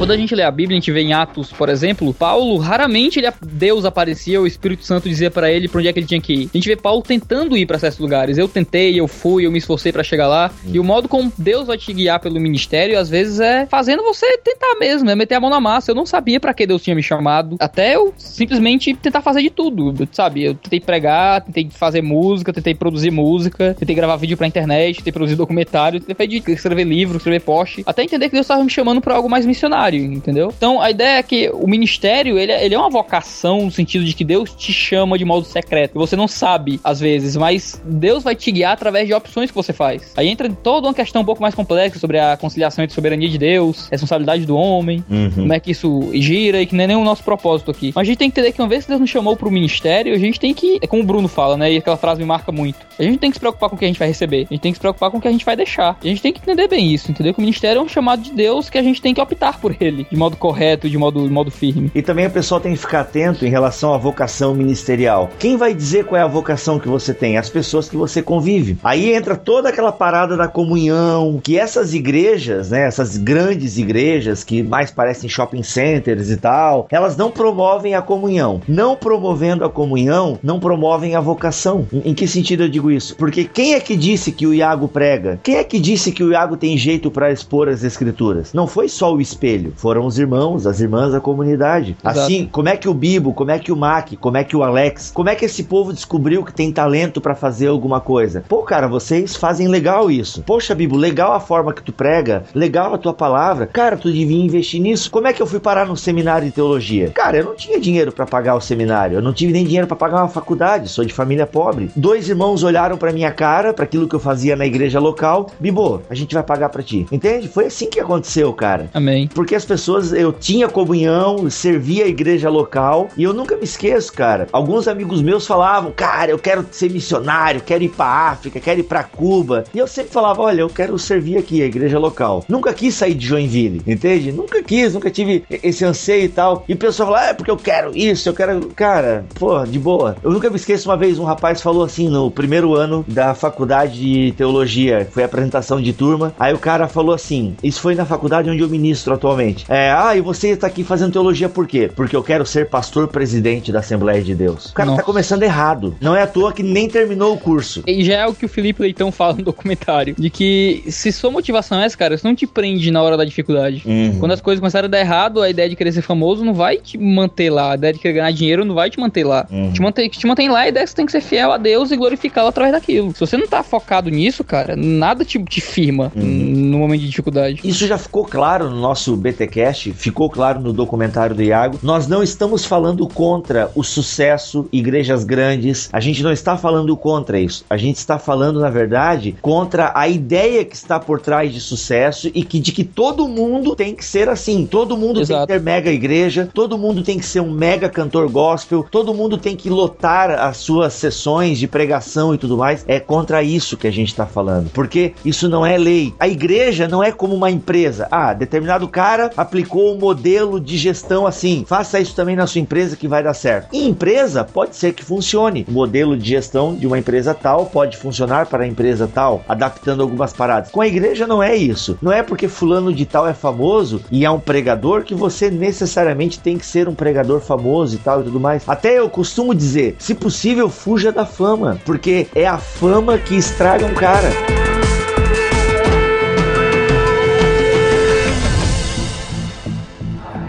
Quando 0.00 0.12
a 0.12 0.16
gente 0.16 0.34
lê 0.34 0.42
a 0.42 0.50
Bíblia, 0.50 0.78
a 0.78 0.80
gente 0.80 0.90
vê 0.90 1.02
em 1.02 1.12
Atos, 1.12 1.52
por 1.52 1.68
exemplo, 1.68 2.14
Paulo, 2.14 2.56
raramente 2.56 3.18
ele, 3.18 3.30
Deus 3.46 3.84
aparecia, 3.84 4.40
o 4.40 4.46
Espírito 4.46 4.82
Santo 4.82 5.06
dizia 5.06 5.30
pra 5.30 5.52
ele 5.52 5.68
pra 5.68 5.78
onde 5.78 5.88
é 5.88 5.92
que 5.92 5.98
ele 5.98 6.06
tinha 6.06 6.20
que 6.22 6.32
ir. 6.32 6.50
A 6.54 6.56
gente 6.56 6.68
vê 6.70 6.74
Paulo 6.74 7.02
tentando 7.02 7.54
ir 7.54 7.66
pra 7.66 7.78
certos 7.78 7.98
lugares. 7.98 8.38
Eu 8.38 8.48
tentei, 8.48 8.98
eu 8.98 9.06
fui, 9.06 9.44
eu 9.44 9.52
me 9.52 9.58
esforcei 9.58 9.92
pra 9.92 10.02
chegar 10.02 10.26
lá. 10.26 10.50
E 10.64 10.80
o 10.80 10.82
modo 10.82 11.06
como 11.06 11.30
Deus 11.36 11.66
vai 11.66 11.76
te 11.76 11.92
guiar 11.92 12.18
pelo 12.18 12.40
ministério, 12.40 12.98
às 12.98 13.10
vezes 13.10 13.40
é 13.40 13.66
fazendo 13.66 14.02
você 14.02 14.38
tentar 14.38 14.74
mesmo, 14.80 15.10
é 15.10 15.14
meter 15.14 15.34
a 15.34 15.40
mão 15.40 15.50
na 15.50 15.60
massa. 15.60 15.90
Eu 15.90 15.94
não 15.94 16.06
sabia 16.06 16.40
pra 16.40 16.54
que 16.54 16.66
Deus 16.66 16.80
tinha 16.80 16.96
me 16.96 17.02
chamado, 17.02 17.56
até 17.60 17.94
eu 17.94 18.14
simplesmente 18.16 18.94
tentar 18.94 19.20
fazer 19.20 19.42
de 19.42 19.50
tudo, 19.50 20.08
sabe? 20.12 20.44
Eu 20.44 20.54
tentei 20.54 20.80
pregar, 20.80 21.42
tentei 21.42 21.68
fazer 21.68 22.00
música, 22.00 22.54
tentei 22.54 22.74
produzir 22.74 23.10
música, 23.10 23.76
tentei 23.78 23.94
gravar 23.94 24.16
vídeo 24.16 24.38
pra 24.38 24.46
internet, 24.46 24.96
tentei 24.96 25.12
produzir 25.12 25.36
documentário, 25.36 26.00
tentei 26.00 26.42
escrever 26.54 26.84
livro, 26.84 27.18
escrever 27.18 27.40
post, 27.40 27.82
até 27.84 28.02
entender 28.02 28.30
que 28.30 28.34
Deus 28.34 28.44
estava 28.44 28.64
me 28.64 28.70
chamando 28.70 29.02
pra 29.02 29.14
algo 29.14 29.28
mais 29.28 29.44
missionário, 29.44 29.89
entendeu? 29.98 30.52
Então 30.56 30.80
a 30.80 30.90
ideia 30.90 31.18
é 31.18 31.22
que 31.22 31.50
o 31.52 31.66
ministério, 31.66 32.38
ele, 32.38 32.52
é- 32.52 32.64
ele 32.64 32.74
é 32.74 32.78
uma 32.78 32.90
vocação 32.90 33.64
no 33.64 33.70
sentido 33.70 34.04
de 34.04 34.14
que 34.14 34.24
Deus 34.24 34.50
te 34.54 34.72
chama 34.72 35.18
de 35.18 35.24
modo 35.24 35.44
secreto. 35.46 35.94
Você 35.94 36.16
não 36.16 36.28
sabe, 36.28 36.80
às 36.84 37.00
vezes, 37.00 37.36
mas 37.36 37.80
Deus 37.84 38.22
vai 38.22 38.34
te 38.34 38.50
guiar 38.52 38.72
através 38.72 39.06
de 39.06 39.14
opções 39.14 39.50
que 39.50 39.56
você 39.56 39.72
faz. 39.72 40.12
Aí 40.16 40.28
entra 40.28 40.48
toda 40.50 40.86
uma 40.88 40.94
questão 40.94 41.22
um 41.22 41.24
pouco 41.24 41.42
mais 41.42 41.54
complexa 41.54 41.98
sobre 41.98 42.18
a 42.18 42.36
conciliação 42.36 42.82
entre 42.84 42.94
soberania 42.94 43.28
de 43.28 43.38
Deus, 43.38 43.88
responsabilidade 43.90 44.44
do 44.46 44.56
homem, 44.56 45.04
Uhum. 45.10 45.30
como 45.30 45.52
é 45.52 45.60
que 45.60 45.70
isso 45.72 46.10
gira 46.14 46.60
e 46.62 46.66
que 46.66 46.74
não 46.74 46.84
é 46.84 46.86
nem 46.86 46.96
o 46.96 47.04
nosso 47.04 47.22
propósito 47.24 47.70
aqui. 47.70 47.92
Mas 47.94 48.02
a 48.02 48.04
gente 48.06 48.18
tem 48.18 48.30
que 48.30 48.38
entender 48.40 48.52
que 48.54 48.60
uma 48.62 48.68
vez 48.68 48.84
que 48.84 48.88
Deus 48.90 49.00
nos 49.00 49.10
chamou 49.10 49.36
pro 49.36 49.50
ministério, 49.50 50.14
a 50.14 50.18
gente 50.18 50.38
tem 50.38 50.54
que, 50.54 50.78
é 50.82 50.86
como 50.86 51.02
o 51.02 51.06
Bruno 51.06 51.28
fala, 51.28 51.56
né? 51.56 51.72
E 51.72 51.76
aquela 51.76 51.96
frase 51.96 52.20
me 52.20 52.26
marca 52.26 52.52
muito. 52.52 52.78
A 52.98 53.02
gente 53.02 53.18
tem 53.18 53.30
que 53.30 53.36
se 53.36 53.40
preocupar 53.40 53.68
com 53.70 53.76
o 53.76 53.78
que 53.78 53.84
a 53.84 53.88
gente 53.88 53.98
vai 53.98 54.08
receber. 54.08 54.46
A 54.50 54.54
gente 54.54 54.60
tem 54.60 54.72
que 54.72 54.76
se 54.76 54.80
preocupar 54.80 55.10
com 55.10 55.18
o 55.18 55.20
que 55.20 55.28
a 55.28 55.32
gente 55.32 55.44
vai 55.44 55.56
deixar. 55.56 55.96
A 56.02 56.06
gente 56.06 56.20
tem 56.22 56.32
que 56.32 56.40
entender 56.40 56.68
bem 56.68 56.92
isso, 56.92 57.10
entendeu? 57.10 57.32
Que 57.32 57.38
o 57.38 57.42
ministério 57.42 57.78
é 57.80 57.82
um 57.82 57.88
chamado 57.88 58.22
de 58.22 58.32
Deus 58.32 58.68
que 58.70 58.78
a 58.78 58.82
gente 58.82 59.00
tem 59.00 59.14
que 59.14 59.20
optar 59.20 59.58
por 59.60 59.72
ele, 59.80 60.06
de 60.10 60.16
modo 60.16 60.36
correto, 60.36 60.88
de 60.88 60.98
modo, 60.98 61.26
de 61.26 61.32
modo 61.32 61.50
firme. 61.50 61.90
E 61.94 62.02
também 62.02 62.26
o 62.26 62.30
pessoal 62.30 62.60
tem 62.60 62.72
que 62.72 62.78
ficar 62.78 63.00
atento 63.00 63.44
em 63.44 63.50
relação 63.50 63.94
à 63.94 63.98
vocação 63.98 64.54
ministerial. 64.54 65.30
Quem 65.38 65.56
vai 65.56 65.74
dizer 65.74 66.04
qual 66.04 66.20
é 66.20 66.22
a 66.22 66.28
vocação 66.28 66.78
que 66.78 66.88
você 66.88 67.14
tem? 67.14 67.36
As 67.36 67.48
pessoas 67.48 67.88
que 67.88 67.96
você 67.96 68.22
convive. 68.22 68.78
Aí 68.84 69.12
entra 69.12 69.36
toda 69.36 69.68
aquela 69.68 69.92
parada 69.92 70.36
da 70.36 70.48
comunhão, 70.48 71.40
que 71.42 71.58
essas 71.58 71.94
igrejas, 71.94 72.70
né, 72.70 72.86
essas 72.86 73.16
grandes 73.16 73.78
igrejas 73.78 74.44
que 74.44 74.62
mais 74.62 74.90
parecem 74.90 75.28
shopping 75.28 75.62
centers 75.62 76.30
e 76.30 76.36
tal, 76.36 76.86
elas 76.90 77.16
não 77.16 77.30
promovem 77.30 77.94
a 77.94 78.02
comunhão. 78.02 78.60
Não 78.68 78.96
promovendo 78.96 79.64
a 79.64 79.70
comunhão, 79.70 80.38
não 80.42 80.60
promovem 80.60 81.14
a 81.14 81.20
vocação. 81.20 81.86
Em, 81.92 82.10
em 82.10 82.14
que 82.14 82.26
sentido 82.26 82.64
eu 82.64 82.68
digo 82.68 82.90
isso? 82.90 83.16
Porque 83.16 83.44
quem 83.44 83.74
é 83.74 83.80
que 83.80 83.96
disse 83.96 84.32
que 84.32 84.46
o 84.46 84.54
Iago 84.54 84.88
prega? 84.88 85.40
Quem 85.42 85.56
é 85.56 85.64
que 85.64 85.78
disse 85.78 86.12
que 86.12 86.22
o 86.22 86.32
Iago 86.32 86.56
tem 86.56 86.76
jeito 86.76 87.10
para 87.10 87.32
expor 87.32 87.68
as 87.68 87.82
escrituras? 87.82 88.52
Não 88.52 88.66
foi 88.66 88.88
só 88.88 89.14
o 89.14 89.20
espelho, 89.20 89.69
foram 89.76 90.06
os 90.06 90.18
irmãos, 90.18 90.66
as 90.66 90.80
irmãs 90.80 91.12
da 91.12 91.20
comunidade. 91.20 91.96
Exato. 92.02 92.20
Assim, 92.20 92.48
como 92.50 92.68
é 92.68 92.76
que 92.76 92.88
o 92.88 92.94
Bibo, 92.94 93.32
como 93.32 93.50
é 93.50 93.58
que 93.58 93.72
o 93.72 93.76
Mac, 93.76 94.12
como 94.20 94.36
é 94.36 94.44
que 94.44 94.56
o 94.56 94.62
Alex, 94.62 95.10
como 95.12 95.28
é 95.28 95.34
que 95.34 95.44
esse 95.44 95.64
povo 95.64 95.92
descobriu 95.92 96.44
que 96.44 96.52
tem 96.52 96.72
talento 96.72 97.20
para 97.20 97.34
fazer 97.34 97.68
alguma 97.68 98.00
coisa? 98.00 98.44
Pô, 98.48 98.62
cara, 98.62 98.88
vocês 98.88 99.36
fazem 99.36 99.68
legal 99.68 100.10
isso. 100.10 100.42
Poxa, 100.42 100.74
Bibo, 100.74 100.96
legal 100.96 101.32
a 101.32 101.40
forma 101.40 101.72
que 101.72 101.82
tu 101.82 101.92
prega, 101.92 102.44
legal 102.54 102.94
a 102.94 102.98
tua 102.98 103.14
palavra. 103.14 103.66
Cara, 103.66 103.96
tu 103.96 104.12
devia 104.12 104.42
investir 104.42 104.80
nisso. 104.80 105.10
Como 105.10 105.26
é 105.26 105.32
que 105.32 105.42
eu 105.42 105.46
fui 105.46 105.60
parar 105.60 105.86
no 105.86 105.96
seminário 105.96 106.46
de 106.46 106.52
teologia? 106.52 107.10
Cara, 107.10 107.38
eu 107.38 107.44
não 107.44 107.54
tinha 107.54 107.80
dinheiro 107.80 108.12
para 108.12 108.26
pagar 108.26 108.54
o 108.54 108.60
seminário, 108.60 109.18
eu 109.18 109.22
não 109.22 109.32
tive 109.32 109.52
nem 109.52 109.64
dinheiro 109.64 109.86
para 109.86 109.96
pagar 109.96 110.18
uma 110.18 110.28
faculdade, 110.28 110.88
sou 110.88 111.04
de 111.04 111.12
família 111.12 111.46
pobre. 111.46 111.90
Dois 111.94 112.28
irmãos 112.28 112.62
olharam 112.62 112.96
para 112.96 113.12
minha 113.12 113.30
cara, 113.30 113.72
para 113.72 113.84
aquilo 113.84 114.08
que 114.08 114.14
eu 114.14 114.20
fazia 114.20 114.56
na 114.56 114.66
igreja 114.66 114.98
local. 114.98 115.50
Bibo, 115.58 116.02
a 116.08 116.14
gente 116.14 116.34
vai 116.34 116.42
pagar 116.42 116.68
para 116.68 116.82
ti. 116.82 117.06
Entende? 117.10 117.48
Foi 117.48 117.66
assim 117.66 117.88
que 117.88 118.00
aconteceu, 118.00 118.52
cara. 118.52 118.88
Amém. 118.94 119.28
Porque 119.28 119.54
as 119.60 119.64
pessoas, 119.66 120.12
eu 120.12 120.32
tinha 120.32 120.68
comunhão, 120.68 121.48
servia 121.50 122.04
a 122.04 122.08
igreja 122.08 122.48
local, 122.48 123.08
e 123.16 123.22
eu 123.22 123.34
nunca 123.34 123.56
me 123.56 123.64
esqueço, 123.64 124.12
cara. 124.12 124.48
Alguns 124.52 124.88
amigos 124.88 125.20
meus 125.20 125.46
falavam, 125.46 125.92
cara, 125.92 126.30
eu 126.30 126.38
quero 126.38 126.66
ser 126.70 126.90
missionário, 126.90 127.60
quero 127.60 127.84
ir 127.84 127.90
pra 127.90 128.06
África, 128.06 128.58
quero 128.58 128.80
ir 128.80 128.84
pra 128.84 129.04
Cuba. 129.04 129.64
E 129.74 129.78
eu 129.78 129.86
sempre 129.86 130.12
falava, 130.12 130.40
olha, 130.40 130.62
eu 130.62 130.68
quero 130.68 130.98
servir 130.98 131.36
aqui 131.36 131.62
a 131.62 131.66
igreja 131.66 131.98
local. 131.98 132.44
Nunca 132.48 132.72
quis 132.72 132.94
sair 132.94 133.14
de 133.14 133.26
Joinville, 133.26 133.82
entende? 133.86 134.32
Nunca 134.32 134.62
quis, 134.62 134.94
nunca 134.94 135.10
tive 135.10 135.44
esse 135.50 135.84
anseio 135.84 136.24
e 136.24 136.28
tal. 136.28 136.64
E 136.68 136.72
o 136.72 136.76
pessoal 136.76 137.16
é 137.16 137.34
porque 137.34 137.50
eu 137.50 137.56
quero 137.56 137.96
isso, 137.96 138.28
eu 138.28 138.34
quero. 138.34 138.68
Cara, 138.74 139.26
pô, 139.34 139.62
de 139.64 139.78
boa. 139.78 140.16
Eu 140.22 140.30
nunca 140.30 140.48
me 140.48 140.56
esqueço 140.56 140.88
uma 140.88 140.96
vez, 140.96 141.18
um 141.18 141.24
rapaz 141.24 141.60
falou 141.60 141.84
assim, 141.84 142.08
no 142.08 142.30
primeiro 142.30 142.74
ano 142.74 143.04
da 143.06 143.34
faculdade 143.34 144.00
de 144.00 144.32
teologia, 144.32 145.06
foi 145.10 145.22
apresentação 145.22 145.80
de 145.80 145.92
turma. 145.92 146.32
Aí 146.38 146.54
o 146.54 146.58
cara 146.58 146.88
falou 146.88 147.14
assim: 147.14 147.54
Isso 147.62 147.80
foi 147.80 147.94
na 147.94 148.06
faculdade 148.06 148.48
onde 148.48 148.62
eu 148.62 148.68
ministro 148.68 149.12
atualmente. 149.12 149.39
É, 149.68 149.90
ah, 149.90 150.16
e 150.16 150.20
você 150.20 150.56
tá 150.56 150.66
aqui 150.66 150.84
fazendo 150.84 151.12
teologia 151.12 151.48
por 151.48 151.66
quê? 151.66 151.90
Porque 151.94 152.14
eu 152.14 152.22
quero 152.22 152.44
ser 152.46 152.68
pastor 152.68 153.08
presidente 153.08 153.72
da 153.72 153.80
Assembleia 153.80 154.22
de 154.22 154.34
Deus. 154.34 154.66
O 154.66 154.74
cara 154.74 154.86
Nossa. 154.90 155.00
tá 155.02 155.06
começando 155.06 155.42
errado. 155.42 155.96
Não 156.00 156.14
é 156.14 156.22
à 156.22 156.26
toa 156.26 156.52
que 156.52 156.62
nem 156.62 156.88
terminou 156.88 157.34
o 157.34 157.38
curso. 157.38 157.82
E 157.86 158.04
já 158.04 158.18
é 158.18 158.26
o 158.26 158.34
que 158.34 158.44
o 158.46 158.48
Felipe 158.48 158.82
Leitão 158.82 159.10
fala 159.12 159.34
no 159.34 159.42
documentário. 159.42 160.14
De 160.18 160.30
que 160.30 160.84
se 160.88 161.12
sua 161.12 161.30
motivação 161.30 161.80
é 161.80 161.86
essa, 161.86 161.96
cara, 161.96 162.14
isso 162.14 162.26
não 162.26 162.34
te 162.34 162.46
prende 162.46 162.90
na 162.90 163.02
hora 163.02 163.16
da 163.16 163.24
dificuldade. 163.24 163.82
Uhum. 163.86 164.18
Quando 164.18 164.32
as 164.32 164.40
coisas 164.40 164.60
começarem 164.60 164.86
a 164.86 164.90
dar 164.90 165.00
errado, 165.00 165.40
a 165.42 165.48
ideia 165.50 165.68
de 165.68 165.76
querer 165.76 165.92
ser 165.92 166.02
famoso 166.02 166.44
não 166.44 166.54
vai 166.54 166.76
te 166.78 166.98
manter 166.98 167.50
lá. 167.50 167.72
A 167.72 167.74
ideia 167.74 167.92
de 167.92 167.98
querer 167.98 168.14
ganhar 168.14 168.30
dinheiro 168.32 168.64
não 168.64 168.74
vai 168.74 168.90
te 168.90 168.98
manter 169.00 169.24
lá. 169.24 169.46
Uhum. 169.50 169.72
Te 169.72 169.80
mantém, 169.80 170.08
te 170.08 170.26
mantém 170.26 170.48
lá, 170.48 170.60
a 170.60 170.68
ideia 170.68 170.82
é 170.82 170.84
que 170.84 170.90
você 170.90 170.96
tem 170.96 171.06
que 171.06 171.12
ser 171.12 171.20
fiel 171.20 171.52
a 171.52 171.56
Deus 171.56 171.90
e 171.90 171.96
glorificá-lo 171.96 172.48
através 172.48 172.72
daquilo. 172.74 173.12
Se 173.12 173.20
você 173.20 173.36
não 173.36 173.46
tá 173.46 173.62
focado 173.62 174.10
nisso, 174.10 174.42
cara, 174.44 174.74
nada 174.76 175.24
te, 175.24 175.42
te 175.44 175.60
firma 175.60 176.12
Uhum. 176.14 176.22
no 176.22 176.78
momento 176.78 177.00
de 177.00 177.08
dificuldade. 177.08 177.60
Isso 177.64 177.86
já 177.86 177.98
ficou 177.98 178.24
claro 178.24 178.70
no 178.70 178.76
nosso 178.80 179.16
BTcast, 179.30 179.92
ficou 179.92 180.28
claro 180.28 180.60
no 180.60 180.72
documentário 180.72 181.34
do 181.34 181.42
Iago, 181.42 181.78
nós 181.82 182.06
não 182.06 182.22
estamos 182.22 182.64
falando 182.64 183.06
contra 183.08 183.70
o 183.74 183.82
sucesso, 183.82 184.68
igrejas 184.72 185.24
grandes, 185.24 185.88
a 185.92 186.00
gente 186.00 186.22
não 186.22 186.32
está 186.32 186.56
falando 186.56 186.96
contra 186.96 187.38
isso. 187.38 187.64
A 187.68 187.76
gente 187.76 187.96
está 187.96 188.18
falando, 188.18 188.60
na 188.60 188.70
verdade, 188.70 189.36
contra 189.40 189.92
a 189.94 190.08
ideia 190.08 190.64
que 190.64 190.74
está 190.74 190.98
por 190.98 191.20
trás 191.20 191.52
de 191.52 191.60
sucesso 191.60 192.30
e 192.34 192.42
que 192.44 192.58
de 192.58 192.72
que 192.72 192.84
todo 192.84 193.28
mundo 193.28 193.74
tem 193.74 193.94
que 193.94 194.04
ser 194.04 194.28
assim. 194.28 194.66
Todo 194.66 194.96
mundo 194.96 195.20
Exato. 195.20 195.46
tem 195.46 195.46
que 195.46 195.52
ter 195.52 195.64
mega 195.64 195.90
igreja, 195.90 196.48
todo 196.52 196.78
mundo 196.78 197.02
tem 197.02 197.18
que 197.18 197.26
ser 197.26 197.40
um 197.40 197.50
mega 197.50 197.88
cantor 197.88 198.28
gospel, 198.30 198.86
todo 198.90 199.14
mundo 199.14 199.38
tem 199.38 199.56
que 199.56 199.68
lotar 199.68 200.30
as 200.30 200.58
suas 200.58 200.92
sessões 200.94 201.58
de 201.58 201.66
pregação 201.66 202.34
e 202.34 202.38
tudo 202.38 202.56
mais. 202.56 202.84
É 202.86 203.00
contra 203.00 203.42
isso 203.42 203.76
que 203.76 203.86
a 203.86 203.92
gente 203.92 204.08
está 204.08 204.26
falando, 204.26 204.70
porque 204.70 205.12
isso 205.24 205.48
não 205.48 205.64
é 205.64 205.76
lei. 205.76 206.14
A 206.18 206.28
igreja 206.28 206.88
não 206.88 207.02
é 207.02 207.12
como 207.12 207.34
uma 207.34 207.50
empresa. 207.50 208.08
Ah, 208.10 208.32
determinado 208.32 208.88
cara 208.88 209.19
aplicou 209.36 209.94
um 209.94 209.98
modelo 209.98 210.60
de 210.60 210.76
gestão 210.76 211.26
assim. 211.26 211.64
Faça 211.66 212.00
isso 212.00 212.14
também 212.14 212.36
na 212.36 212.46
sua 212.46 212.60
empresa 212.60 212.96
que 212.96 213.08
vai 213.08 213.22
dar 213.22 213.34
certo. 213.34 213.74
Em 213.74 213.88
empresa, 213.88 214.44
pode 214.44 214.76
ser 214.76 214.92
que 214.92 215.04
funcione. 215.04 215.66
O 215.68 215.72
modelo 215.72 216.16
de 216.16 216.28
gestão 216.28 216.74
de 216.74 216.86
uma 216.86 216.98
empresa 216.98 217.34
tal 217.34 217.66
pode 217.66 217.96
funcionar 217.96 218.46
para 218.46 218.64
a 218.64 218.66
empresa 218.66 219.10
tal, 219.12 219.44
adaptando 219.48 220.02
algumas 220.02 220.32
paradas. 220.32 220.70
Com 220.70 220.80
a 220.80 220.86
igreja 220.86 221.26
não 221.26 221.42
é 221.42 221.56
isso. 221.56 221.98
Não 222.00 222.12
é 222.12 222.22
porque 222.22 222.48
fulano 222.48 222.92
de 222.92 223.04
tal 223.04 223.26
é 223.26 223.34
famoso 223.34 224.02
e 224.10 224.24
é 224.24 224.30
um 224.30 224.40
pregador 224.40 225.02
que 225.02 225.14
você 225.14 225.50
necessariamente 225.50 226.38
tem 226.38 226.56
que 226.56 226.66
ser 226.66 226.88
um 226.88 226.94
pregador 226.94 227.40
famoso 227.40 227.96
e 227.96 227.98
tal 227.98 228.20
e 228.20 228.24
tudo 228.24 228.40
mais. 228.40 228.62
Até 228.68 228.98
eu 228.98 229.08
costumo 229.08 229.54
dizer, 229.54 229.96
se 229.98 230.14
possível, 230.14 230.68
fuja 230.68 231.10
da 231.10 231.26
fama, 231.26 231.78
porque 231.84 232.28
é 232.34 232.46
a 232.46 232.58
fama 232.58 233.18
que 233.18 233.34
estraga 233.34 233.86
um 233.86 233.94
cara. 233.94 234.59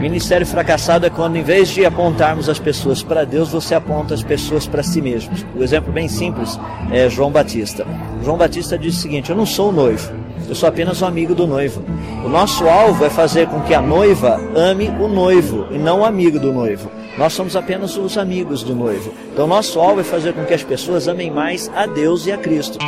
Ministério 0.02 0.48
fracassado 0.48 1.06
é 1.06 1.12
quando, 1.12 1.36
em 1.36 1.44
vez 1.44 1.70
de 1.70 1.86
apontarmos 1.86 2.50
as 2.50 2.58
pessoas 2.58 3.04
para 3.04 3.24
Deus, 3.24 3.50
você 3.50 3.76
aponta 3.76 4.16
as 4.16 4.24
pessoas 4.24 4.66
para 4.66 4.82
si 4.82 5.00
mesmos. 5.00 5.46
O 5.56 5.64
exemplo 5.64 5.94
bem 5.94 6.08
simples 6.08 6.60
é 6.92 7.08
João 7.08 7.30
Batista. 7.30 7.86
João 8.24 8.36
Batista 8.36 8.80
diz 8.80 8.98
o 8.98 9.00
seguinte: 9.00 9.30
Eu 9.30 9.36
não 9.36 9.46
sou 9.46 9.70
o 9.70 9.72
noivo, 9.72 10.12
eu 10.50 10.56
sou 10.56 10.68
apenas 10.68 11.04
um 11.04 11.06
amigo 11.06 11.36
do 11.36 11.46
noivo. 11.46 11.84
O 12.26 12.28
nosso 12.28 12.68
alvo 12.68 13.06
é 13.06 13.12
fazer 13.12 13.48
com 13.48 13.62
que 13.62 13.76
a 13.76 13.82
noiva 13.82 14.42
ame 14.56 14.90
o 14.90 15.08
noivo 15.08 15.68
e 15.70 15.78
não 15.78 16.00
o 16.00 16.06
amigo 16.06 16.40
do 16.40 16.52
noivo. 16.52 16.92
Nós 17.16 17.34
somos 17.34 17.56
apenas 17.56 17.96
os 17.96 18.18
amigos 18.18 18.64
do 18.64 18.74
noivo. 18.74 19.14
Então, 19.32 19.46
nosso 19.46 19.80
alvo 19.80 20.02
é 20.02 20.04
fazer 20.04 20.34
com 20.34 20.44
que 20.46 20.54
as 20.56 20.64
pessoas 20.64 21.08
amem 21.08 21.30
mais 21.30 21.70
a 21.76 21.86
Deus 21.86 22.26
e 22.26 22.32
a 22.32 22.38
Cristo. 22.40 22.80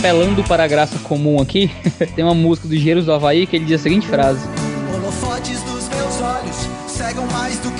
Apelando 0.00 0.42
para 0.44 0.64
a 0.64 0.66
graça 0.66 0.98
comum 1.00 1.42
aqui, 1.42 1.70
tem 2.16 2.24
uma 2.24 2.32
música 2.32 2.66
do 2.66 2.74
Engenheiros 2.74 3.04
do 3.04 3.12
Havaí 3.12 3.46
que 3.46 3.56
ele 3.56 3.66
diz 3.66 3.80
a 3.80 3.82
seguinte 3.82 4.08
frase: 4.08 4.40
Holofotes 4.94 5.62
dos 5.64 5.90
meus 5.90 6.22
olhos 6.22 6.56
cegam 6.88 7.26
mais 7.26 7.58
do 7.58 7.70
que. 7.72 7.79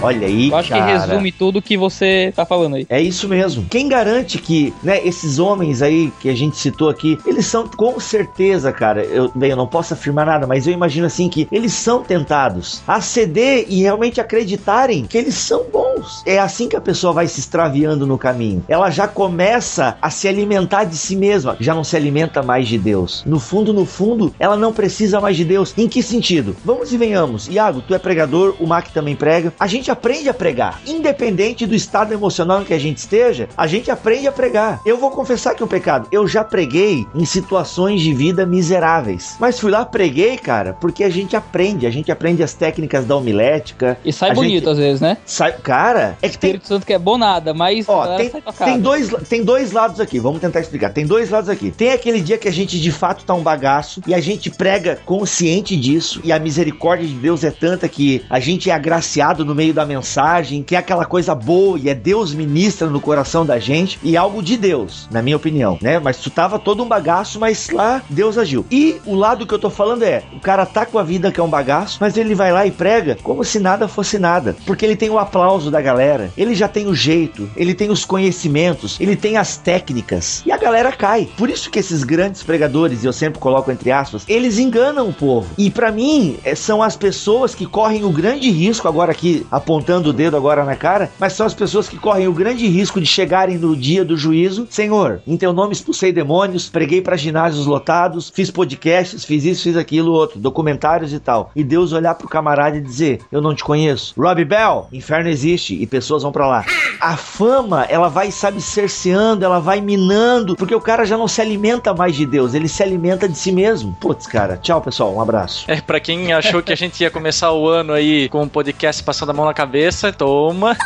Olha 0.00 0.28
aí, 0.28 0.48
Eu 0.50 0.56
acho 0.56 0.68
cara. 0.68 0.84
que 0.84 0.90
resume 1.08 1.32
tudo 1.32 1.60
que 1.60 1.76
você 1.76 2.32
tá 2.34 2.46
falando 2.46 2.76
aí. 2.76 2.86
É 2.88 3.00
isso 3.00 3.28
mesmo. 3.28 3.66
Quem 3.68 3.88
garante 3.88 4.38
que, 4.38 4.72
né, 4.82 5.00
esses 5.04 5.40
homens 5.40 5.82
aí 5.82 6.12
que 6.20 6.28
a 6.28 6.36
gente 6.36 6.56
citou 6.56 6.88
aqui, 6.88 7.18
eles 7.26 7.46
são 7.46 7.66
com 7.66 7.98
certeza, 7.98 8.70
cara. 8.72 9.02
Eu, 9.02 9.30
bem, 9.34 9.50
eu 9.50 9.56
não 9.56 9.66
posso 9.66 9.94
afirmar 9.94 10.24
nada, 10.24 10.46
mas 10.46 10.66
eu 10.66 10.72
imagino 10.72 11.06
assim 11.06 11.28
que 11.28 11.48
eles 11.50 11.72
são 11.72 12.02
tentados 12.02 12.80
a 12.86 13.00
ceder 13.00 13.66
e 13.68 13.82
realmente 13.82 14.20
acreditarem 14.20 15.04
que 15.04 15.18
eles 15.18 15.34
são 15.34 15.64
bons. 15.64 16.22
É 16.24 16.38
assim 16.38 16.68
que 16.68 16.76
a 16.76 16.80
pessoa 16.80 17.12
vai 17.12 17.26
se 17.26 17.40
extraviando 17.40 18.06
no 18.06 18.16
caminho. 18.16 18.62
Ela 18.68 18.90
já 18.90 19.08
começa 19.08 19.96
a 20.00 20.10
se 20.10 20.28
alimentar 20.28 20.84
de 20.84 20.96
si 20.96 21.16
mesma, 21.16 21.56
já 21.58 21.74
não 21.74 21.82
se 21.82 21.96
alimenta 21.96 22.40
mais 22.40 22.68
de 22.68 22.78
Deus. 22.78 23.24
No 23.26 23.40
fundo, 23.40 23.72
no 23.72 23.84
fundo, 23.84 24.32
ela 24.38 24.56
não 24.56 24.72
precisa 24.72 25.20
mais 25.20 25.36
de 25.36 25.44
Deus. 25.44 25.74
Em 25.76 25.88
que 25.88 26.04
sentido? 26.04 26.54
Vamos 26.64 26.92
e 26.92 26.96
venhamos. 26.96 27.48
Iago, 27.48 27.82
tu 27.82 27.94
é 27.94 27.98
pregador, 27.98 28.54
o 28.60 28.66
Mac 28.66 28.88
também 28.90 29.16
prega. 29.16 29.52
A 29.58 29.66
gente 29.66 29.87
aprende 29.90 30.28
a 30.28 30.34
pregar. 30.34 30.80
Independente 30.86 31.66
do 31.66 31.74
estado 31.74 32.12
emocional 32.12 32.62
em 32.62 32.64
que 32.64 32.74
a 32.74 32.78
gente 32.78 32.98
esteja, 32.98 33.48
a 33.56 33.66
gente 33.66 33.90
aprende 33.90 34.26
a 34.26 34.32
pregar. 34.32 34.80
Eu 34.84 34.96
vou 34.98 35.10
confessar 35.10 35.54
que 35.54 35.62
é 35.62 35.66
um 35.66 35.68
pecado. 35.68 36.08
Eu 36.12 36.26
já 36.26 36.42
preguei 36.44 37.06
em 37.14 37.24
situações 37.24 38.00
de 38.00 38.12
vida 38.12 38.44
miseráveis. 38.46 39.36
Mas 39.38 39.58
fui 39.58 39.70
lá, 39.70 39.84
preguei, 39.84 40.36
cara, 40.36 40.72
porque 40.74 41.04
a 41.04 41.10
gente 41.10 41.36
aprende. 41.36 41.86
A 41.86 41.90
gente 41.90 42.10
aprende 42.12 42.42
as 42.42 42.54
técnicas 42.54 43.04
da 43.04 43.16
homilética. 43.16 43.98
E 44.04 44.12
sai 44.12 44.34
bonito 44.34 44.52
gente- 44.54 44.68
às 44.68 44.78
vezes, 44.78 45.00
né? 45.00 45.16
Sai, 45.24 45.52
cara, 45.52 46.16
é 46.22 46.28
que 46.28 46.38
tem, 46.38 46.50
Espírito 46.50 46.68
Santo 46.68 46.86
que 46.86 46.92
é 46.92 46.98
bom 46.98 47.16
nada, 47.18 47.52
mas 47.54 47.88
Ó, 47.88 48.16
tem, 48.16 48.30
tem, 48.64 48.80
dois, 48.80 49.08
tem 49.28 49.42
dois 49.44 49.72
lados 49.72 50.00
aqui, 50.00 50.18
vamos 50.18 50.40
tentar 50.40 50.60
explicar. 50.60 50.90
Tem 50.90 51.06
dois 51.06 51.30
lados 51.30 51.48
aqui. 51.48 51.70
Tem 51.70 51.90
aquele 51.90 52.20
dia 52.20 52.38
que 52.38 52.48
a 52.48 52.52
gente 52.52 52.78
de 52.78 52.92
fato 52.92 53.24
tá 53.24 53.34
um 53.34 53.42
bagaço 53.42 54.00
e 54.06 54.14
a 54.14 54.20
gente 54.20 54.50
prega 54.50 54.98
consciente 55.04 55.76
disso 55.76 56.20
e 56.24 56.32
a 56.32 56.38
misericórdia 56.38 57.06
de 57.06 57.14
Deus 57.14 57.44
é 57.44 57.50
tanta 57.50 57.88
que 57.88 58.24
a 58.28 58.38
gente 58.40 58.70
é 58.70 58.72
agraciado 58.72 59.44
no 59.44 59.54
meio 59.54 59.72
da 59.78 59.86
mensagem, 59.86 60.64
que 60.64 60.74
é 60.74 60.78
aquela 60.78 61.04
coisa 61.04 61.36
boa 61.36 61.78
e 61.78 61.88
é 61.88 61.94
Deus 61.94 62.34
ministra 62.34 62.88
no 62.88 63.00
coração 63.00 63.46
da 63.46 63.60
gente 63.60 63.96
e 64.02 64.16
é 64.16 64.18
algo 64.18 64.42
de 64.42 64.56
Deus, 64.56 65.08
na 65.08 65.22
minha 65.22 65.36
opinião, 65.36 65.78
né? 65.80 66.00
Mas 66.00 66.18
tu 66.18 66.30
tava 66.30 66.58
todo 66.58 66.82
um 66.82 66.88
bagaço, 66.88 67.38
mas 67.38 67.70
lá 67.70 68.02
Deus 68.10 68.36
agiu. 68.36 68.66
E 68.72 69.00
o 69.06 69.14
lado 69.14 69.46
que 69.46 69.54
eu 69.54 69.58
tô 69.58 69.70
falando 69.70 70.02
é, 70.02 70.24
o 70.34 70.40
cara 70.40 70.66
tá 70.66 70.84
com 70.84 70.98
a 70.98 71.04
vida 71.04 71.30
que 71.30 71.38
é 71.38 71.42
um 71.42 71.48
bagaço, 71.48 71.98
mas 72.00 72.16
ele 72.16 72.34
vai 72.34 72.52
lá 72.52 72.66
e 72.66 72.72
prega 72.72 73.16
como 73.22 73.44
se 73.44 73.60
nada 73.60 73.86
fosse 73.86 74.18
nada, 74.18 74.56
porque 74.66 74.84
ele 74.84 74.96
tem 74.96 75.10
o 75.10 75.18
aplauso 75.18 75.70
da 75.70 75.80
galera, 75.80 76.32
ele 76.36 76.56
já 76.56 76.66
tem 76.66 76.88
o 76.88 76.94
jeito, 76.94 77.48
ele 77.56 77.74
tem 77.74 77.90
os 77.90 78.04
conhecimentos, 78.04 78.96
ele 78.98 79.14
tem 79.14 79.36
as 79.36 79.56
técnicas 79.56 80.42
e 80.44 80.50
a 80.50 80.56
galera 80.56 80.90
cai. 80.90 81.28
Por 81.36 81.48
isso 81.48 81.70
que 81.70 81.78
esses 81.78 82.02
grandes 82.02 82.42
pregadores, 82.42 83.04
e 83.04 83.06
eu 83.06 83.12
sempre 83.12 83.38
coloco 83.38 83.70
entre 83.70 83.92
aspas, 83.92 84.24
eles 84.26 84.58
enganam 84.58 85.08
o 85.08 85.12
povo. 85.12 85.48
E 85.56 85.70
pra 85.70 85.92
mim, 85.92 86.36
eh, 86.42 86.56
são 86.56 86.82
as 86.82 86.96
pessoas 86.96 87.54
que 87.54 87.64
correm 87.64 88.04
o 88.04 88.10
grande 88.10 88.50
risco, 88.50 88.88
agora 88.88 89.12
aqui 89.12 89.46
apontando 89.68 90.08
o 90.08 90.12
dedo 90.14 90.34
agora 90.34 90.64
na 90.64 90.74
cara, 90.74 91.10
mas 91.18 91.34
são 91.34 91.44
as 91.44 91.52
pessoas 91.52 91.86
que 91.86 91.98
correm 91.98 92.26
o 92.26 92.32
grande 92.32 92.66
risco 92.66 92.98
de 92.98 93.06
chegarem 93.06 93.58
no 93.58 93.76
dia 93.76 94.02
do 94.02 94.16
juízo. 94.16 94.66
Senhor, 94.70 95.20
em 95.26 95.36
teu 95.36 95.52
nome 95.52 95.74
expulsei 95.74 96.10
demônios, 96.10 96.70
preguei 96.70 97.02
pra 97.02 97.18
ginásios 97.18 97.66
lotados, 97.66 98.32
fiz 98.34 98.50
podcasts, 98.50 99.26
fiz 99.26 99.44
isso, 99.44 99.64
fiz 99.64 99.76
aquilo, 99.76 100.12
outro, 100.12 100.40
documentários 100.40 101.12
e 101.12 101.20
tal. 101.20 101.50
E 101.54 101.62
Deus 101.62 101.92
olhar 101.92 102.14
pro 102.14 102.26
camarada 102.26 102.78
e 102.78 102.80
dizer: 102.80 103.20
Eu 103.30 103.42
não 103.42 103.54
te 103.54 103.62
conheço. 103.62 104.14
Robbie 104.18 104.46
Bell, 104.46 104.88
inferno 104.90 105.28
existe 105.28 105.74
e 105.74 105.86
pessoas 105.86 106.22
vão 106.22 106.32
pra 106.32 106.46
lá. 106.46 106.64
A 106.98 107.18
fama, 107.18 107.84
ela 107.90 108.08
vai, 108.08 108.30
sabe, 108.30 108.62
cerceando, 108.62 109.44
ela 109.44 109.60
vai 109.60 109.82
minando, 109.82 110.56
porque 110.56 110.74
o 110.74 110.80
cara 110.80 111.04
já 111.04 111.18
não 111.18 111.28
se 111.28 111.42
alimenta 111.42 111.92
mais 111.92 112.16
de 112.16 112.24
Deus, 112.24 112.54
ele 112.54 112.68
se 112.68 112.82
alimenta 112.82 113.28
de 113.28 113.36
si 113.36 113.52
mesmo. 113.52 113.94
Putz, 114.00 114.26
cara, 114.26 114.56
tchau 114.56 114.80
pessoal, 114.80 115.14
um 115.14 115.20
abraço. 115.20 115.66
É, 115.68 115.78
pra 115.78 116.00
quem 116.00 116.32
achou 116.32 116.62
que 116.62 116.72
a 116.72 116.76
gente 116.76 117.02
ia 117.02 117.10
começar 117.10 117.52
o 117.52 117.68
ano 117.68 117.92
aí 117.92 118.30
com 118.30 118.42
um 118.42 118.48
podcast 118.48 119.02
passando 119.02 119.30
a 119.30 119.34
mão 119.34 119.44
na 119.44 119.57
cabeça, 119.58 120.12
toma. 120.12 120.76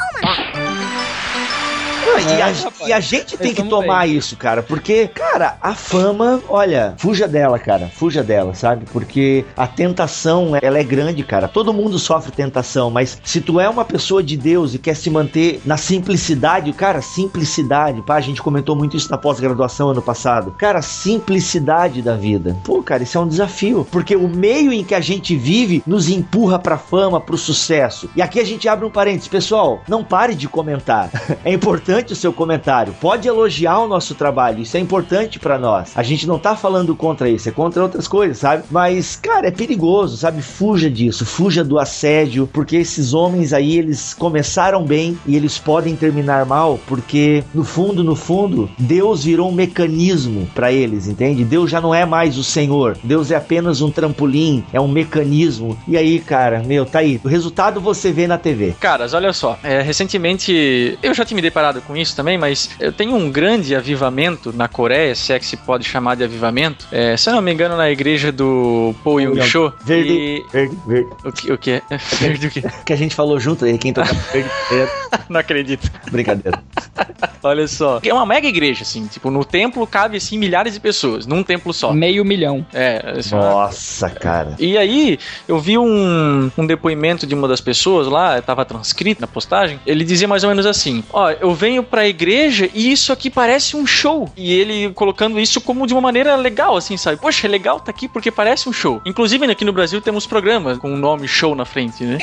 Não, 2.12 2.36
e, 2.36 2.42
a, 2.42 2.46
rapaz. 2.46 2.88
e 2.88 2.92
a 2.92 3.00
gente 3.00 3.36
tem 3.36 3.54
que 3.54 3.62
tomar 3.62 4.06
isso, 4.06 4.36
cara, 4.36 4.62
porque, 4.62 5.08
cara, 5.08 5.56
a 5.60 5.74
fama, 5.74 6.40
olha, 6.48 6.94
fuja 6.98 7.26
dela, 7.26 7.58
cara, 7.58 7.90
fuja 7.94 8.22
dela, 8.22 8.54
sabe? 8.54 8.84
Porque 8.92 9.44
a 9.56 9.66
tentação, 9.66 10.52
ela 10.60 10.78
é 10.78 10.84
grande, 10.84 11.22
cara. 11.22 11.48
Todo 11.48 11.72
mundo 11.72 11.98
sofre 11.98 12.32
tentação, 12.32 12.90
mas 12.90 13.18
se 13.24 13.40
tu 13.40 13.58
é 13.58 13.68
uma 13.68 13.84
pessoa 13.84 14.22
de 14.22 14.36
Deus 14.36 14.74
e 14.74 14.78
quer 14.78 14.94
se 14.94 15.10
manter 15.10 15.60
na 15.64 15.76
simplicidade, 15.76 16.72
cara, 16.72 17.00
simplicidade, 17.00 18.02
pá, 18.02 18.16
a 18.16 18.20
gente 18.20 18.42
comentou 18.42 18.76
muito 18.76 18.96
isso 18.96 19.10
na 19.10 19.18
pós-graduação 19.18 19.90
ano 19.90 20.02
passado. 20.02 20.54
Cara, 20.58 20.82
simplicidade 20.82 22.02
da 22.02 22.14
vida. 22.14 22.56
Pô, 22.64 22.82
cara, 22.82 23.02
isso 23.02 23.16
é 23.16 23.20
um 23.20 23.28
desafio, 23.28 23.86
porque 23.90 24.16
o 24.16 24.28
meio 24.28 24.72
em 24.72 24.84
que 24.84 24.94
a 24.94 25.00
gente 25.00 25.36
vive 25.36 25.82
nos 25.86 26.08
empurra 26.08 26.58
pra 26.58 26.78
fama, 26.78 27.20
pro 27.20 27.38
sucesso. 27.38 28.10
E 28.14 28.22
aqui 28.22 28.40
a 28.40 28.44
gente 28.44 28.68
abre 28.68 28.84
um 28.84 28.90
parênteses, 28.90 29.28
pessoal, 29.28 29.80
não 29.88 30.04
pare 30.04 30.34
de 30.34 30.48
comentar. 30.48 31.10
É 31.44 31.52
importante 31.52 32.01
o 32.10 32.16
seu 32.16 32.32
comentário. 32.32 32.94
Pode 33.00 33.28
elogiar 33.28 33.78
o 33.78 33.88
nosso 33.88 34.14
trabalho, 34.14 34.62
isso 34.62 34.76
é 34.76 34.80
importante 34.80 35.38
pra 35.38 35.58
nós. 35.58 35.92
A 35.94 36.02
gente 36.02 36.26
não 36.26 36.38
tá 36.38 36.56
falando 36.56 36.96
contra 36.96 37.28
isso, 37.28 37.48
é 37.48 37.52
contra 37.52 37.82
outras 37.82 38.08
coisas, 38.08 38.38
sabe? 38.38 38.64
Mas, 38.70 39.16
cara, 39.16 39.48
é 39.48 39.50
perigoso, 39.50 40.16
sabe? 40.16 40.42
Fuja 40.42 40.90
disso, 40.90 41.26
fuja 41.26 41.62
do 41.62 41.78
assédio, 41.78 42.48
porque 42.52 42.76
esses 42.76 43.12
homens 43.12 43.52
aí, 43.52 43.78
eles 43.78 44.14
começaram 44.14 44.84
bem 44.84 45.18
e 45.26 45.36
eles 45.36 45.58
podem 45.58 45.94
terminar 45.94 46.46
mal, 46.46 46.80
porque 46.86 47.44
no 47.54 47.64
fundo, 47.64 48.02
no 48.02 48.16
fundo, 48.16 48.70
Deus 48.78 49.24
virou 49.24 49.50
um 49.50 49.52
mecanismo 49.52 50.48
pra 50.54 50.72
eles, 50.72 51.06
entende? 51.06 51.44
Deus 51.44 51.70
já 51.70 51.80
não 51.80 51.94
é 51.94 52.04
mais 52.04 52.38
o 52.38 52.44
Senhor. 52.44 52.96
Deus 53.04 53.30
é 53.30 53.36
apenas 53.36 53.80
um 53.80 53.90
trampolim, 53.90 54.64
é 54.72 54.80
um 54.80 54.88
mecanismo. 54.88 55.78
E 55.86 55.96
aí, 55.96 56.18
cara, 56.18 56.62
meu, 56.62 56.86
tá 56.86 57.00
aí. 57.00 57.20
O 57.22 57.28
resultado 57.28 57.80
você 57.80 58.12
vê 58.12 58.26
na 58.26 58.38
TV. 58.38 58.74
Caras, 58.80 59.14
olha 59.14 59.32
só. 59.32 59.58
é, 59.62 59.82
recentemente 59.82 60.98
eu 61.02 61.14
já 61.14 61.24
tinha 61.24 61.36
me 61.36 61.42
deparado 61.42 61.80
com 61.82 61.91
com 61.92 61.96
isso 61.96 62.16
também, 62.16 62.38
mas 62.38 62.70
eu 62.80 62.90
tenho 62.90 63.14
um 63.14 63.30
grande 63.30 63.76
avivamento 63.76 64.52
na 64.52 64.66
Coreia, 64.66 65.14
se 65.14 65.32
é 65.32 65.38
que 65.38 65.44
se 65.44 65.56
pode 65.58 65.84
chamar 65.84 66.16
de 66.16 66.24
avivamento. 66.24 66.86
É, 66.90 67.16
se 67.16 67.28
eu 67.28 67.34
não 67.34 67.42
me 67.42 67.52
engano, 67.52 67.76
na 67.76 67.90
igreja 67.90 68.32
do 68.32 68.94
Po 69.04 69.20
Yung 69.20 69.40
Cho. 69.42 69.72
Verde, 69.84 70.12
E... 70.12 70.44
verde, 70.50 70.78
verde. 70.86 71.10
O 71.24 71.32
que, 71.32 71.52
o 71.52 71.58
que 71.58 71.70
é? 71.72 71.82
Verde 72.18 72.46
o 72.46 72.50
quê? 72.50 72.62
Que 72.86 72.92
a 72.92 72.96
gente 72.96 73.14
falou 73.14 73.38
junto 73.38 73.64
aí, 73.64 73.76
quem 73.76 73.92
toca 73.92 74.12
verde, 74.32 74.48
verde. 74.70 74.92
Não 75.28 75.38
acredito. 75.38 75.90
Brincadeira. 76.10 76.62
Olha 77.42 77.66
só. 77.68 78.00
É 78.02 78.12
uma 78.14 78.24
mega 78.24 78.46
igreja, 78.46 78.82
assim. 78.82 79.06
Tipo, 79.06 79.30
no 79.30 79.44
templo 79.44 79.86
cabe, 79.86 80.16
assim, 80.16 80.38
milhares 80.38 80.74
de 80.74 80.80
pessoas. 80.80 81.26
Num 81.26 81.42
templo 81.42 81.72
só. 81.72 81.92
Meio 81.92 82.24
milhão. 82.24 82.64
É, 82.72 83.14
assim, 83.18 83.34
Nossa, 83.34 84.08
cara. 84.08 84.54
E 84.58 84.78
aí, 84.78 85.18
eu 85.46 85.58
vi 85.58 85.76
um, 85.76 86.50
um 86.56 86.66
depoimento 86.66 87.26
de 87.26 87.34
uma 87.34 87.48
das 87.48 87.60
pessoas 87.60 88.06
lá, 88.06 88.38
estava 88.38 88.64
transcrito 88.64 89.20
na 89.20 89.26
postagem. 89.26 89.80
Ele 89.86 90.04
dizia 90.04 90.28
mais 90.28 90.44
ou 90.44 90.50
menos 90.50 90.66
assim: 90.66 91.02
Ó, 91.12 91.30
eu 91.30 91.52
venho 91.54 91.81
pra 91.82 92.08
igreja 92.08 92.68
e 92.72 92.92
isso 92.92 93.12
aqui 93.12 93.30
parece 93.30 93.76
um 93.76 93.86
show. 93.86 94.30
E 94.36 94.52
ele 94.52 94.92
colocando 94.94 95.38
isso 95.40 95.60
como 95.60 95.86
de 95.86 95.92
uma 95.92 96.00
maneira 96.00 96.34
legal, 96.36 96.76
assim, 96.76 96.96
sabe? 96.96 97.20
Poxa, 97.20 97.46
é 97.46 97.50
legal 97.50 97.80
tá 97.80 97.90
aqui 97.90 98.08
porque 98.08 98.30
parece 98.30 98.68
um 98.68 98.72
show. 98.72 99.00
Inclusive, 99.04 99.50
aqui 99.50 99.64
no 99.64 99.72
Brasil 99.72 100.00
temos 100.00 100.26
programas 100.26 100.78
com 100.78 100.92
o 100.92 100.96
nome 100.96 101.26
show 101.26 101.54
na 101.54 101.64
frente, 101.64 102.04
né? 102.04 102.18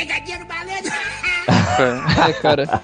É, 2.28 2.34
cara. 2.34 2.82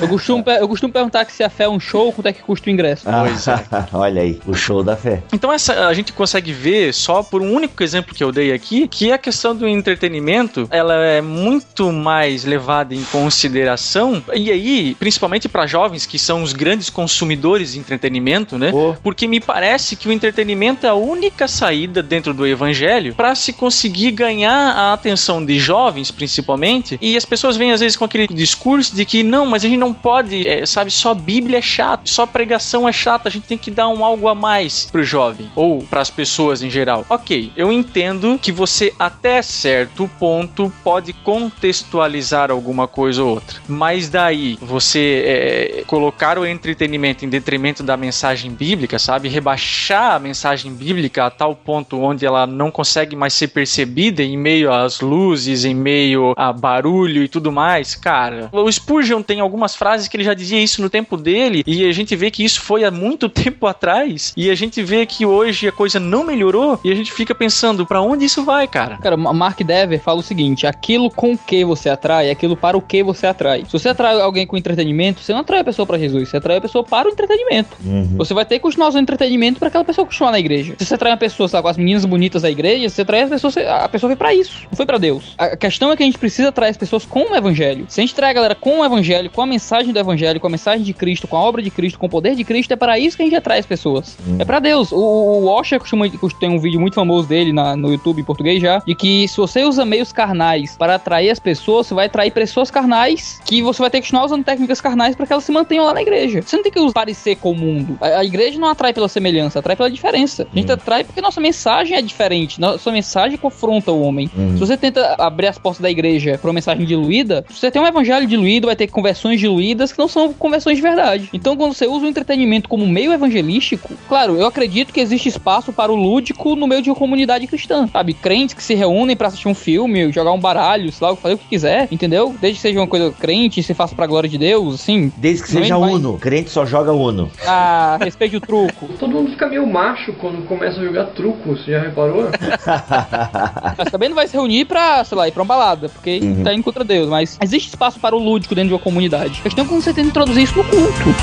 Eu 0.00 0.08
costumo, 0.08 0.44
eu 0.48 0.68
costumo 0.68 0.92
perguntar 0.92 1.24
que 1.24 1.32
se 1.32 1.42
a 1.42 1.50
fé 1.50 1.64
é 1.64 1.68
um 1.68 1.80
show, 1.80 2.12
quanto 2.12 2.26
é 2.26 2.32
que 2.32 2.42
custa 2.42 2.68
o 2.68 2.72
ingresso. 2.72 3.04
Pois 3.04 3.48
é. 3.48 3.64
Olha 3.92 4.22
aí, 4.22 4.40
o 4.46 4.54
show 4.54 4.82
da 4.82 4.96
fé. 4.96 5.22
Então 5.32 5.52
essa 5.52 5.86
a 5.86 5.94
gente 5.94 6.12
consegue 6.12 6.52
ver 6.52 6.92
só 6.94 7.22
por 7.22 7.42
um 7.42 7.52
único 7.52 7.82
exemplo 7.82 8.14
que 8.14 8.22
eu 8.22 8.32
dei 8.32 8.52
aqui, 8.52 8.88
que 8.88 9.12
a 9.12 9.18
questão 9.18 9.54
do 9.54 9.68
entretenimento, 9.68 10.66
ela 10.70 10.94
é 10.94 11.20
muito 11.20 11.92
mais 11.92 12.44
levada 12.44 12.94
em 12.94 13.02
consideração 13.04 14.22
e 14.34 14.50
aí, 14.50 14.94
principalmente 14.98 15.48
para 15.48 15.66
jovens 15.66 16.06
que 16.06 16.18
são 16.18 16.42
os 16.42 16.52
grandes 16.52 16.90
consumidores 16.90 17.72
de 17.72 17.78
entretenimento, 17.78 18.58
né? 18.58 18.70
Oh. 18.72 18.94
Porque 19.02 19.26
me 19.26 19.40
parece 19.40 19.96
que 19.96 20.08
o 20.08 20.12
entretenimento 20.12 20.86
é 20.86 20.88
a 20.88 20.94
única 20.94 21.46
saída 21.46 22.02
dentro 22.02 22.32
do 22.32 22.46
evangelho 22.46 23.14
para 23.14 23.34
se 23.34 23.52
conseguir 23.52 24.12
ganhar 24.12 24.72
a 24.72 24.92
atenção 24.92 25.44
de 25.44 25.58
jovens, 25.58 26.10
principalmente. 26.10 26.98
E 27.00 27.16
as 27.16 27.24
pessoas 27.24 27.56
vêm 27.56 27.72
às 27.72 27.80
vezes 27.80 27.96
com 27.96 28.04
aquele 28.08 28.26
discurso 28.26 28.94
de 28.94 29.04
que 29.04 29.22
não, 29.22 29.46
mas 29.46 29.64
a 29.64 29.68
gente 29.68 29.78
não 29.78 29.94
pode, 29.94 30.46
é, 30.48 30.66
sabe, 30.66 30.90
só 30.90 31.14
Bíblia 31.14 31.58
é 31.58 31.62
chato, 31.62 32.08
só 32.08 32.26
pregação 32.26 32.88
é 32.88 32.92
chata, 32.92 33.28
a 33.28 33.32
gente 33.32 33.46
tem 33.46 33.58
que 33.58 33.70
dar 33.70 33.88
um 33.88 34.04
algo 34.04 34.28
a 34.28 34.34
mais 34.34 34.88
pro 34.90 35.04
jovem 35.04 35.50
ou 35.54 35.82
para 35.82 36.00
as 36.00 36.10
pessoas 36.10 36.62
em 36.62 36.70
geral. 36.70 37.04
OK, 37.08 37.52
eu 37.56 37.72
entendo 37.72 38.38
que 38.40 38.50
você 38.50 38.92
até 38.98 39.42
certo 39.42 40.10
ponto 40.18 40.72
pode 40.82 41.12
contextualizar 41.12 42.50
alguma 42.50 42.88
coisa 42.88 43.22
ou 43.22 43.34
outra. 43.34 43.60
Mas 43.68 44.08
daí 44.08 44.58
você 44.60 45.22
é, 45.26 45.84
colocar 45.86 46.38
o 46.38 46.46
entretenimento 46.46 47.24
em 47.24 47.28
detrimento 47.28 47.82
da 47.82 47.96
mensagem 47.96 48.50
bíblica, 48.50 48.98
sabe? 48.98 49.28
Rebaixar 49.28 50.14
a 50.14 50.18
mensagem 50.18 50.72
bíblica 50.72 51.26
a 51.26 51.30
tal 51.30 51.54
ponto 51.54 52.00
onde 52.00 52.24
ela 52.24 52.46
não 52.46 52.70
consegue 52.70 53.14
mais 53.14 53.34
ser 53.34 53.48
percebida 53.48 54.22
em 54.22 54.36
meio 54.36 54.72
às 54.72 55.00
luzes, 55.00 55.64
em 55.64 55.74
meio 55.74 56.32
a 56.36 56.52
barulho 56.52 57.22
e 57.22 57.28
tudo 57.28 57.52
mais. 57.52 57.94
Cara, 58.00 58.48
o 58.52 58.70
Spurgeon 58.70 59.22
tem 59.22 59.40
algumas 59.40 59.74
frases 59.74 60.08
que 60.08 60.16
ele 60.16 60.24
já 60.24 60.34
dizia 60.34 60.60
isso 60.62 60.80
no 60.80 60.88
tempo 60.90 61.16
dele 61.16 61.62
e 61.66 61.84
a 61.86 61.92
gente 61.92 62.14
vê 62.16 62.30
que 62.30 62.44
isso 62.44 62.60
foi 62.60 62.84
há 62.84 62.90
muito 62.90 63.28
tempo 63.28 63.66
atrás 63.66 64.32
e 64.36 64.50
a 64.50 64.54
gente 64.54 64.82
vê 64.82 65.04
que 65.06 65.26
hoje 65.26 65.68
a 65.68 65.72
coisa 65.72 65.98
não 66.00 66.24
melhorou 66.24 66.78
e 66.84 66.90
a 66.90 66.94
gente 66.94 67.12
fica 67.12 67.34
pensando 67.34 67.84
para 67.86 68.00
onde 68.00 68.24
isso 68.24 68.44
vai, 68.44 68.66
cara? 68.66 68.96
Cara, 68.98 69.16
Ma- 69.16 69.32
Mark 69.32 69.60
Dever 69.62 70.00
fala 70.00 70.20
o 70.20 70.22
seguinte: 70.22 70.66
aquilo 70.66 71.10
com 71.10 71.36
que 71.36 71.64
você 71.64 71.88
atrai 71.88 72.28
é 72.28 72.30
aquilo 72.30 72.56
para 72.56 72.76
o 72.76 72.80
que 72.82 73.02
você 73.02 73.26
atrai. 73.26 73.64
Se 73.66 73.72
você 73.72 73.88
atrai 73.88 74.20
alguém 74.20 74.46
com 74.46 74.56
entretenimento, 74.56 75.20
você 75.20 75.32
não 75.32 75.40
atrai 75.40 75.60
a 75.60 75.64
pessoa 75.64 75.86
para 75.86 75.98
Jesus, 75.98 76.28
você 76.28 76.36
atrai 76.36 76.56
a 76.56 76.60
pessoa 76.60 76.84
para 76.84 77.08
o 77.08 77.12
entretenimento. 77.12 77.76
Você 78.16 78.34
vai 78.34 78.44
ter 78.44 78.56
que 78.56 78.60
continuar 78.62 78.88
usando 78.88 79.02
entretenimento 79.02 79.58
para 79.58 79.68
aquela 79.68 79.84
pessoa 79.84 80.06
continuar 80.06 80.30
na 80.32 80.38
igreja. 80.38 80.74
Se 80.78 80.84
você 80.86 80.94
atrai 80.94 81.12
uma 81.12 81.18
pessoa, 81.18 81.48
sabe, 81.48 81.62
com 81.62 81.68
as 81.68 81.76
meninas 81.76 82.04
bonitas 82.04 82.42
da 82.42 82.50
igreja, 82.50 82.88
você 82.88 83.02
atrai 83.02 83.22
as 83.22 83.30
pessoas, 83.30 83.56
a 83.56 83.88
pessoa 83.88 84.10
foi 84.10 84.16
para 84.16 84.34
isso, 84.34 84.62
não 84.70 84.76
foi 84.76 84.86
para 84.86 84.98
Deus. 84.98 85.34
A 85.38 85.56
questão 85.56 85.90
é 85.92 85.96
que 85.96 86.02
a 86.02 86.06
gente 86.06 86.18
precisa 86.18 86.48
atrair 86.48 86.70
as 86.70 86.76
pessoas 86.76 87.04
com 87.04 87.32
o 87.32 87.36
evangelho. 87.36 87.86
Se 87.88 88.00
a 88.00 88.02
gente 88.02 88.14
trai 88.14 88.30
a 88.30 88.34
galera 88.34 88.54
com 88.54 88.80
o 88.80 88.84
evangelho, 88.84 89.30
com 89.30 89.40
a 89.42 89.46
mensagem 89.46 89.92
do 89.92 89.98
evangelho, 89.98 90.38
com 90.40 90.46
a 90.46 90.50
mensagem 90.50 90.84
de 90.84 90.92
Cristo, 90.92 91.26
com 91.26 91.36
a 91.36 91.40
obra 91.40 91.62
de 91.62 91.70
Cristo, 91.70 91.98
com 91.98 92.06
o 92.06 92.08
poder 92.10 92.34
de 92.34 92.44
Cristo, 92.44 92.72
é 92.72 92.76
para 92.76 92.98
isso 92.98 93.16
que 93.16 93.22
a 93.22 93.26
gente 93.26 93.34
atrai 93.36 93.58
as 93.58 93.66
pessoas. 93.66 94.16
É 94.38 94.44
para 94.44 94.58
Deus. 94.58 94.92
O, 94.92 94.96
o 94.98 95.44
Washer 95.46 95.78
costuma, 95.80 96.08
costuma- 96.10 96.38
tem 96.40 96.50
um 96.50 96.58
vídeo 96.58 96.78
muito 96.80 96.94
famoso 96.94 97.26
dele 97.28 97.52
na- 97.52 97.74
no 97.76 97.90
YouTube 97.90 98.20
em 98.20 98.24
português 98.24 98.60
já, 98.60 98.78
de 98.86 98.94
que 98.94 99.26
se 99.26 99.36
você 99.36 99.64
usa 99.64 99.84
meios 99.84 100.12
carnais 100.12 100.76
para 100.76 100.94
atrair 100.96 101.30
as 101.30 101.38
pessoas, 101.38 101.86
você 101.86 101.94
vai 101.94 102.06
atrair 102.06 102.30
pessoas 102.30 102.70
carnais 102.70 103.40
que 103.44 103.62
você 103.62 103.80
vai 103.80 103.90
ter 103.90 103.98
que 104.00 104.06
continuar 104.08 104.24
usando 104.26 104.44
técnicas 104.44 104.80
carnais 104.80 105.16
para 105.16 105.26
que 105.26 105.32
elas 105.32 105.44
se 105.44 105.52
mantenham 105.52 105.84
lá 105.84 105.94
na 105.94 106.02
igreja. 106.02 106.42
Você 106.42 106.56
não 106.56 106.62
tem 106.62 106.72
que 106.72 106.92
parecer 106.92 107.36
com 107.36 107.52
o 107.52 107.54
mundo. 107.54 107.96
A, 108.00 108.18
a 108.18 108.24
igreja 108.24 108.58
não 108.58 108.68
atrai 108.68 108.92
pela 108.92 109.08
semelhança, 109.08 109.58
atrai 109.58 109.76
pela 109.76 109.90
diferença. 109.90 110.46
A 110.52 110.58
gente 110.58 110.70
atrai 110.70 111.04
porque 111.04 111.20
nossa 111.20 111.40
mensagem 111.40 111.96
é 111.96 112.02
diferente. 112.02 112.60
Nossa 112.60 112.90
mensagem 112.92 113.36
confronta 113.38 113.90
o 113.92 114.02
homem. 114.02 114.28
Se 114.54 114.58
você 114.60 114.76
tenta 114.76 115.14
abrir 115.18 115.46
as 115.48 115.58
portas 115.58 115.80
da 115.82 115.90
igreja 115.90 116.38
para 116.38 116.48
uma 116.48 116.54
mensagem 116.54 116.84
diluída, 116.86 117.44
se 117.48 117.67
você 117.68 117.72
tem 117.72 117.82
um 117.82 117.86
evangelho 117.86 118.26
diluído, 118.26 118.66
vai 118.66 118.74
ter 118.76 118.86
conversões 118.86 119.38
diluídas 119.38 119.92
que 119.92 119.98
não 119.98 120.08
são 120.08 120.32
conversões 120.32 120.76
de 120.76 120.82
verdade. 120.82 121.28
Então, 121.32 121.56
quando 121.56 121.74
você 121.74 121.86
usa 121.86 122.06
o 122.06 122.08
entretenimento 122.08 122.68
como 122.68 122.86
meio 122.86 123.12
evangelístico, 123.12 123.92
claro, 124.08 124.36
eu 124.36 124.46
acredito 124.46 124.92
que 124.92 125.00
existe 125.00 125.28
espaço 125.28 125.72
para 125.72 125.92
o 125.92 125.94
lúdico 125.96 126.56
no 126.56 126.66
meio 126.66 126.80
de 126.82 126.88
uma 126.90 126.96
comunidade 126.96 127.46
cristã, 127.46 127.86
sabe? 127.86 128.14
Crentes 128.14 128.54
que 128.54 128.62
se 128.62 128.74
reúnem 128.74 129.14
para 129.16 129.28
assistir 129.28 129.48
um 129.48 129.54
filme, 129.54 130.10
jogar 130.12 130.32
um 130.32 130.40
baralho, 130.40 130.90
sei 130.90 131.06
lá, 131.06 131.14
fazer 131.16 131.34
o 131.34 131.38
que 131.38 131.46
quiser, 131.48 131.88
entendeu? 131.90 132.34
Desde 132.40 132.56
que 132.56 132.62
seja 132.62 132.80
uma 132.80 132.86
coisa 132.86 133.12
crente, 133.12 133.62
se 133.62 133.74
faça 133.74 133.94
pra 133.94 134.06
glória 134.06 134.28
de 134.28 134.38
Deus, 134.38 134.74
assim. 134.76 135.12
Desde 135.16 135.42
que 135.42 135.50
seja 135.50 135.76
vai- 135.76 135.90
Uno. 135.92 136.18
Crente 136.18 136.50
só 136.50 136.64
joga 136.64 136.92
Uno. 136.92 137.30
Ah, 137.46 137.98
respeite 138.00 138.36
o 138.36 138.40
truco. 138.40 138.88
Todo 138.98 139.12
mundo 139.12 139.30
fica 139.30 139.46
meio 139.48 139.66
macho 139.66 140.12
quando 140.14 140.44
começa 140.46 140.80
a 140.80 140.84
jogar 140.84 141.06
truco, 141.06 141.50
você 141.56 141.72
já 141.72 141.80
reparou? 141.80 142.28
Mas 143.76 143.90
também 143.90 144.08
não 144.08 144.16
vai 144.16 144.26
se 144.26 144.34
reunir 144.34 144.64
pra, 144.64 145.04
sei 145.04 145.16
lá, 145.18 145.28
ir 145.28 145.32
pra 145.32 145.42
uma 145.42 145.48
balada, 145.48 145.88
porque 145.88 146.20
Uhum. 146.22 146.42
tá 146.44 146.52
indo 146.54 146.62
contra 146.62 146.84
Deus. 146.84 147.08
Mas 147.08 147.36
existe 147.42 147.57
espaço 147.66 147.98
para 147.98 148.14
o 148.14 148.18
lúdico 148.18 148.54
dentro 148.54 148.68
de 148.68 148.74
uma 148.74 148.80
comunidade. 148.80 149.40
A 149.40 149.42
questão 149.42 149.64
é 149.64 149.68
como 149.68 149.82
você 149.82 149.92
tenta 149.92 150.08
introduzir 150.08 150.44
isso 150.44 150.56
no 150.56 150.64
culto. 150.64 151.14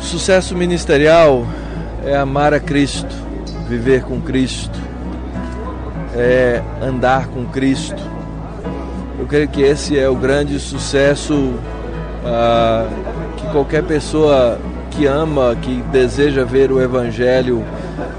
Sucesso 0.00 0.54
ministerial 0.54 1.46
é 2.04 2.16
amar 2.16 2.54
a 2.54 2.60
Cristo, 2.60 3.14
viver 3.68 4.02
com 4.02 4.20
Cristo, 4.20 4.78
é 6.14 6.62
andar 6.80 7.26
com 7.28 7.44
Cristo. 7.46 8.02
Eu 9.18 9.26
creio 9.26 9.48
que 9.48 9.62
esse 9.62 9.98
é 9.98 10.08
o 10.08 10.14
grande 10.14 10.58
sucesso 10.58 11.54
ah, 12.24 12.86
que 13.36 13.46
qualquer 13.48 13.82
pessoa 13.82 14.58
que 14.90 15.06
ama, 15.06 15.56
que 15.60 15.82
deseja 15.92 16.44
ver 16.44 16.72
o 16.72 16.80
Evangelho 16.80 17.64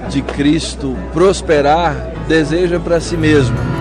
de 0.09 0.21
Cristo 0.21 0.95
prosperar, 1.13 1.95
deseja 2.27 2.79
para 2.79 2.99
si 2.99 3.15
mesmo. 3.15 3.76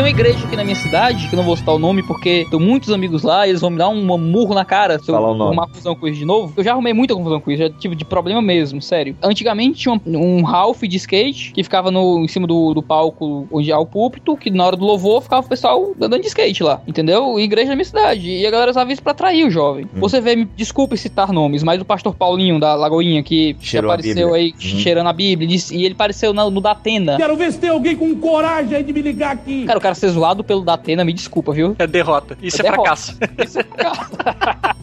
Tem 0.00 0.04
uma 0.06 0.18
igreja 0.18 0.46
aqui 0.46 0.56
na 0.56 0.64
minha 0.64 0.74
cidade, 0.76 1.28
que 1.28 1.34
eu 1.34 1.36
não 1.36 1.44
vou 1.44 1.54
citar 1.54 1.74
o 1.74 1.78
nome 1.78 2.02
porque 2.02 2.46
tenho 2.48 2.58
muitos 2.62 2.90
amigos 2.90 3.22
lá 3.22 3.46
e 3.46 3.50
eles 3.50 3.60
vão 3.60 3.68
me 3.68 3.76
dar 3.76 3.90
um 3.90 4.16
murro 4.16 4.54
na 4.54 4.64
cara 4.64 4.98
se 4.98 5.10
eu 5.10 5.14
arrumar 5.14 5.66
confusão 5.66 5.94
com 5.94 6.08
isso 6.08 6.18
de 6.20 6.24
novo. 6.24 6.54
Eu 6.56 6.64
já 6.64 6.72
arrumei 6.72 6.94
muita 6.94 7.14
confusão 7.14 7.38
com 7.38 7.50
isso, 7.50 7.62
já 7.62 7.68
tive 7.68 7.94
de 7.94 8.06
problema 8.06 8.40
mesmo, 8.40 8.80
sério. 8.80 9.14
Antigamente 9.22 9.80
tinha 9.80 9.92
um, 9.94 10.00
um 10.06 10.42
Ralph 10.42 10.80
de 10.84 10.96
skate 10.96 11.52
que 11.52 11.62
ficava 11.62 11.90
no, 11.90 12.24
em 12.24 12.28
cima 12.28 12.46
do, 12.46 12.72
do 12.72 12.82
palco 12.82 13.46
onde 13.52 13.70
há 13.70 13.78
o 13.78 13.84
púlpito, 13.84 14.38
que 14.38 14.48
na 14.50 14.64
hora 14.64 14.74
do 14.74 14.86
louvor 14.86 15.20
ficava 15.20 15.44
o 15.44 15.48
pessoal 15.50 15.92
andando 16.00 16.22
de 16.22 16.28
skate 16.28 16.62
lá, 16.62 16.80
entendeu? 16.88 17.38
E 17.38 17.42
igreja 17.42 17.68
da 17.68 17.74
minha 17.76 17.84
cidade. 17.84 18.26
E 18.26 18.46
a 18.46 18.50
galera 18.50 18.70
usava 18.70 18.90
isso 18.90 19.02
pra 19.02 19.12
atrair 19.12 19.46
o 19.46 19.50
jovem. 19.50 19.84
Hum. 19.84 20.00
Você 20.00 20.18
vê, 20.18 20.34
me 20.34 20.48
desculpe 20.56 20.96
citar 20.96 21.30
nomes, 21.30 21.62
mas 21.62 21.78
o 21.78 21.84
pastor 21.84 22.14
Paulinho 22.14 22.58
da 22.58 22.74
Lagoinha 22.74 23.22
que, 23.22 23.54
apareceu 23.78 24.32
aí 24.32 24.54
Hum. 24.56 24.60
cheirando 24.60 25.08
a 25.08 25.12
Bíblia, 25.12 25.46
e 25.72 25.84
ele 25.84 25.92
apareceu 25.92 26.32
na- 26.32 26.48
no 26.48 26.62
Datena. 26.62 27.18
Quero 27.18 27.36
ver 27.36 27.52
se 27.52 27.58
tem 27.58 27.68
alguém 27.68 27.94
com 27.94 28.14
coragem 28.16 28.74
aí 28.78 28.82
de 28.82 28.94
me 28.94 29.02
ligar 29.02 29.32
aqui. 29.32 29.66
Cara, 29.66 29.78
o 29.78 29.82
cara 29.82 29.89
ser 29.94 30.08
zoado 30.08 30.42
pelo 30.44 30.62
Datena, 30.62 31.04
me 31.04 31.12
desculpa, 31.12 31.52
viu? 31.52 31.74
É 31.78 31.86
derrota. 31.86 32.36
Isso 32.42 32.60
é, 32.60 32.62
derrota. 32.62 32.82
fracasso. 32.82 33.18
Isso 33.44 33.58
é 33.58 33.64
fracasso. 33.64 34.10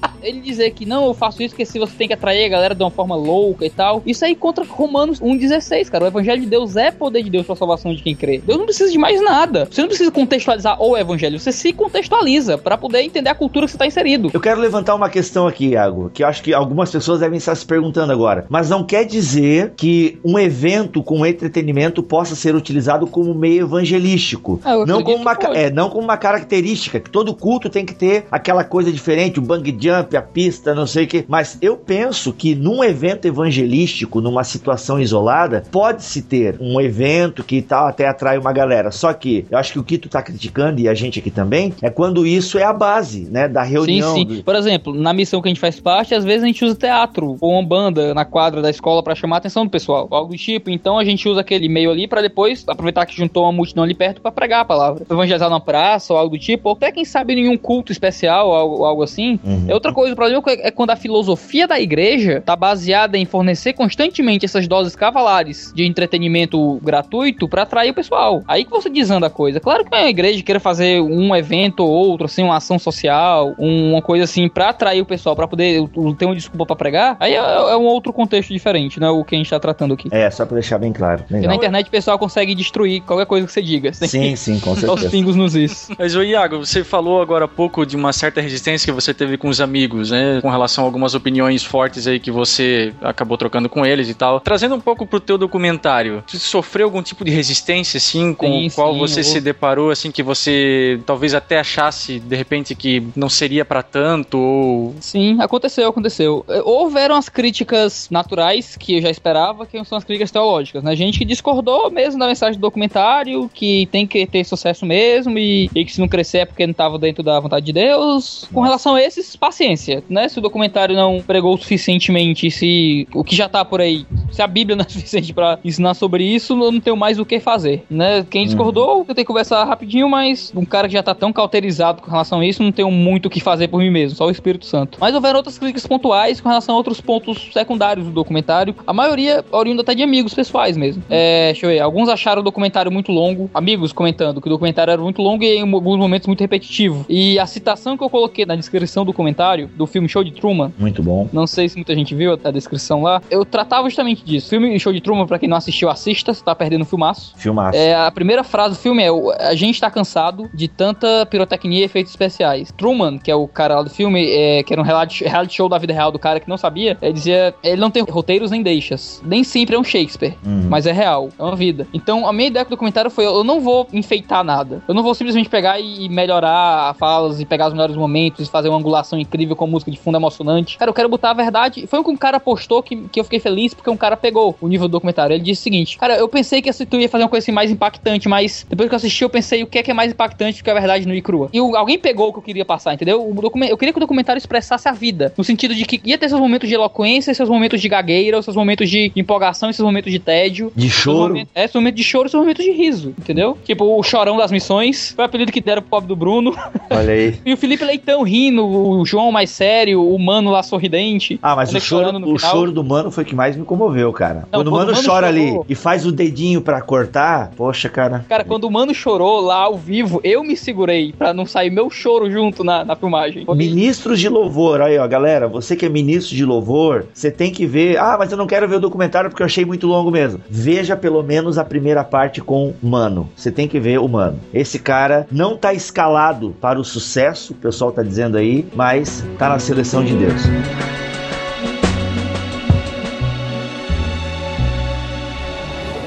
Ele 0.28 0.42
dizer 0.42 0.72
que 0.72 0.86
não, 0.86 1.06
eu 1.06 1.14
faço 1.14 1.42
isso 1.42 1.54
porque 1.54 1.66
se 1.66 1.80
você 1.80 1.94
tem 1.98 2.08
que 2.08 2.14
atrair 2.14 2.46
a 2.46 2.50
galera 2.50 2.76
de 2.76 2.84
uma 2.84 2.92
forma 2.92 3.16
louca 3.16 3.66
e 3.66 3.70
tal. 3.70 4.04
Isso 4.06 4.26
aí 4.26 4.36
contra 4.36 4.66
Romanos 4.66 5.22
1,16, 5.22 5.90
cara. 5.90 6.04
O 6.04 6.08
evangelho 6.08 6.42
de 6.42 6.48
Deus 6.48 6.76
é 6.76 6.92
poder 6.92 7.24
de 7.24 7.30
Deus 7.30 7.46
pra 7.46 7.56
salvação 7.56 7.94
de 7.94 8.04
quem 8.04 8.16
crê. 8.16 8.42
Deus 8.46 8.58
não 8.58 8.66
precisa 8.66 8.92
de 8.92 8.98
mais 8.98 9.22
nada. 9.24 9.68
Você 9.70 9.82
não 9.82 9.88
precisa 9.88 10.12
contextualizar 10.12 10.82
o 10.82 10.98
evangelho, 10.98 11.40
você 11.40 11.52
se 11.52 11.72
contextualiza 11.72 12.58
pra 12.58 12.78
poder 12.78 13.02
entender 13.02 13.30
a 13.30 13.36
cultura 13.36 13.66
que 13.66 13.72
você 13.72 13.78
tá 13.78 13.88
inserido. 13.88 14.30
Eu 14.34 14.42
quero 14.42 14.60
levantar 14.60 14.96
uma 14.96 15.10
questão 15.10 15.48
aqui, 15.48 15.70
Iago, 15.70 16.10
que 16.14 16.24
eu 16.24 16.28
acho 16.28 16.44
que 16.44 16.54
algumas 16.54 16.92
pessoas 16.92 17.20
devem 17.20 17.38
estar 17.38 17.56
se 17.56 17.66
perguntando 17.66 18.12
agora. 18.12 18.46
Mas 18.50 18.70
não 18.70 18.84
quer 18.84 19.06
dizer 19.06 19.74
que 19.78 20.20
um 20.24 20.38
evento 20.38 21.02
com 21.02 21.26
entretenimento 21.26 22.04
possa 22.04 22.36
ser 22.36 22.56
utilizado 22.56 23.08
como 23.08 23.34
meio 23.34 23.66
evangelístico. 23.66 24.60
Ah, 24.64 24.86
não, 24.86 25.02
como 25.04 25.18
uma, 25.18 25.38
é, 25.54 25.70
não 25.70 25.90
como 25.90 26.04
uma 26.04 26.18
característica, 26.18 27.00
que 27.00 27.10
todo 27.10 27.34
culto 27.34 27.70
tem 27.70 27.86
que 27.86 27.94
ter 27.94 28.26
aquela 28.32 28.64
coisa 28.64 28.92
diferente, 28.92 29.40
o 29.40 29.42
bang 29.42 29.76
jump, 29.80 30.17
a 30.18 30.22
pista, 30.22 30.74
não 30.76 30.86
sei 30.88 31.06
o 31.06 31.08
que. 31.08 31.26
Mas 31.28 31.58
eu 31.62 31.78
penso 31.78 32.34
que 32.34 32.56
num 32.56 32.84
evento 32.84 33.26
evangelístico, 33.26 34.22
numa 34.22 34.44
situação 34.44 35.00
isolada, 35.00 35.64
pode-se 35.72 36.22
ter 36.22 36.58
um 36.60 36.80
evento 36.80 37.44
que 37.44 37.62
tal 37.62 37.88
até 37.88 38.08
atrai 38.08 38.38
uma 38.38 38.52
galera. 38.52 38.92
Só 38.92 39.14
que 39.14 39.46
eu 39.50 39.58
acho 39.58 39.74
que 39.74 39.80
o 39.80 39.84
que 39.84 39.98
tu 39.98 40.10
tá 40.10 40.22
criticando, 40.22 40.80
e 40.80 40.88
a 40.88 40.94
gente 40.94 41.20
aqui 41.20 41.32
também, 41.32 41.74
é 41.82 41.90
quando 41.90 42.26
isso 42.26 42.58
é 42.58 42.64
a 42.64 42.74
base, 42.74 43.28
né, 43.32 43.48
da 43.48 43.64
reunião. 43.64 44.14
Sim, 44.16 44.28
sim. 44.28 44.36
do- 44.38 44.44
Por 44.44 44.56
exemplo, 44.56 44.94
na 44.94 45.14
missão 45.14 45.42
que 45.42 45.48
a 45.48 45.52
gente 45.52 45.60
faz 45.60 45.80
parte, 45.80 46.14
às 46.14 46.24
vezes 46.24 46.44
a 46.44 46.48
gente 46.48 46.64
usa 46.64 46.76
teatro 46.76 47.38
ou 47.40 47.52
uma 47.54 47.64
banda 47.64 48.14
na 48.14 48.26
quadra 48.26 48.62
da 48.62 48.70
escola 48.70 49.02
pra 49.04 49.16
chamar 49.16 49.38
a 49.38 49.40
atenção 49.40 49.64
do 49.66 49.70
pessoal, 49.72 50.08
algo 50.12 50.32
do 50.34 50.38
tipo. 50.38 50.70
Então 50.70 50.98
a 50.98 51.04
gente 51.06 51.28
usa 51.28 51.42
aquele 51.42 51.66
e-mail 51.66 51.92
ali 51.92 52.08
pra 52.08 52.22
depois 52.22 52.64
aproveitar 52.68 53.06
que 53.06 53.16
juntou 53.16 53.44
uma 53.44 53.52
multidão 53.52 53.84
ali 53.84 53.94
perto 53.94 54.22
pra 54.22 54.32
pregar 54.32 54.62
a 54.62 54.66
palavra. 54.66 55.04
Evangelizar 55.10 55.50
na 55.50 55.60
praça 55.60 56.14
ou 56.14 56.20
algo 56.20 56.36
do 56.36 56.40
tipo, 56.42 56.70
ou 56.70 56.76
até 56.76 56.92
quem 56.92 57.06
sabe 57.06 57.34
em 57.34 57.50
um 57.50 57.58
culto 57.58 57.92
especial 57.92 58.48
ou 58.50 58.56
algo, 58.56 58.84
algo 58.86 59.04
assim. 59.04 59.40
É 59.68 59.74
outra 59.74 59.94
coisa. 59.94 60.07
O 60.14 60.16
problema 60.16 60.42
é 60.48 60.68
é 60.68 60.72
quando 60.72 60.90
a 60.92 60.96
filosofia 60.96 61.68
da 61.68 61.80
igreja 61.80 62.42
tá 62.46 62.56
baseada 62.56 63.18
em 63.18 63.26
fornecer 63.26 63.74
constantemente 63.74 64.46
essas 64.46 64.68
doses 64.68 64.96
cavalares 64.96 65.72
de 65.76 65.86
entretenimento 65.86 66.80
gratuito 66.84 67.48
pra 67.48 67.64
atrair 67.64 67.92
o 67.92 67.94
pessoal. 67.94 68.44
Aí 68.48 68.66
que 68.66 68.72
você 68.72 68.90
desanda 68.90 69.28
a 69.28 69.30
coisa. 69.30 69.60
Claro 69.60 69.86
que 69.86 69.96
a 69.96 70.10
igreja 70.10 70.42
queira 70.44 70.60
fazer 70.60 71.02
um 71.02 71.36
evento 71.36 71.82
ou 71.84 71.90
outro, 71.92 72.26
assim, 72.26 72.44
uma 72.44 72.58
ação 72.58 72.78
social, 72.80 73.56
um- 73.60 73.92
uma 73.92 74.02
coisa 74.02 74.24
assim, 74.26 74.50
pra 74.50 74.70
atrair 74.70 75.02
o 75.02 75.06
pessoal, 75.06 75.36
pra 75.36 75.48
poder 75.48 75.88
ter 76.18 76.26
uma 76.26 76.36
desculpa 76.36 76.66
pra 76.66 76.76
pregar, 76.76 77.16
aí 77.20 77.34
é, 77.34 77.38
é 77.38 77.78
um 77.78 77.86
outro 77.86 78.12
contexto 78.12 78.52
diferente, 78.52 79.00
né? 79.00 79.10
O 79.10 79.24
que 79.24 79.36
a 79.36 79.38
gente 79.38 79.50
tá 79.50 79.60
tratando 79.60 79.94
aqui. 79.94 80.10
É, 80.12 80.30
só 80.30 80.46
pra 80.46 80.56
deixar 80.56 80.78
bem 80.80 80.92
claro. 80.92 81.24
Porque 81.28 81.48
na 81.48 81.56
internet 81.56 81.88
o 81.88 81.92
pessoal 81.92 82.18
consegue 82.18 82.56
destruir 82.56 83.02
qualquer 83.02 83.26
coisa 83.26 83.46
que 83.46 83.52
você 83.54 83.62
diga. 83.62 83.94
Você 83.94 84.08
tem 84.08 84.36
Sim, 84.36 84.36
sim, 84.36 84.60
com 84.60 84.72
botar 84.76 84.94
os 84.94 85.02
certeza. 85.02 85.10
pingos 85.10 85.36
nos 85.36 85.56
is. 85.56 85.90
Mas, 85.98 86.16
ô 86.16 86.24
Iago, 86.24 86.58
você 86.66 86.84
falou 86.84 87.22
agora 87.22 87.46
há 87.46 87.48
pouco 87.48 87.86
de 87.86 87.96
uma 87.96 88.12
certa 88.14 88.42
resistência 88.42 88.86
que 88.86 88.92
você 88.92 89.14
teve 89.14 89.38
com 89.38 89.48
os 89.50 89.62
amigos, 89.62 89.87
né? 89.96 90.40
Com 90.42 90.50
relação 90.50 90.84
a 90.84 90.88
algumas 90.88 91.14
opiniões 91.16 91.64
fortes 91.64 92.08
aí 92.08 92.20
que 92.20 92.32
você 92.32 92.94
acabou 93.02 93.38
trocando 93.38 93.70
com 93.70 93.86
eles 93.86 94.10
e 94.10 94.14
tal. 94.14 94.40
Trazendo 94.40 94.76
um 94.76 94.80
pouco 94.82 95.06
pro 95.06 95.20
teu 95.20 95.38
documentário, 95.38 96.24
você 96.28 96.38
sofreu 96.40 96.88
algum 96.88 97.02
tipo 97.02 97.24
de 97.24 97.32
resistência, 97.32 97.98
assim, 97.98 98.34
com 98.34 98.48
Sim, 98.48 98.68
o 98.68 98.72
qual 98.72 98.94
sim, 98.94 99.00
você 99.00 99.20
eu- 99.20 99.24
se 99.24 99.42
deparou, 99.42 99.90
assim, 99.92 100.12
que 100.12 100.24
você 100.24 101.00
talvez 101.06 101.34
até 101.34 101.60
achasse, 101.60 102.20
de 102.20 102.36
repente, 102.36 102.76
que 102.76 103.04
não 103.16 103.30
seria 103.30 103.64
pra 103.66 103.82
tanto, 103.84 104.38
ou... 104.38 104.96
Sim, 105.00 105.38
aconteceu, 105.42 105.88
aconteceu. 105.90 106.46
Eh, 106.50 106.62
Houveram 106.64 107.16
as 107.16 107.30
críticas 107.30 108.08
naturais 108.12 108.76
que 108.78 108.98
eu 108.98 109.02
já 109.02 109.10
esperava, 109.10 109.66
que 109.66 109.84
são 109.86 109.98
as 109.98 110.04
críticas 110.04 110.32
teológicas, 110.32 110.84
né? 110.84 110.96
Gente 110.96 111.18
que 111.20 111.26
discordou 111.26 111.90
mesmo 111.90 112.20
da 112.20 112.28
mensagem 112.28 112.60
do 112.60 112.62
documentário, 112.62 113.50
que 113.54 113.86
tem 113.92 114.06
que 114.08 114.26
ter 114.26 114.44
sucesso 114.44 114.86
mesmo 114.86 115.38
e, 115.38 115.70
e 115.74 115.86
que 115.86 115.92
se 115.94 116.00
não 116.00 116.08
crescer 116.08 116.40
é 116.40 116.46
porque 116.46 116.66
não 116.66 116.72
estava 116.72 116.98
dentro 117.00 117.24
da 117.24 117.40
vontade 117.40 117.66
de 117.66 117.74
Deus. 117.74 118.48
Com 118.54 118.62
relação 118.62 118.96
a 118.96 119.02
esses, 119.02 119.36
paciência, 119.36 119.77
né? 120.10 120.28
Se 120.28 120.40
o 120.40 120.42
documentário 120.42 120.96
não 120.96 121.22
pregou 121.22 121.58
suficientemente, 121.58 122.50
se 122.52 123.08
o 123.14 123.24
que 123.24 123.36
já 123.36 123.48
tá 123.48 123.64
por 123.64 123.82
aí, 123.82 124.06
se 124.32 124.42
a 124.42 124.48
Bíblia 124.48 124.76
não 124.76 124.84
é 124.84 124.90
suficiente 124.90 125.34
pra 125.34 125.60
ensinar 125.64 125.94
sobre 125.94 126.24
isso, 126.24 126.54
eu 126.54 126.72
não 126.72 126.80
tenho 126.80 126.98
mais 126.98 127.20
o 127.20 127.26
que 127.26 127.40
fazer, 127.40 127.84
né? 127.90 128.26
Quem 128.30 128.46
discordou, 128.46 129.00
eu 129.00 129.06
tenho 129.06 129.16
que 129.16 129.26
conversar 129.26 129.64
rapidinho, 129.64 130.10
mas 130.10 130.52
um 130.56 130.66
cara 130.66 130.88
que 130.88 130.94
já 130.94 131.04
tá 131.04 131.14
tão 131.14 131.32
cauterizado 131.32 132.02
com 132.02 132.10
relação 132.10 132.40
a 132.40 132.46
isso, 132.46 132.64
não 132.64 132.72
tenho 132.72 132.92
muito 132.92 133.28
o 133.28 133.30
que 133.30 133.40
fazer 133.40 133.68
por 133.68 133.80
mim 133.80 133.90
mesmo, 133.90 134.18
só 134.18 134.26
o 134.26 134.32
Espírito 134.32 134.66
Santo. 134.66 134.98
Mas 135.00 135.14
houveram 135.14 135.38
outras 135.38 135.58
críticas 135.58 135.86
pontuais 135.86 136.42
com 136.42 136.50
relação 136.50 136.76
a 136.76 136.78
outros 136.78 137.02
pontos 137.02 137.50
secundários 137.54 138.06
do 138.06 138.12
documentário, 138.12 138.76
a 138.86 138.94
maioria 138.94 139.44
oriunda 139.52 139.82
até 139.82 139.94
de 139.94 140.04
amigos 140.04 140.34
pessoais 140.34 140.78
mesmo. 140.78 141.04
É, 141.10 141.52
deixa 141.52 141.66
eu 141.66 141.70
ver, 141.70 141.80
alguns 141.80 142.10
acharam 142.10 142.42
o 142.42 142.44
documentário 142.44 142.92
muito 142.92 143.12
longo, 143.12 143.50
amigos 143.54 143.92
comentando 143.92 144.42
que 144.42 144.48
o 144.48 144.50
documentário 144.50 144.92
era 144.92 145.02
muito 145.02 145.22
longo 145.22 145.44
e 145.44 145.58
em 145.58 145.74
alguns 145.74 145.98
momentos 145.98 146.28
muito 146.28 146.42
repetitivo. 146.42 147.06
E 147.10 147.40
a 147.40 147.46
citação 147.46 147.98
que 147.98 148.04
eu 148.04 148.10
coloquei 148.10 148.46
na 148.46 148.56
descrição 148.56 149.06
do 149.06 149.14
comentário 149.14 149.67
do 149.76 149.86
filme 149.88 150.08
Show 150.08 150.24
de 150.24 150.32
Truman, 150.32 150.72
Muito 150.78 151.02
bom. 151.04 151.28
não 151.34 151.46
sei 151.48 151.68
se 151.70 151.76
muita 151.76 151.94
gente 151.96 152.14
viu 152.16 152.34
a- 152.34 152.38
a 152.48 152.52
descrição 152.52 153.02
lá. 153.02 153.22
Eu 153.30 153.44
tratava 153.46 153.90
justamente 153.90 154.24
disso. 154.24 154.50
Filme 154.50 154.78
Show 154.80 154.94
de 154.94 155.02
Truman, 155.02 155.26
pra 155.28 155.38
quem 155.40 155.50
não 155.50 155.58
assistiu, 155.58 155.90
assista, 155.90 156.34
você 156.34 156.44
tá 156.44 156.54
perdendo 156.56 156.82
o 156.82 156.86
filmaço. 156.86 157.34
Filmaço. 157.38 157.78
É, 157.78 157.96
a 157.96 158.12
primeira 158.12 158.44
frase 158.44 158.76
do 158.76 158.80
filme 158.82 159.04
é: 159.04 159.10
A 159.48 159.56
gente 159.56 159.80
tá 159.80 159.90
cansado 159.92 160.50
de 160.54 160.68
tanta 160.68 161.26
pirotecnia 161.26 161.82
e 161.82 161.84
efeitos 161.84 162.12
especiais. 162.12 162.72
Truman, 162.78 163.18
que 163.18 163.30
é 163.32 163.36
o 163.36 163.48
cara 163.48 163.76
lá 163.76 163.82
do 163.84 163.90
filme, 163.90 164.26
é, 164.30 164.64
que 164.64 164.74
era 164.74 164.82
um 164.82 164.86
reality, 164.86 165.24
reality 165.24 165.56
show 165.56 165.68
da 165.70 165.78
vida 165.78 165.94
real 165.94 166.12
do 166.12 166.20
cara 166.20 166.40
que 166.40 166.50
não 166.50 166.58
sabia, 166.58 166.98
ele 167.02 167.14
dizia: 167.14 167.54
ele 167.64 167.80
não 167.82 167.90
tem 167.92 168.04
roteiros 168.04 168.52
nem 168.52 168.62
deixas. 168.62 169.22
Nem 169.26 169.44
sempre 169.44 169.76
é 169.76 169.80
um 169.80 169.84
Shakespeare, 169.84 170.36
Uhum. 170.46 170.68
mas 170.70 170.86
é 170.86 170.92
real, 170.92 171.30
é 171.38 171.44
uma 171.44 171.56
vida. 171.56 171.88
Então 171.94 172.28
a 172.28 172.34
minha 172.34 172.48
ideia 172.48 172.64
com 172.66 172.70
o 172.70 172.76
documentário 172.76 173.10
foi: 173.12 173.26
eu 173.26 173.44
não 173.44 173.60
vou 173.60 173.88
enfeitar 173.94 174.44
nada. 174.44 174.82
Eu 174.88 174.94
não 174.94 175.04
vou 175.04 175.14
simplesmente 175.16 175.50
pegar 175.50 175.80
e 175.80 176.08
melhorar 176.10 176.94
falas 176.96 177.40
e 177.40 177.46
pegar 177.46 177.68
os 177.68 177.74
melhores 177.74 177.96
momentos 177.96 178.48
e 178.48 178.52
fazer 178.52 178.70
uma 178.70 178.78
angulação 178.78 179.18
incrível 179.20 179.56
com 179.58 179.68
música 179.68 179.92
de 179.92 179.98
fundo 179.98 180.18
emocionante. 180.18 180.78
Cara, 180.78 180.90
eu 180.90 180.94
quero 180.94 181.10
botar 181.10 181.32
a 181.32 181.34
verdade. 181.34 181.86
Foi 181.88 182.00
o 182.00 182.04
que 182.04 182.10
um 182.12 182.16
cara 182.18 182.40
postou 182.40 182.82
que, 182.82 182.96
que 183.12 183.20
eu 183.20 183.24
fiquei 183.24 183.40
feliz 183.40 183.74
porque 183.74 183.90
um 183.90 183.98
cara 183.98 184.16
pegou 184.16 184.56
o 184.62 184.68
nível 184.68 184.88
do 184.88 184.92
documentário. 184.94 185.34
Ele 185.34 185.44
disse 185.44 185.62
o 185.62 185.64
seguinte: 185.64 185.98
Cara, 185.98 186.16
eu 186.16 186.28
pensei 186.30 186.62
que 186.62 186.72
tu 186.86 186.98
ia 186.98 187.10
fazer 187.10 187.24
uma 187.24 187.30
coisa 187.30 187.44
assim 187.44 187.52
mais 187.52 187.70
impactante, 187.72 188.30
mas 188.30 188.66
depois 188.70 188.88
que 188.90 188.96
eu 188.96 188.98
assisti, 188.98 189.24
eu 189.24 189.30
pensei 189.30 189.64
o 189.64 189.68
que 189.68 189.80
é 189.80 189.84
que 189.84 189.92
é 189.92 189.94
mais 189.94 190.12
impactante 190.12 190.62
do 190.62 190.64
que 190.64 190.70
a 190.70 190.74
verdade 190.74 191.08
no 191.08 191.14
e 191.16 191.22
crua. 191.22 191.50
E 191.52 191.60
o- 191.60 191.76
alguém 191.76 191.98
pegou 191.98 192.30
o 192.30 192.34
que 192.34 192.40
eu 192.40 192.44
queria 192.44 192.66
passar, 192.66 192.94
entendeu? 192.94 193.34
Eu 193.70 193.78
queria 193.78 193.92
que 193.94 193.98
o 193.98 194.02
documentário 194.02 194.38
expressasse 194.38 194.88
a 194.88 194.92
vida. 194.92 195.34
No 195.38 195.44
sentido 195.44 195.74
de 195.76 195.86
que 195.86 196.00
ia 196.06 196.18
ter 196.18 196.30
seus 196.30 196.40
momentos 196.40 196.70
de 196.70 196.76
eloquência, 196.76 197.34
seus 197.34 197.50
momentos 197.50 197.82
de 197.82 197.90
gagueira, 197.90 198.42
seus 198.42 198.56
momentos 198.56 198.90
de 198.90 199.12
empolgação 199.16 199.72
seus 199.74 199.86
momentos 199.86 200.12
de 200.12 200.20
tédio. 200.20 200.72
De 200.76 200.90
choro. 200.90 201.30
momentos- 201.30 201.52
É, 201.56 201.62
seus 201.68 201.76
momentos 201.82 201.98
de 201.98 202.04
choro 202.04 202.28
e 202.28 202.30
seus 202.32 202.42
momentos 202.42 202.64
de 202.64 202.72
riso, 202.72 203.14
entendeu? 203.20 203.58
Tipo, 203.66 203.98
o 203.98 204.04
chorão 204.04 204.38
das 204.38 204.52
missões. 204.52 205.12
Foi 205.16 205.24
o 205.24 205.28
apelido 205.28 205.52
que 205.52 205.62
deram 205.62 205.82
pro 205.82 205.90
pobre 205.92 206.08
do 206.08 206.16
Bruno. 206.16 206.56
Olha 206.90 207.14
aí. 207.14 207.38
E 207.46 207.54
o 207.54 207.58
Felipe 207.58 207.84
Leitão 207.86 208.24
rindo, 208.24 208.66
o 208.66 209.06
João 209.06 209.32
mais 209.32 209.47
sério, 209.48 210.04
o 210.04 210.18
Mano 210.20 210.52
lá 210.52 210.62
sorridente. 210.64 211.40
Ah, 211.42 211.56
mas 211.56 211.74
o 211.74 211.80
choro, 211.80 212.18
o 212.34 212.38
choro 212.38 212.72
do 212.72 212.84
mano 212.84 213.10
foi 213.12 213.24
o 213.24 213.28
que 213.28 213.36
mais 213.36 213.56
me 213.56 213.64
comoveu, 213.64 214.12
cara. 214.14 214.48
Não, 214.52 214.60
quando 214.60 214.68
o 214.68 214.72
quando 214.72 214.88
mano 214.88 214.92
o 214.92 214.96
Mano 214.96 215.08
chora 215.08 215.28
chorou- 215.34 215.60
ali 215.62 215.66
e 215.70 215.76
faz 215.76 216.06
o 216.06 216.12
dedinho 216.12 216.62
pra 216.62 216.82
cortar, 216.82 217.52
poxa, 217.56 217.90
cara. 217.90 218.26
Cara, 218.28 218.44
quando 218.44 218.66
o 218.66 218.72
Mano 218.72 218.94
chorou 218.94 219.40
lá 219.42 219.56
ao 219.64 219.78
vivo, 219.78 220.20
eu 220.24 220.44
me 220.44 220.56
segurei 220.56 221.14
pra 221.18 221.34
não 221.34 221.46
sair 221.46 221.70
meu 221.70 221.90
choro 221.90 222.30
junto 222.30 222.64
na, 222.64 222.84
na 222.86 222.96
filmagem. 222.96 223.46
Ministros 223.56 224.20
de 224.20 224.30
louvor, 224.30 224.82
aí 224.82 224.98
ó, 224.98 225.08
galera, 225.08 225.48
você 225.48 225.76
que 225.76 225.86
é 225.86 225.90
ministro 225.90 226.36
de 226.36 226.46
louvor, 226.46 227.06
você 227.14 227.30
tem 227.32 227.52
que 227.52 227.66
ver. 227.66 227.98
Ah, 227.98 228.16
mas 228.18 228.32
eu 228.32 228.38
não 228.38 228.48
quero 228.48 228.68
ver 228.68 228.76
o 228.76 228.80
documentário 228.80 229.30
porque 229.30 229.42
eu 229.44 229.46
achei 229.46 229.66
muito 229.66 229.88
longo 229.88 230.12
mesmo. 230.12 230.40
Veja 230.50 230.96
pelo 230.96 231.22
menos 231.24 231.58
a 231.58 231.64
primeira 231.64 232.04
parte 232.04 232.42
com 232.42 232.74
Mano. 232.82 233.30
Você 233.36 233.52
tem 233.52 233.68
que 233.68 233.80
ver 233.80 234.00
o 234.00 234.08
Mano. 234.08 234.40
Esse 234.54 234.80
cara 234.80 235.28
não 235.32 235.56
tá 235.58 235.74
escalado 235.74 236.56
para 236.60 236.80
o 236.80 236.84
sucesso, 236.84 237.54
o 237.54 237.56
pessoal 237.56 237.92
tá 237.92 238.04
dizendo 238.04 238.38
aí, 238.38 238.66
mas 238.76 239.24
tá 239.38 239.50
na 239.50 239.60
seleção 239.60 240.04
de 240.04 240.16
Deus. 240.16 240.42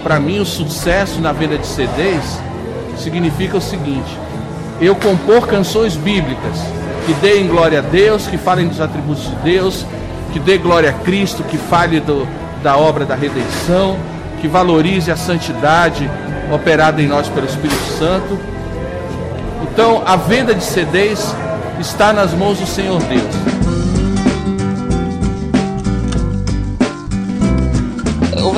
Para 0.03 0.19
mim, 0.19 0.41
o 0.41 0.47
sucesso 0.47 1.21
na 1.21 1.33
venda 1.33 1.57
de 1.57 1.67
CDs 1.67 2.41
significa 2.97 3.57
o 3.57 3.61
seguinte: 3.61 4.19
eu 4.81 4.97
compor 4.97 5.47
canções 5.47 5.95
bíblicas 5.97 6.59
que 7.07 7.15
deem 7.15 7.47
glória 7.47 7.79
a 7.79 7.83
Deus, 7.83 8.27
que 8.27 8.37
falem 8.37 8.67
dos 8.67 8.81
atributos 8.81 9.25
de 9.25 9.37
Deus, 9.37 9.87
que 10.33 10.39
dê 10.39 10.59
glória 10.59 10.91
a 10.91 10.93
Cristo, 10.93 11.43
que 11.45 11.57
fale 11.57 12.01
do, 12.01 12.27
da 12.63 12.77
obra 12.77 13.05
da 13.05 13.15
redenção, 13.15 13.97
que 14.41 14.49
valorize 14.49 15.11
a 15.11 15.17
santidade 15.17 16.11
operada 16.53 17.01
em 17.01 17.07
nós 17.07 17.29
pelo 17.29 17.47
Espírito 17.47 17.83
Santo. 17.99 18.39
Então, 19.63 20.03
a 20.05 20.17
venda 20.17 20.55
de 20.55 20.65
CDs 20.65 21.35
está 21.81 22.13
nas 22.13 22.35
mãos 22.35 22.59
do 22.59 22.67
Senhor 22.67 23.01
Deus. 23.05 23.70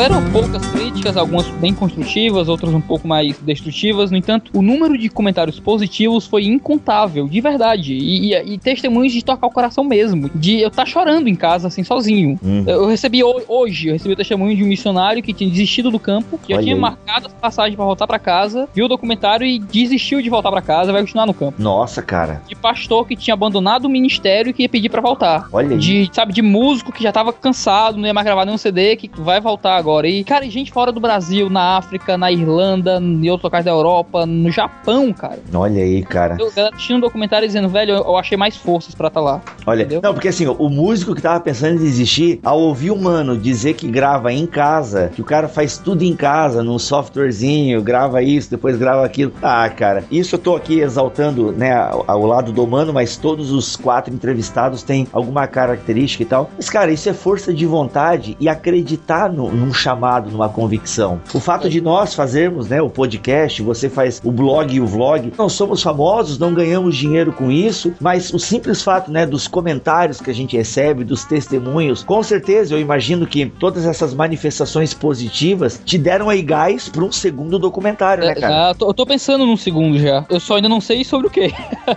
Houveram 0.03 0.33
poucas 0.33 0.67
críticas, 0.67 1.17
algumas 1.17 1.47
bem 1.47 1.73
construtivas, 1.73 2.49
outras 2.49 2.75
um 2.75 2.81
pouco 2.81 3.07
mais 3.07 3.39
destrutivas. 3.39 4.11
No 4.11 4.17
entanto, 4.17 4.51
o 4.53 4.61
número 4.61 4.99
de 4.99 5.09
comentários 5.09 5.61
positivos 5.61 6.27
foi 6.27 6.45
incontável, 6.45 7.29
de 7.29 7.41
verdade. 7.41 7.95
E, 7.95 8.35
e- 8.35 8.55
e 8.55 8.59
testemunhos 8.59 9.13
de 9.13 9.25
tocar 9.25 9.47
o 9.47 9.51
coração 9.53 9.85
mesmo. 9.85 10.29
De 10.35 10.59
eu 10.61 10.67
estar 10.71 10.87
chorando 10.87 11.29
em 11.29 11.37
casa, 11.37 11.69
assim, 11.69 11.85
sozinho. 11.85 12.37
Hum. 12.43 12.65
Eu, 12.67 12.89
recebi 12.89 13.23
ho- 13.23 13.43
hoje, 13.47 13.87
eu 13.89 13.93
recebi 13.93 14.15
o 14.15 14.17
testemunho 14.17 14.57
de 14.57 14.65
um 14.65 14.67
missionário 14.67 15.23
que 15.23 15.33
tinha 15.33 15.49
desistido 15.49 15.89
do 15.89 16.01
campo, 16.01 16.37
que 16.37 16.47
tinha 16.49 16.75
aí. 16.75 16.81
marcado 16.81 17.29
as 17.29 17.33
passagens 17.35 17.77
pra 17.77 17.85
voltar 17.85 18.09
pra 18.09 18.19
casa, 18.19 18.69
viu 18.75 18.87
o 18.87 18.89
documentário 18.89 19.47
e 19.47 19.61
desistiu 19.61 20.21
de 20.21 20.29
voltar 20.29 20.51
pra 20.51 20.61
casa, 20.61 20.91
vai 20.91 21.03
continuar 21.03 21.27
no 21.27 21.35
campo. 21.35 21.63
Nossa, 21.63 22.03
cara. 22.03 22.43
De 22.49 22.57
pastor 22.57 23.07
que 23.07 23.15
tinha 23.15 23.35
abandonado 23.35 23.85
o 23.85 23.89
ministério 23.89 24.51
e 24.51 24.53
que 24.53 24.63
ia 24.63 24.69
pedir 24.69 24.89
pra 24.89 25.01
voltar. 25.01 25.47
Olha 25.53 25.69
aí. 25.77 25.79
De, 25.79 26.11
sabe, 26.13 26.33
de 26.33 26.43
músico 26.43 26.91
que 26.91 27.05
já 27.05 27.13
tava 27.13 27.33
cansado, 27.33 27.97
não 27.99 28.07
ia 28.09 28.13
mais 28.13 28.25
gravar 28.25 28.45
nenhum 28.45 28.59
CD, 28.59 28.97
que 28.97 29.09
vai 29.21 29.41
voltar 29.41 29.77
agora 29.77 29.92
agora. 29.93 30.09
E, 30.09 30.25
cara, 30.25 30.45
e 30.45 30.51
gente 30.51 30.73
fora 30.73 30.91
do 30.91 30.99
Brasil, 31.01 31.51
na 31.51 31.77
África, 31.77 32.17
na 32.17 32.33
Irlanda, 32.33 32.99
em 33.01 33.29
outros 33.29 33.45
locais 33.45 33.65
da 33.65 33.71
Europa, 33.71 34.25
no 34.25 34.51
Japão, 34.51 35.13
cara. 35.13 35.39
Olha 35.55 35.83
aí, 35.83 36.03
cara. 36.03 36.37
Eu 36.41 36.51
galera 36.51 36.75
assistindo 36.75 36.97
um 36.97 37.01
documentário 37.01 37.47
dizendo, 37.47 37.69
velho, 37.69 37.93
eu, 37.93 37.99
eu 37.99 38.17
achei 38.17 38.37
mais 38.39 38.57
forças 38.57 38.95
pra 38.95 39.09
estar 39.09 39.21
lá. 39.21 39.41
Olha, 39.67 39.83
Entendeu? 39.83 40.01
não, 40.03 40.15
porque 40.15 40.29
assim, 40.29 40.47
o 40.47 40.69
músico 40.69 41.15
que 41.15 41.21
tava 41.23 41.41
pensando 41.41 41.75
em 41.77 41.79
desistir, 41.79 42.41
ao 42.43 42.59
ouvir 42.61 42.91
o 42.91 42.97
mano 42.97 43.37
dizer 43.37 43.75
que 43.75 43.87
grava 43.89 44.33
em 44.33 44.47
casa, 44.47 45.11
que 45.15 45.21
o 45.21 45.25
cara 45.25 45.49
faz 45.49 45.77
tudo 45.79 46.03
em 46.03 46.17
casa, 46.17 46.63
num 46.63 46.79
softwarezinho, 46.79 47.83
grava 47.83 48.23
isso, 48.23 48.51
depois 48.51 48.77
grava 48.77 49.05
aquilo. 49.05 49.33
Ah, 49.43 49.69
cara, 49.69 50.05
isso 50.11 50.35
eu 50.37 50.39
tô 50.39 50.57
aqui 50.57 50.81
exaltando, 50.81 51.53
né, 51.53 51.73
ao, 51.75 52.05
ao 52.07 52.27
lado 52.27 52.53
do 52.53 52.67
mano, 52.67 52.93
mas 52.93 53.17
todos 53.17 53.51
os 53.53 53.77
quatro 53.77 54.13
entrevistados 54.15 54.83
têm 54.83 55.07
alguma 55.13 55.47
característica 55.47 56.23
e 56.23 56.27
tal. 56.27 56.51
Mas, 56.57 56.71
cara, 56.71 56.91
isso 56.91 57.09
é 57.09 57.13
força 57.13 57.53
de 57.53 57.67
vontade 57.67 58.37
e 58.41 58.49
acreditar 58.49 59.31
no- 59.33 59.51
num 59.51 59.73
chamado, 59.83 60.31
numa 60.31 60.49
convicção. 60.49 61.21
O 61.35 61.41
fato 61.41 61.69
de 61.69 61.81
nós 61.81 62.15
fazermos, 62.15 62.69
né, 62.69 62.81
o 62.81 62.89
podcast, 62.89 63.61
você 63.63 63.89
faz 63.91 64.21
o 64.25 64.31
blog 64.31 64.73
e 64.75 64.81
o 64.81 64.87
vlog, 64.87 65.33
não 65.37 65.49
somos 65.49 65.83
famosos, 65.83 66.39
não 66.39 66.55
ganhamos 66.55 66.97
dinheiro 66.97 67.33
com 67.33 67.51
isso, 67.51 67.93
mas 68.01 68.33
o 68.33 68.39
simples 68.39 68.83
fato, 68.83 69.11
né, 69.11 69.27
dos 69.27 69.49
comentários 69.49 70.21
que 70.21 70.31
a 70.31 70.35
gente 70.35 70.57
recebe, 70.57 71.05
dos 71.05 71.25
testemunhos, 71.25 72.05
com 72.05 72.23
certeza 72.23 72.75
eu 72.75 72.79
imagino 72.81 73.27
que 73.27 73.47
todas 73.47 73.85
essas 73.87 74.15
manifestações 74.15 74.95
positivas 74.95 75.81
te 75.85 75.99
deram 75.99 76.29
aí 76.29 76.43
gás 76.43 76.89
para 76.89 77.03
um 77.05 77.11
segundo 77.13 77.59
documentário, 77.59 78.25
né, 78.25 78.35
cara? 78.35 78.53
Já, 78.69 78.75
tô- 78.75 78.89
eu 78.89 78.95
tô 78.95 79.05
pensando 79.05 79.45
num 79.45 79.57
segundo 79.57 79.99
já. 79.99 80.25
Eu 80.31 80.39
só 80.39 80.57
ainda 80.57 80.69
não 80.69 80.81
sei 80.81 81.03
sobre 81.05 81.27
o 81.27 81.31
quê. 81.31 81.53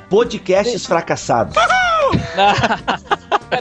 Podcasts 0.09 0.85
fracassados. 0.87 1.55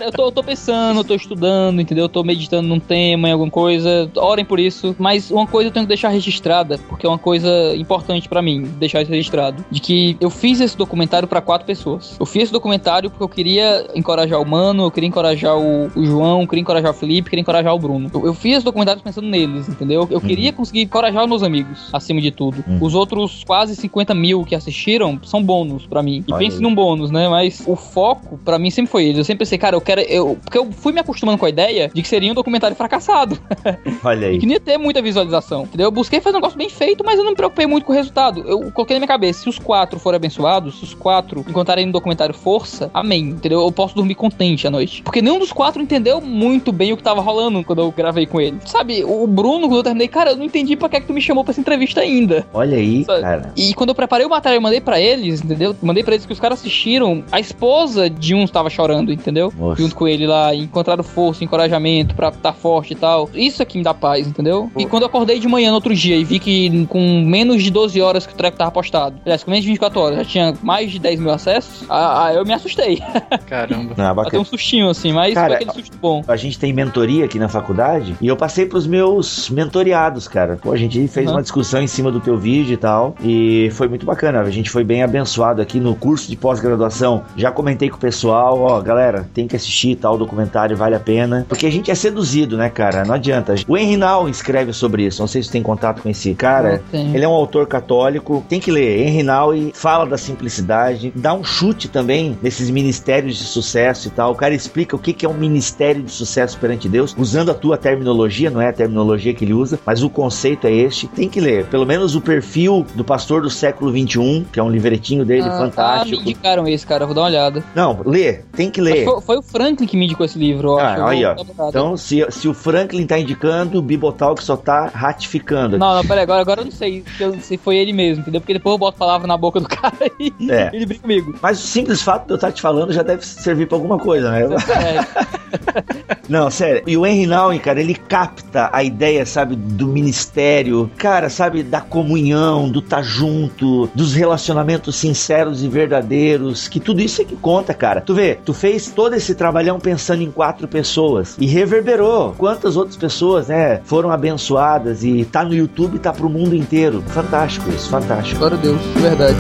Cara, 0.05 0.09
eu 0.09 0.13
tô, 0.13 0.25
eu 0.27 0.33
tô 0.33 0.43
pensando, 0.43 1.01
eu 1.01 1.05
tô 1.05 1.15
estudando, 1.15 1.81
entendeu? 1.81 2.05
Eu 2.05 2.09
tô 2.09 2.23
meditando 2.23 2.69
num 2.69 2.79
tema, 2.79 3.29
em 3.29 3.33
alguma 3.33 3.51
coisa. 3.51 4.11
Orem 4.17 4.45
por 4.45 4.61
isso. 4.61 4.95
Mas 4.99 5.31
uma 5.31 5.47
coisa 5.47 5.69
eu 5.69 5.73
tenho 5.73 5.87
que 5.87 5.89
deixar 5.89 6.09
registrada, 6.09 6.79
porque 6.89 7.07
é 7.07 7.09
uma 7.09 7.19
coisa 7.19 7.75
importante 7.77 8.29
pra 8.29 8.43
mim, 8.43 8.63
deixar 8.79 9.03
isso 9.03 9.11
registrado. 9.11 9.65
De 9.71 9.81
que 9.81 10.17
eu 10.21 10.29
fiz 10.29 10.61
esse 10.61 10.77
documentário 10.77 11.27
pra 11.27 11.41
quatro 11.41 11.67
pessoas. 11.67 12.17
Eu 12.21 12.27
fiz 12.27 12.45
esse 12.45 12.53
documentário 12.53 13.09
porque 13.09 13.25
eu 13.25 13.29
queria 13.29 13.87
encorajar 13.95 14.41
o 14.41 14.47
Mano, 14.47 14.85
eu 14.85 14.91
queria 14.91 15.09
encorajar 15.09 15.57
o, 15.57 15.87
o 15.95 16.05
João, 16.05 16.43
eu 16.43 16.49
queria 16.49 16.63
encorajar 16.63 16.91
o 16.91 16.95
Felipe, 16.95 17.29
eu 17.29 17.31
queria 17.31 17.43
encorajar 17.43 17.75
o 17.75 17.79
Bruno. 17.79 18.11
Eu, 18.13 18.27
eu 18.27 18.35
fiz 18.35 18.57
esse 18.57 18.65
documentário 18.65 19.03
pensando 19.03 19.27
neles, 19.27 19.69
entendeu? 19.69 20.07
Eu 20.11 20.21
queria 20.21 20.53
conseguir 20.53 20.83
encorajar 20.83 21.23
os 21.23 21.29
meus 21.29 21.43
amigos, 21.43 21.89
acima 21.93 22.21
de 22.21 22.31
tudo. 22.31 22.63
Os 22.81 22.95
outros 22.95 23.43
quase 23.45 23.75
50 23.77 24.15
mil 24.15 24.45
que 24.45 24.55
assistiram 24.55 25.19
são 25.23 25.43
bônus 25.43 25.87
pra 25.87 26.03
mim. 26.03 26.23
E 26.29 26.33
Olha 26.33 26.39
pense 26.39 26.57
aí. 26.57 26.63
num 26.63 26.75
bônus, 26.75 27.11
né? 27.11 27.29
Mas 27.29 27.63
o 27.67 27.77
foco 27.77 28.39
pra 28.45 28.59
mim 28.59 28.71
sempre 28.71 28.91
foi 28.91 29.05
eles. 29.05 29.19
Eu 29.19 29.25
sempre 29.25 29.41
pensei, 29.41 29.57
cara, 29.59 29.77
eu 29.77 29.81
quero. 29.81 29.94
Eu, 30.03 30.39
porque 30.43 30.59
eu 30.59 30.71
fui 30.73 30.93
me 30.93 31.01
acostumando 31.01 31.39
com 31.39 31.47
a 31.47 31.49
ideia 31.49 31.91
de 31.93 32.03
que 32.03 32.09
seria 32.09 32.31
um 32.31 32.35
documentário 32.35 32.77
fracassado. 32.77 33.39
Olha 34.05 34.29
aí. 34.29 34.39
que 34.39 34.47
nem 34.47 34.55
ia 34.55 34.61
ter 34.61 34.79
muita 34.79 35.01
visualização. 35.03 35.63
Entendeu? 35.63 35.87
Eu 35.87 35.91
busquei 35.93 36.21
fazer 36.21 36.37
um 36.37 36.41
negócio 36.41 36.59
bem 36.59 36.69
feito, 36.69 37.05
mas 37.05 37.19
eu 37.19 37.25
não 37.25 37.31
me 37.33 37.37
preocupei 37.37 37.67
muito 37.67 37.85
com 37.85 37.93
o 37.93 37.95
resultado. 37.95 38.45
Eu 38.47 38.71
coloquei 38.73 38.95
na 38.95 39.01
minha 39.01 39.09
cabeça, 39.09 39.43
se 39.43 39.49
os 39.49 39.59
quatro 39.59 39.99
forem 39.99 40.17
abençoados, 40.17 40.79
se 40.79 40.85
os 40.85 40.95
quatro 40.95 41.45
encontrarem 41.49 41.87
no 41.87 41.93
documentário 41.93 42.35
força, 42.35 42.91
amém. 42.93 43.31
Entendeu? 43.31 43.61
Eu 43.61 43.73
posso 43.73 43.95
dormir 43.95 44.15
contente 44.15 44.67
à 44.67 44.71
noite. 44.71 45.03
Porque 45.03 45.23
nenhum 45.23 45.39
dos 45.39 45.53
quatro 45.53 45.83
entendeu 45.83 46.21
muito 46.21 46.73
bem 46.73 46.93
o 46.93 46.97
que 46.97 47.03
tava 47.03 47.21
rolando 47.21 47.63
quando 47.65 47.81
eu 47.81 47.91
gravei 47.91 48.27
com 48.27 48.41
ele. 48.41 48.59
Sabe, 48.65 49.05
o 49.05 49.27
Bruno, 49.27 49.69
quando 49.69 49.79
eu 49.79 49.83
terminei, 49.83 50.09
cara, 50.09 50.31
eu 50.31 50.37
não 50.37 50.45
entendi 50.45 50.77
pra 50.77 50.89
que, 50.89 50.97
é 50.97 51.01
que 51.01 51.07
tu 51.07 51.13
me 51.13 51.21
chamou 51.21 51.45
pra 51.45 51.53
essa 51.53 51.61
entrevista 51.61 52.01
ainda. 52.01 52.47
Olha 52.53 52.77
aí, 52.77 53.05
Sabe? 53.05 53.21
cara. 53.21 53.53
E 53.57 53.75
quando 53.75 53.91
eu 53.91 53.95
preparei 53.95 54.27
o 54.27 54.31
material, 54.31 54.57
eu 54.57 54.63
mandei 54.63 54.81
pra 54.81 55.01
eles, 55.01 55.43
entendeu? 55.43 55.75
Mandei 55.83 56.03
pra 56.03 56.15
eles 56.15 56.27
que 56.27 56.33
os 56.33 56.41
caras 56.41 56.61
assistiram. 56.61 57.25
A 57.31 57.41
esposa 57.41 58.09
de 58.09 58.35
um 58.35 58.45
estava 58.45 58.69
chorando, 58.71 59.13
entendeu? 59.13 59.53
Nossa. 59.57 59.83
Junto 59.85 59.97
com 59.97 60.09
ele 60.09 60.27
lá, 60.27 60.55
e 60.55 60.61
encontraram 60.63 61.05
força, 61.05 61.45
encorajamento 61.45 62.15
pra 62.15 62.29
estar 62.31 62.53
forte 62.55 62.93
e 62.93 62.97
tal. 62.97 63.29
Isso 63.35 63.61
é 63.63 63.67
que 63.67 63.77
me 63.77 63.85
dá 63.85 63.93
paz, 63.93 64.27
entendeu? 64.27 64.71
E 64.77 64.87
quando 64.87 65.03
eu 65.03 65.09
acordei 65.09 65.39
de 65.39 65.47
manhã 65.47 65.69
no 65.69 65.75
outro 65.75 65.95
dia 65.95 66.17
e 66.17 66.25
vi 66.25 66.39
que 66.39 66.87
com 66.87 67.21
menos 67.23 67.63
de 67.63 67.71
12 67.71 68.01
horas 68.01 68.27
que 68.27 68.33
o 68.33 68.37
treco 68.37 68.57
tava 68.57 68.71
postado, 68.71 69.17
aliás, 69.25 69.45
com 69.45 69.51
menos 69.51 69.63
de 69.65 69.71
24 69.71 70.01
horas, 70.01 70.17
já 70.19 70.25
tinha 70.25 70.55
mais 70.63 70.91
de 70.91 70.99
10 70.99 71.21
mil 71.21 71.31
acessos, 71.31 71.85
ah, 71.89 72.25
ah, 72.27 72.33
eu 72.35 72.45
me 72.47 72.55
assustei. 72.55 73.03
Caramba. 73.47 73.95
Ah, 73.99 74.07
Até 74.11 74.15
bacana. 74.15 74.41
um 74.41 74.45
sustinho 74.45 74.89
assim, 74.89 75.13
mas 75.13 75.35
Cara, 75.35 75.49
foi 75.49 75.57
aquele 75.57 75.73
susto 75.73 75.99
bom. 75.99 76.23
A 76.27 76.37
gente 76.37 76.59
tem 76.59 76.73
mentoria 76.73 77.27
aqui 77.27 77.39
na 77.39 77.49
faculdade 77.49 78.17
e 78.23 78.27
eu 78.27 78.37
passei 78.37 78.65
pros 78.65 78.87
meus 78.87 79.51
mentoriados, 79.51 80.27
cara. 80.29 80.59
Pô, 80.63 80.73
a 80.73 80.77
gente 80.77 81.07
fez 81.09 81.27
Uhum. 81.27 81.35
uma 81.35 81.43
discussão 81.43 81.83
em 81.83 81.87
cima 81.87 82.11
do 82.11 82.21
teu 82.21 82.39
vídeo 82.39 82.73
e 82.75 82.77
tal 82.79 83.15
e 83.23 83.69
foi 83.73 83.89
muito 83.89 84.07
bacana. 84.07 84.41
A 84.41 84.51
gente 84.51 84.71
foi 84.71 84.83
bem 84.85 85.03
abençoado 85.03 85.61
aqui 85.61 85.79
no 85.79 85.95
curso 85.95 86.29
de 86.31 86.37
pós-graduação. 86.37 87.23
Já 87.37 87.51
comentei 87.51 87.89
com 87.91 87.97
o 87.97 88.01
pessoal, 88.01 88.59
ó, 88.61 88.81
galera, 88.81 89.29
tem 89.35 89.47
que 89.49 89.57
assistir 89.65 89.97
tal 89.97 90.17
documentário, 90.19 90.77
vale 90.77 90.95
a 90.95 91.01
pena. 91.01 91.47
Porque 91.49 91.67
a 91.67 91.71
gente 91.71 91.91
é 91.91 91.95
seduzido, 91.95 92.57
né, 92.57 92.69
cara? 92.69 93.05
Não 93.05 93.15
adianta. 93.15 93.55
O 93.67 93.77
Henry 93.77 93.97
Nau 93.97 94.29
escreve 94.29 94.73
sobre 94.73 95.05
isso. 95.07 95.21
Não 95.23 95.27
sei 95.27 95.43
se 95.43 95.51
tem 95.51 95.63
contato 95.63 96.03
com 96.03 96.09
esse 96.09 96.35
cara. 96.35 96.83
Ele 96.93 97.25
é 97.25 97.29
um 97.29 97.33
autor 97.33 97.67
católico. 97.67 98.45
Tem 98.49 98.61
que 98.61 98.71
ler. 98.71 99.01
Henry 99.07 99.23
Naui 99.23 99.73
fala 99.75 100.05
da 100.07 100.19
simplicidade, 100.19 101.13
dá 101.15 101.33
um 101.35 101.43
chute 101.43 101.89
também 101.89 102.39
nesses 102.43 102.71
ministérios 102.71 103.37
de 103.39 103.45
sucesso 103.45 104.09
e 104.09 104.11
tal. 104.11 104.33
O 104.33 104.35
cara 104.35 104.55
explica 104.55 104.95
o 104.95 104.99
que 104.99 105.25
é 105.25 105.29
um 105.29 105.35
ministério 105.35 106.03
de 106.03 106.11
sucesso 106.11 106.59
perante 106.59 106.89
Deus, 106.89 107.15
usando 107.19 107.51
a 107.51 107.55
tua 107.55 107.77
terminologia, 107.79 108.51
não 108.51 108.61
é 108.61 108.69
a 108.69 108.73
terminologia 108.73 109.33
que 109.33 109.45
ele 109.45 109.55
usa, 109.55 109.79
mas 109.87 110.03
o 110.03 110.11
conceito 110.11 110.67
é 110.67 110.73
este. 110.73 111.07
Tem 111.09 111.29
que 111.29 111.41
ler. 111.41 111.67
Pelo 111.67 111.87
menos 111.87 112.15
o 112.15 112.21
perfil 112.21 112.85
do 112.95 113.05
pastor 113.05 113.43
do 113.43 113.51
século 113.51 113.93
21, 113.93 114.45
que 114.53 114.59
é 114.61 114.63
um 114.63 114.69
livretinho 114.71 115.25
dele 115.25 115.43
Ah, 115.43 115.55
Ah, 115.55 115.59
fantástico. 115.59 116.17
me 116.17 116.23
indicaram 116.23 116.67
esse, 116.67 116.87
cara. 116.87 117.07
Vou 117.07 117.15
dar 117.15 117.23
uma 117.23 117.29
olhada. 117.29 117.65
Não, 117.75 118.01
lê. 118.05 118.41
Tem 118.57 118.71
que 118.71 118.81
ler. 118.81 119.05
Foi, 119.05 119.21
foi 119.21 119.37
o 119.39 119.43
Franklin 119.55 119.87
que 119.87 119.97
me 119.97 120.07
indicou 120.07 120.27
esse 120.27 120.37
livro. 120.37 120.79
Ah, 120.79 121.11
aí, 121.11 121.25
ó. 121.25 121.37
Então, 121.69 121.97
se, 121.97 122.27
se 122.31 122.49
o 122.49 122.53
Franklin 122.53 123.07
tá 123.07 123.17
indicando, 123.17 123.79
o 123.79 123.83
Bibotalk 123.83 124.43
só 124.43 124.57
tá 124.57 124.91
ratificando. 124.93 125.79
Não, 125.79 125.95
não, 125.95 126.05
peraí, 126.05 126.25
agora, 126.25 126.41
agora 126.41 126.61
eu 126.63 126.65
não 126.65 126.73
sei 126.73 127.05
se, 127.41 127.57
foi 127.57 127.77
ele 127.77 127.93
mesmo, 127.93 128.23
entendeu? 128.23 128.41
Porque 128.41 128.55
depois 128.55 128.73
eu 128.75 128.79
boto 128.79 128.99
palavra 128.99 129.29
na 129.29 129.37
boca 129.37 129.61
do 129.61 129.69
cara 129.71 130.11
e 130.19 130.33
É. 130.51 130.71
ele 130.73 130.87
briga 130.87 131.03
comigo. 131.03 131.35
Mas 131.41 131.63
o 131.63 131.67
simples 131.67 132.03
fato 132.03 132.27
de 132.27 132.33
eu 132.33 132.35
estar 132.35 132.51
te 132.51 132.61
falando 132.61 132.93
já 132.93 133.03
deve 133.03 133.25
servir 133.25 133.69
pra 133.69 133.77
alguma 133.77 133.99
coisa, 133.99 134.29
né? 134.31 134.43
É, 134.43 135.25
Não, 136.29 136.51
sério. 136.51 136.83
E 136.87 136.97
o 136.97 137.07
Henry 137.07 137.27
Nouwen, 137.27 137.61
cara, 137.61 137.81
ele 137.81 137.95
capta 137.95 138.71
a 138.73 138.83
ideia, 138.83 139.25
sabe, 139.27 139.55
do 139.55 139.87
ministério, 139.87 140.91
cara, 140.97 141.29
sabe, 141.29 141.63
da 141.63 141.81
comunhão, 141.81 142.69
do 142.69 142.81
tá 142.83 143.03
junto, 143.03 143.89
dos 143.95 144.15
relacionamentos 144.15 144.97
sinceros 144.97 145.63
e 145.63 145.69
verdadeiros, 145.69 146.67
que 146.67 146.81
tudo 146.81 147.01
isso 147.01 147.21
é 147.23 147.25
que 147.25 147.37
conta, 147.37 147.75
cara. 147.75 148.01
Tu 148.01 148.15
vê, 148.15 148.39
tu 148.45 148.55
fez 148.55 148.91
todo 148.91 149.15
esse 149.15 149.35
trabalhão 149.45 149.79
pensando 149.79 150.23
em 150.23 150.31
quatro 150.31 150.67
pessoas 150.67 151.37
e 151.39 151.45
reverberou. 151.45 152.35
Quantas 152.39 152.79
outras 152.79 152.97
pessoas, 152.97 153.49
né, 153.49 153.83
foram 153.85 154.11
abençoadas 154.11 155.05
e 155.05 155.23
tá 155.27 155.45
no 155.45 155.53
YouTube, 155.53 155.99
tá 155.99 156.15
pro 156.15 156.31
mundo 156.31 156.57
inteiro. 156.57 157.05
Fantástico 157.09 157.69
isso, 157.69 157.91
fantástico. 157.91 158.39
Glória 158.39 158.57
a 158.57 158.61
Deus, 158.61 158.81
verdade. 158.97 159.37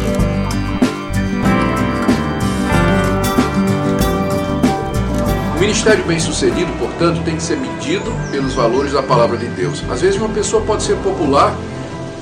O 5.57 5.59
ministério 5.59 6.05
bem-sucedido, 6.05 6.71
portanto, 6.79 7.25
tem 7.25 7.37
que 7.37 7.43
ser 7.43 7.57
medido 7.57 8.13
pelos 8.31 8.53
valores 8.53 8.93
da 8.93 9.03
palavra 9.03 9.39
de 9.39 9.47
Deus. 9.47 9.83
Às 9.91 10.03
vezes 10.03 10.21
uma 10.21 10.29
pessoa 10.29 10.63
pode 10.63 10.83
ser 10.83 10.97
popular, 10.97 11.57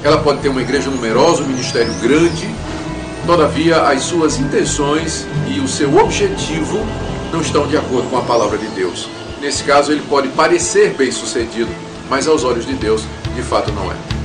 ela 0.04 0.18
pode 0.18 0.38
ter 0.38 0.50
uma 0.50 0.62
igreja 0.62 0.88
numerosa, 0.88 1.42
um 1.42 1.48
ministério 1.48 1.92
grande, 2.00 2.48
todavia 3.26 3.82
as 3.88 4.02
suas 4.02 4.38
intenções 4.38 5.26
e 5.52 5.58
o 5.58 5.66
seu 5.66 5.96
objetivo 5.96 6.78
não 7.32 7.40
estão 7.40 7.66
de 7.66 7.76
acordo 7.76 8.08
com 8.10 8.18
a 8.18 8.22
palavra 8.22 8.58
de 8.58 8.68
Deus. 8.68 9.08
Nesse 9.40 9.64
caso, 9.64 9.90
ele 9.90 10.02
pode 10.08 10.28
parecer 10.28 10.94
bem-sucedido, 10.94 11.70
mas 12.08 12.28
aos 12.28 12.44
olhos 12.44 12.66
de 12.66 12.74
Deus, 12.74 13.02
de 13.34 13.42
fato 13.42 13.72
não 13.72 13.90
é. 13.90 14.21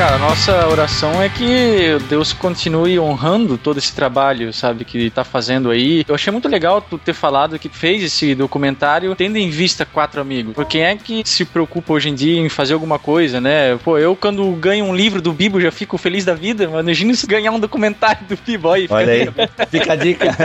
Cara, 0.00 0.16
a 0.16 0.18
nossa 0.18 0.66
oração 0.66 1.22
é 1.22 1.28
que 1.28 1.98
Deus 2.08 2.32
continue 2.32 2.98
honrando 2.98 3.58
todo 3.58 3.76
esse 3.76 3.94
trabalho, 3.94 4.50
sabe, 4.50 4.82
que 4.82 5.10
tá 5.10 5.24
fazendo 5.24 5.70
aí. 5.70 6.06
Eu 6.08 6.14
achei 6.14 6.32
muito 6.32 6.48
legal 6.48 6.80
tu 6.80 6.96
ter 6.96 7.12
falado 7.12 7.58
que 7.58 7.68
fez 7.68 8.02
esse 8.02 8.34
documentário 8.34 9.14
tendo 9.14 9.36
em 9.36 9.50
vista 9.50 9.84
quatro 9.84 10.18
amigos. 10.18 10.54
Porque 10.54 10.78
quem 10.78 10.84
é 10.84 10.96
que 10.96 11.22
se 11.26 11.44
preocupa 11.44 11.92
hoje 11.92 12.08
em 12.08 12.14
dia 12.14 12.40
em 12.40 12.48
fazer 12.48 12.72
alguma 12.72 12.98
coisa, 12.98 13.42
né? 13.42 13.76
Pô, 13.84 13.98
eu 13.98 14.16
quando 14.16 14.50
ganho 14.52 14.86
um 14.86 14.96
livro 14.96 15.20
do 15.20 15.34
Bibo 15.34 15.60
já 15.60 15.70
fico 15.70 15.98
feliz 15.98 16.24
da 16.24 16.32
vida, 16.32 16.64
imagina 16.64 17.12
se 17.12 17.26
ganhar 17.26 17.50
um 17.50 17.60
documentário 17.60 18.24
do 18.26 18.38
Bibo 18.38 18.70
aí. 18.70 18.86
Olha 18.88 19.12
aí, 19.12 19.28
fica 19.70 19.92
a 19.92 19.96
dica. 19.96 20.30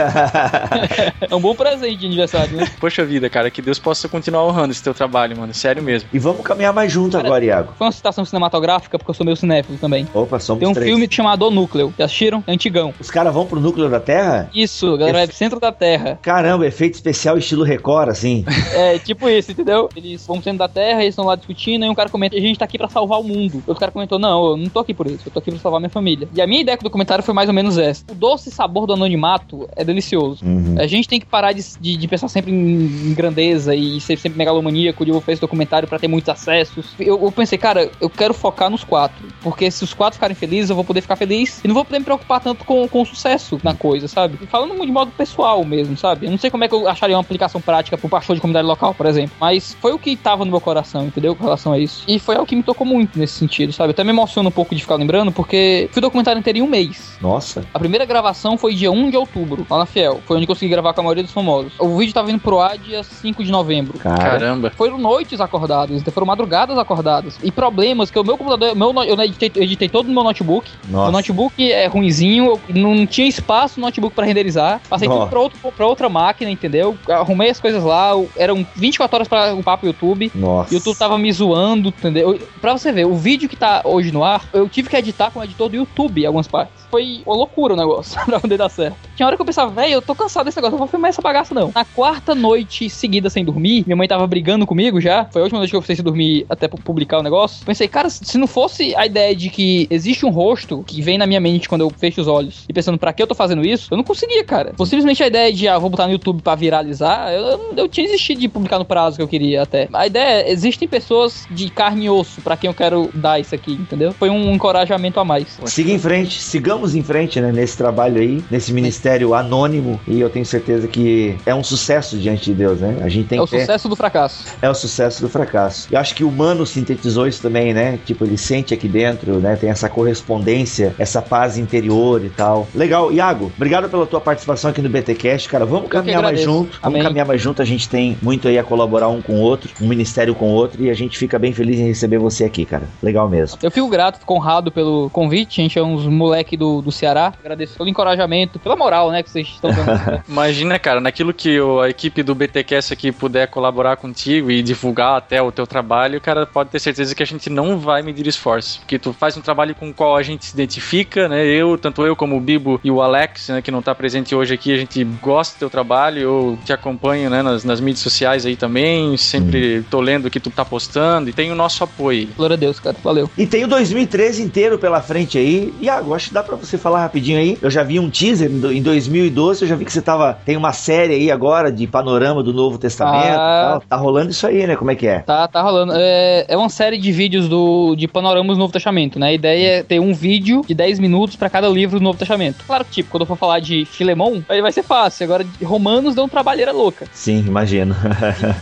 É 1.28 1.34
um 1.34 1.40
bom 1.40 1.54
presente 1.54 1.96
de 1.96 2.06
aniversário, 2.06 2.56
né? 2.56 2.68
Poxa 2.78 3.04
vida, 3.04 3.28
cara, 3.30 3.50
que 3.50 3.62
Deus 3.62 3.78
possa 3.78 4.08
continuar 4.08 4.44
honrando 4.44 4.72
esse 4.72 4.82
teu 4.82 4.92
trabalho, 4.92 5.36
mano. 5.36 5.54
Sério 5.54 5.82
mesmo. 5.82 6.08
E 6.12 6.18
vamos 6.18 6.44
caminhar 6.44 6.72
mais 6.72 6.92
junto 6.92 7.16
agora, 7.16 7.44
Iago. 7.44 7.72
Foi 7.76 7.86
uma 7.86 7.92
citação 7.92 8.24
cinematográfica, 8.24 8.98
porque 8.98 9.10
eu 9.10 9.14
sou 9.14 9.24
meio 9.24 9.36
cinéfilo 9.46 9.78
também. 9.78 10.06
Opa, 10.12 10.38
somos 10.38 10.60
Tem 10.60 10.68
um 10.68 10.72
três. 10.74 10.88
filme 10.88 11.06
chamado 11.10 11.46
O 11.46 11.50
Núcleo. 11.50 11.94
Já 11.98 12.04
assistiram? 12.04 12.42
É 12.46 12.52
antigão. 12.52 12.92
Os 13.00 13.10
caras 13.10 13.32
vão 13.32 13.46
pro 13.46 13.60
núcleo 13.60 13.88
da 13.88 14.00
Terra? 14.00 14.50
Isso, 14.54 14.96
galera, 14.96 15.22
é 15.22 15.26
centro 15.28 15.60
da 15.60 15.70
Terra. 15.72 16.18
Caramba, 16.20 16.66
efeito 16.66 16.94
especial 16.94 17.38
estilo 17.38 17.64
Record, 17.64 18.08
assim. 18.08 18.44
É, 18.76 18.98
tipo 18.98 19.28
isso, 19.28 19.52
entendeu? 19.52 19.88
Eles 19.96 20.26
vão 20.26 20.36
pro 20.36 20.44
centro 20.44 20.58
da 20.58 20.68
Terra, 20.68 21.00
eles 21.00 21.12
estão 21.12 21.24
lá 21.24 21.34
discutindo, 21.36 21.84
e 21.84 21.88
um 21.88 21.94
cara 21.94 22.10
comenta, 22.10 22.36
a 22.36 22.40
gente 22.40 22.58
tá 22.58 22.64
aqui 22.64 22.76
pra 22.76 22.88
salvar 22.88 23.20
o 23.20 23.24
mundo. 23.24 23.58
O 23.58 23.70
outro 23.70 23.76
cara 23.76 23.92
comentou, 23.92 24.18
não, 24.18 24.50
eu 24.50 24.56
não 24.56 24.68
tô 24.68 24.80
aqui 24.80 24.92
por 24.92 25.06
isso, 25.06 25.22
eu 25.26 25.32
tô 25.32 25.38
aqui 25.38 25.50
pra 25.50 25.60
salvar 25.60 25.80
minha 25.80 25.88
família. 25.88 26.28
E 26.34 26.42
a 26.42 26.46
minha 26.46 26.60
ideia 26.60 26.76
com 26.76 26.82
o 26.82 26.84
documentário 26.84 27.24
foi 27.24 27.32
mais 27.32 27.48
ou 27.48 27.54
menos 27.54 27.78
essa. 27.78 28.04
O 28.10 28.14
doce 28.14 28.50
sabor 28.50 28.86
do 28.86 28.92
anonimato 28.92 29.68
é 29.76 29.84
delicioso. 29.84 30.44
Uhum. 30.44 30.74
A 30.78 30.86
gente 30.86 31.08
tem 31.08 31.20
que 31.20 31.26
parar 31.26 31.52
de, 31.52 31.62
de, 31.80 31.96
de 31.96 32.08
pensar 32.08 32.28
sempre 32.28 32.50
em, 32.52 33.10
em 33.10 33.14
grandeza 33.14 33.74
e 33.74 34.00
ser 34.00 34.18
sempre 34.18 34.36
megalomaníaco 34.36 35.04
de 35.04 35.10
eu 35.10 35.14
vou 35.14 35.20
fazer 35.20 35.34
esse 35.34 35.40
documentário 35.40 35.88
pra 35.88 35.98
ter 35.98 36.08
muitos 36.08 36.28
acessos. 36.28 36.86
Eu, 36.98 37.22
eu 37.22 37.32
pensei, 37.32 37.56
cara, 37.56 37.90
eu 38.00 38.10
quero 38.10 38.34
focar 38.34 38.68
nos 38.68 38.84
quatro. 38.84 39.26
Porque 39.42 39.70
se 39.70 39.84
os 39.84 39.94
quatro 39.94 40.14
ficarem 40.14 40.34
felizes, 40.34 40.70
eu 40.70 40.76
vou 40.76 40.84
poder 40.84 41.00
ficar 41.00 41.16
feliz 41.16 41.60
e 41.64 41.68
não 41.68 41.74
vou 41.74 41.84
poder 41.84 41.98
me 41.98 42.04
preocupar 42.04 42.40
tanto 42.40 42.64
com, 42.64 42.86
com 42.88 43.02
o 43.02 43.06
sucesso 43.06 43.60
na 43.62 43.74
coisa, 43.74 44.08
sabe? 44.08 44.38
E 44.42 44.46
falando 44.46 44.76
de 44.84 44.92
modo 44.92 45.10
pessoal 45.12 45.64
mesmo, 45.64 45.96
sabe? 45.96 46.26
Eu 46.26 46.30
não 46.30 46.38
sei 46.38 46.50
como 46.50 46.64
é 46.64 46.68
que 46.68 46.74
eu 46.74 46.88
acharia 46.88 47.16
uma 47.16 47.22
aplicação 47.22 47.60
prática 47.60 47.96
pro 47.96 48.08
pastor 48.08 48.36
de 48.36 48.40
comunidade 48.40 48.66
local, 48.66 48.94
por 48.94 49.06
exemplo. 49.06 49.36
Mas 49.40 49.76
foi 49.80 49.92
o 49.92 49.98
que 49.98 50.16
tava 50.16 50.44
no 50.44 50.50
meu 50.50 50.60
coração, 50.60 51.06
entendeu? 51.06 51.34
Com 51.34 51.44
relação 51.44 51.72
a 51.72 51.78
isso. 51.78 52.04
E 52.06 52.18
foi 52.18 52.36
algo 52.36 52.46
que 52.46 52.56
me 52.56 52.62
tocou 52.62 52.86
muito 52.86 53.18
nesse 53.18 53.34
sentido, 53.34 53.72
sabe? 53.72 53.88
Eu 53.88 53.92
até 53.92 54.04
me 54.04 54.10
emociono 54.10 54.48
um 54.48 54.52
pouco 54.52 54.74
de 54.74 54.82
ficar 54.82 54.96
lembrando, 54.96 55.32
porque 55.32 55.88
fui 55.92 56.00
documentário 56.00 56.38
inteiro 56.38 56.58
em 56.58 56.62
um 56.62 56.68
mês. 56.68 57.16
Nossa. 57.20 57.64
A 57.72 57.78
primeira 57.78 58.04
gravação 58.04 58.56
foi 58.56 58.74
dia 58.74 58.90
1 58.90 59.10
de 59.10 59.16
outubro, 59.16 59.66
lá 59.68 59.78
na 59.78 59.86
Fiel. 59.86 60.20
Foi 60.26 60.36
onde 60.36 60.44
eu 60.44 60.48
consegui 60.48 60.70
gravar 60.70 60.92
com 60.92 61.00
a 61.00 61.04
maioria 61.04 61.22
dos 61.22 61.32
famosos. 61.32 61.72
O 61.78 61.96
vídeo 61.96 62.14
tava 62.14 62.26
vindo 62.26 62.40
pro 62.40 62.60
ar 62.60 62.78
dia 62.78 63.02
5 63.02 63.44
de 63.44 63.50
novembro. 63.50 63.98
Caramba. 63.98 64.72
Foram 64.76 64.98
noites 64.98 65.40
acordadas, 65.40 66.02
foram 66.12 66.26
madrugadas 66.26 66.78
acordadas. 66.78 67.38
E 67.42 67.50
problemas 67.50 68.10
que 68.10 68.18
o 68.18 68.24
meu 68.24 68.36
computador, 68.36 68.74
meu, 68.74 68.92
eu 69.22 69.28
editei, 69.28 69.52
eu 69.54 69.62
editei 69.62 69.88
todo 69.88 70.06
no 70.06 70.14
meu 70.14 70.24
notebook. 70.24 70.70
Nossa. 70.88 71.08
O 71.08 71.12
notebook 71.12 71.72
é 71.72 71.86
ruinzinho, 71.86 72.60
não 72.68 73.06
tinha 73.06 73.26
espaço 73.28 73.78
no 73.80 73.86
notebook 73.86 74.14
pra 74.14 74.24
renderizar. 74.24 74.80
Passei 74.88 75.08
Nossa. 75.08 75.20
tudo 75.20 75.30
pra, 75.30 75.40
outro, 75.40 75.58
pra 75.76 75.86
outra 75.86 76.08
máquina, 76.08 76.50
entendeu? 76.50 76.96
Arrumei 77.08 77.50
as 77.50 77.60
coisas 77.60 77.82
lá, 77.82 78.12
eram 78.36 78.66
24 78.76 79.16
horas 79.16 79.28
pra 79.28 79.54
upar 79.54 79.78
pro 79.78 79.86
YouTube. 79.88 80.30
Nossa. 80.34 80.70
O 80.70 80.74
YouTube 80.74 80.96
tava 80.96 81.18
me 81.18 81.32
zoando, 81.32 81.88
entendeu? 81.88 82.32
Eu- 82.34 82.48
Pra 82.60 82.72
você 82.76 82.90
ver, 82.90 83.06
o 83.06 83.14
vídeo 83.14 83.48
que 83.48 83.54
tá 83.56 83.82
hoje 83.84 84.10
no 84.10 84.24
ar, 84.24 84.48
eu 84.52 84.68
tive 84.68 84.88
que 84.88 84.96
editar 84.96 85.30
com 85.30 85.38
o 85.40 85.44
editor 85.44 85.68
do 85.68 85.76
YouTube 85.76 86.22
em 86.22 86.26
algumas 86.26 86.48
partes. 86.48 86.85
Foi 86.96 87.20
uma 87.26 87.36
loucura 87.36 87.74
o 87.74 87.76
negócio, 87.76 88.18
pra 88.24 88.40
poder 88.40 88.56
dar 88.56 88.70
certo. 88.70 88.96
Tinha 89.14 89.26
hora 89.26 89.36
que 89.36 89.42
eu 89.42 89.44
pensava, 89.44 89.70
velho, 89.70 89.92
eu 89.92 90.00
tô 90.00 90.14
cansado 90.14 90.46
desse 90.46 90.56
negócio, 90.56 90.76
eu 90.76 90.78
vou 90.78 90.86
filmar 90.86 91.10
essa 91.10 91.20
bagaça 91.20 91.54
não. 91.54 91.70
Na 91.74 91.84
quarta 91.84 92.34
noite 92.34 92.88
seguida 92.88 93.28
sem 93.28 93.44
dormir, 93.44 93.84
minha 93.86 93.96
mãe 93.96 94.08
tava 94.08 94.26
brigando 94.26 94.66
comigo 94.66 94.98
já. 94.98 95.26
Foi 95.26 95.42
a 95.42 95.44
última 95.44 95.58
noite 95.58 95.70
que 95.72 95.76
eu 95.76 95.82
precisei 95.82 96.02
dormir 96.02 96.46
até 96.48 96.66
publicar 96.68 97.18
o 97.18 97.22
negócio. 97.22 97.66
Pensei, 97.66 97.86
cara, 97.86 98.08
se 98.08 98.38
não 98.38 98.46
fosse 98.46 98.96
a 98.96 99.04
ideia 99.04 99.36
de 99.36 99.50
que 99.50 99.86
existe 99.90 100.24
um 100.24 100.30
rosto 100.30 100.82
que 100.86 101.02
vem 101.02 101.18
na 101.18 101.26
minha 101.26 101.38
mente 101.38 101.68
quando 101.68 101.82
eu 101.82 101.90
fecho 101.90 102.22
os 102.22 102.28
olhos 102.28 102.64
e 102.66 102.72
pensando 102.72 102.96
pra 102.96 103.12
que 103.12 103.22
eu 103.22 103.26
tô 103.26 103.34
fazendo 103.34 103.62
isso, 103.62 103.88
eu 103.92 103.96
não 103.98 104.04
conseguia, 104.04 104.42
cara. 104.42 104.72
Fosse 104.74 104.92
simplesmente 104.92 105.22
a 105.22 105.26
ideia 105.26 105.52
de, 105.52 105.68
ah, 105.68 105.78
vou 105.78 105.90
botar 105.90 106.06
no 106.06 106.12
YouTube 106.12 106.40
pra 106.40 106.54
viralizar, 106.54 107.30
eu, 107.30 107.42
eu, 107.42 107.74
eu 107.76 107.88
tinha 107.88 108.06
desistido 108.06 108.40
de 108.40 108.48
publicar 108.48 108.78
no 108.78 108.86
prazo 108.86 109.16
que 109.16 109.22
eu 109.22 109.28
queria 109.28 109.62
até. 109.62 109.86
A 109.92 110.06
ideia 110.06 110.46
é, 110.46 110.50
existem 110.50 110.88
pessoas 110.88 111.46
de 111.50 111.68
carne 111.68 112.06
e 112.06 112.10
osso 112.10 112.40
pra 112.40 112.56
quem 112.56 112.68
eu 112.68 112.74
quero 112.74 113.10
dar 113.12 113.38
isso 113.38 113.54
aqui, 113.54 113.72
entendeu? 113.72 114.12
Foi 114.12 114.30
um 114.30 114.54
encorajamento 114.54 115.20
a 115.20 115.24
mais. 115.26 115.58
Siga 115.66 115.92
em 115.92 115.98
frente, 115.98 116.40
sigamos 116.40 116.85
em 116.94 117.02
frente, 117.02 117.40
né, 117.40 117.52
nesse 117.52 117.76
trabalho 117.76 118.20
aí, 118.20 118.44
nesse 118.50 118.72
ministério 118.72 119.34
anônimo, 119.34 120.00
e 120.06 120.20
eu 120.20 120.30
tenho 120.30 120.44
certeza 120.44 120.86
que 120.88 121.36
é 121.44 121.54
um 121.54 121.64
sucesso 121.64 122.16
diante 122.16 122.46
de 122.46 122.54
Deus, 122.54 122.80
né? 122.80 122.98
A 123.02 123.08
gente 123.08 123.28
tem 123.28 123.38
É 123.38 123.42
o 123.42 123.46
ter... 123.46 123.60
sucesso 123.60 123.88
do 123.88 123.96
fracasso. 123.96 124.44
É 124.60 124.68
o 124.70 124.74
sucesso 124.74 125.20
do 125.22 125.28
fracasso. 125.28 125.88
Eu 125.90 125.98
acho 125.98 126.14
que 126.14 126.24
o 126.24 126.30
Mano 126.30 126.66
sintetizou 126.66 127.26
isso 127.26 127.42
também, 127.42 127.72
né? 127.72 127.98
Tipo, 128.04 128.24
ele 128.24 128.38
sente 128.38 128.72
aqui 128.74 128.88
dentro, 128.88 129.38
né? 129.38 129.56
Tem 129.56 129.70
essa 129.70 129.88
correspondência, 129.88 130.94
essa 130.98 131.22
paz 131.22 131.58
interior 131.58 132.24
e 132.24 132.28
tal. 132.28 132.66
Legal. 132.74 133.12
Iago, 133.12 133.52
obrigado 133.56 133.88
pela 133.88 134.06
tua 134.06 134.20
participação 134.20 134.70
aqui 134.70 134.82
no 134.82 134.88
BTcast, 134.88 135.48
cara. 135.48 135.64
Vamos 135.64 135.88
caminhar 135.88 136.22
mais 136.22 136.40
junto. 136.40 136.72
Vamos 136.72 136.80
Amém. 136.82 137.02
caminhar 137.02 137.26
mais 137.26 137.40
junto. 137.40 137.62
A 137.62 137.64
gente 137.64 137.88
tem 137.88 138.16
muito 138.22 138.48
aí 138.48 138.58
a 138.58 138.64
colaborar 138.64 139.08
um 139.08 139.22
com 139.22 139.34
o 139.34 139.40
outro, 139.40 139.70
um 139.80 139.88
ministério 139.88 140.34
com 140.34 140.50
o 140.50 140.54
outro, 140.54 140.82
e 140.82 140.90
a 140.90 140.94
gente 140.94 141.18
fica 141.18 141.38
bem 141.38 141.52
feliz 141.52 141.78
em 141.78 141.86
receber 141.86 142.18
você 142.18 142.44
aqui, 142.44 142.64
cara. 142.64 142.88
Legal 143.02 143.28
mesmo. 143.28 143.58
Eu 143.62 143.70
fico 143.70 143.88
grato, 143.88 144.18
fico 144.18 144.34
honrado 144.34 144.70
pelo 144.70 145.08
convite. 145.10 145.60
A 145.60 145.62
gente 145.62 145.78
é 145.78 145.82
uns 145.82 146.06
moleque 146.06 146.56
do, 146.56 146.65
do 146.82 146.92
Ceará. 146.92 147.32
Agradeço 147.40 147.76
pelo 147.76 147.88
encorajamento, 147.88 148.58
pela 148.58 148.76
moral, 148.76 149.10
né, 149.10 149.22
que 149.22 149.30
vocês 149.30 149.46
estão 149.48 149.70
dando. 149.72 150.22
Imagina, 150.28 150.78
cara, 150.78 151.00
naquilo 151.00 151.32
que 151.32 151.60
o- 151.60 151.80
a 151.80 151.88
equipe 151.88 152.22
do 152.22 152.34
BTcast 152.34 152.92
aqui 152.92 153.10
puder 153.12 153.46
colaborar 153.48 153.96
contigo 153.96 154.50
e 154.50 154.62
divulgar 154.62 155.16
até 155.16 155.40
o 155.42 155.50
teu 155.52 155.66
trabalho, 155.66 156.20
cara, 156.20 156.46
pode 156.46 156.70
ter 156.70 156.78
certeza 156.78 157.14
que 157.14 157.22
a 157.22 157.26
gente 157.26 157.48
não 157.50 157.78
vai 157.78 158.02
medir 158.02 158.26
esforço. 158.26 158.80
Porque 158.80 158.98
tu 158.98 159.12
faz 159.12 159.36
um 159.36 159.40
trabalho 159.40 159.74
com 159.74 159.88
o 159.90 159.94
qual 159.94 160.16
a 160.16 160.22
gente 160.22 160.44
se 160.44 160.54
identifica, 160.54 161.28
né? 161.28 161.44
Eu, 161.44 161.76
tanto 161.78 162.04
eu 162.04 162.14
como 162.16 162.36
o 162.36 162.40
Bibo 162.40 162.80
e 162.82 162.90
o 162.90 163.00
Alex, 163.02 163.48
né, 163.48 163.62
que 163.62 163.70
não 163.70 163.82
tá 163.82 163.94
presente 163.94 164.34
hoje 164.34 164.54
aqui, 164.54 164.72
a 164.72 164.76
gente 164.76 165.02
gosta 165.22 165.56
do 165.56 165.58
teu 165.60 165.70
trabalho, 165.70 166.18
eu 166.20 166.58
te 166.64 166.72
acompanho, 166.72 167.30
né, 167.30 167.42
nas, 167.42 167.64
nas 167.64 167.80
mídias 167.80 168.00
sociais 168.00 168.44
aí 168.46 168.56
também, 168.56 169.16
sempre 169.16 169.82
tô 169.90 170.00
lendo 170.00 170.26
o 170.26 170.30
que 170.30 170.40
tu 170.40 170.50
tá 170.50 170.64
postando 170.64 171.28
e 171.30 171.32
tem 171.32 171.50
o 171.50 171.54
nosso 171.54 171.82
apoio. 171.84 172.28
Glória 172.36 172.54
a 172.54 172.56
Deus, 172.58 172.78
cara. 172.80 172.96
Valeu. 173.02 173.30
E 173.36 173.46
tem 173.46 173.64
o 173.64 173.68
2013 173.68 174.42
inteiro 174.42 174.78
pela 174.78 175.00
frente 175.00 175.38
aí. 175.38 175.72
Iago, 175.80 176.14
acho 176.14 176.28
que 176.28 176.34
dá 176.34 176.42
pra 176.42 176.55
você 176.56 176.76
falar 176.78 177.00
rapidinho 177.00 177.38
aí. 177.38 177.56
Eu 177.62 177.70
já 177.70 177.82
vi 177.82 177.98
um 177.98 178.10
teaser 178.10 178.50
em 178.50 178.60
do- 178.60 178.72
em 178.72 178.82
2012, 178.82 179.62
eu 179.62 179.68
já 179.68 179.76
vi 179.76 179.84
que 179.84 179.92
você 179.92 180.02
tava. 180.02 180.38
Tem 180.44 180.56
uma 180.56 180.72
série 180.72 181.14
aí 181.14 181.30
agora 181.30 181.70
de 181.72 181.86
panorama 181.86 182.42
do 182.42 182.52
Novo 182.52 182.78
Testamento 182.78 183.38
Ah. 183.38 183.68
tal. 183.72 183.80
Tá 183.88 183.96
rolando 183.96 184.30
isso 184.30 184.46
aí, 184.46 184.66
né? 184.66 184.76
Como 184.76 184.90
é 184.90 184.94
que 184.94 185.06
é? 185.06 185.20
Tá, 185.20 185.46
tá 185.48 185.62
rolando. 185.62 185.92
É, 185.96 186.44
é 186.48 186.56
uma 186.56 186.68
série 186.68 186.98
de 186.98 187.12
vídeos 187.12 187.48
do, 187.48 187.94
de 187.96 188.06
panoramas 188.08 188.56
do 188.56 188.60
Novo 188.60 188.72
Testamento, 188.72 189.18
né? 189.18 189.28
A 189.28 189.32
ideia 189.32 189.68
é 189.78 189.82
ter 189.82 190.00
um 190.00 190.12
vídeo 190.12 190.62
de 190.66 190.74
10 190.74 190.98
minutos 190.98 191.36
pra 191.36 191.48
cada 191.48 191.68
livro 191.68 191.98
do 191.98 192.02
Novo 192.02 192.18
Testamento. 192.18 192.64
Claro 192.66 192.84
que, 192.84 192.90
tipo, 192.90 193.10
quando 193.10 193.22
eu 193.22 193.26
for 193.26 193.36
falar 193.36 193.60
de 193.60 193.84
Filemão, 193.84 194.44
aí 194.48 194.60
vai 194.60 194.72
ser 194.72 194.82
fácil. 194.82 195.24
Agora, 195.24 195.46
Romanos 195.62 196.16
uma 196.16 196.28
trabalheira 196.28 196.72
louca. 196.72 197.06
Sim, 197.12 197.44
imagino. 197.46 197.94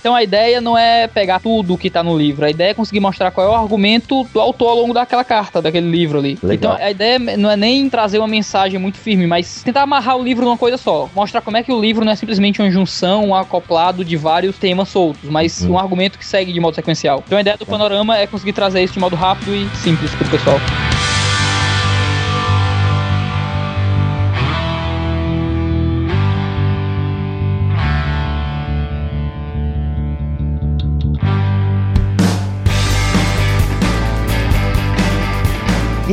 Então 0.00 0.14
a 0.14 0.22
ideia 0.22 0.60
não 0.60 0.76
é 0.76 1.06
pegar 1.06 1.40
tudo 1.40 1.76
que 1.78 1.88
tá 1.88 2.02
no 2.02 2.16
livro, 2.16 2.44
a 2.44 2.50
ideia 2.50 2.70
é 2.70 2.74
conseguir 2.74 3.00
mostrar 3.00 3.30
qual 3.30 3.46
é 3.46 3.50
o 3.50 3.54
argumento 3.54 4.24
do 4.32 4.40
autor 4.40 4.68
ao 4.70 4.76
longo 4.76 4.92
daquela 4.94 5.24
carta, 5.24 5.62
daquele 5.62 5.88
livro 5.90 6.18
ali. 6.18 6.38
Legal. 6.42 6.74
Então 6.74 6.86
a 6.86 6.90
ideia 6.90 7.18
não 7.36 7.50
é 7.50 7.56
nem 7.56 7.83
trazer 7.90 8.18
uma 8.18 8.28
mensagem 8.28 8.78
muito 8.78 8.98
firme, 8.98 9.26
mas 9.26 9.62
tentar 9.62 9.82
amarrar 9.82 10.16
o 10.16 10.22
livro 10.22 10.44
numa 10.44 10.56
coisa 10.58 10.76
só. 10.76 11.08
Mostrar 11.14 11.40
como 11.40 11.56
é 11.56 11.62
que 11.62 11.72
o 11.72 11.80
livro 11.80 12.04
não 12.04 12.12
é 12.12 12.16
simplesmente 12.16 12.60
uma 12.60 12.70
junção, 12.70 13.24
um 13.26 13.34
acoplado 13.34 14.04
de 14.04 14.16
vários 14.16 14.58
temas 14.58 14.88
soltos, 14.88 15.28
mas 15.30 15.62
Uhum. 15.62 15.72
um 15.72 15.78
argumento 15.78 16.18
que 16.18 16.26
segue 16.26 16.52
de 16.52 16.60
modo 16.60 16.74
sequencial. 16.74 17.22
Então 17.26 17.38
a 17.38 17.40
ideia 17.40 17.56
do 17.56 17.66
panorama 17.66 18.16
é 18.18 18.26
conseguir 18.26 18.52
trazer 18.52 18.82
isso 18.82 18.94
de 18.94 19.00
modo 19.00 19.16
rápido 19.16 19.54
e 19.54 19.68
simples 19.76 20.14
pro 20.14 20.28
pessoal. 20.28 20.58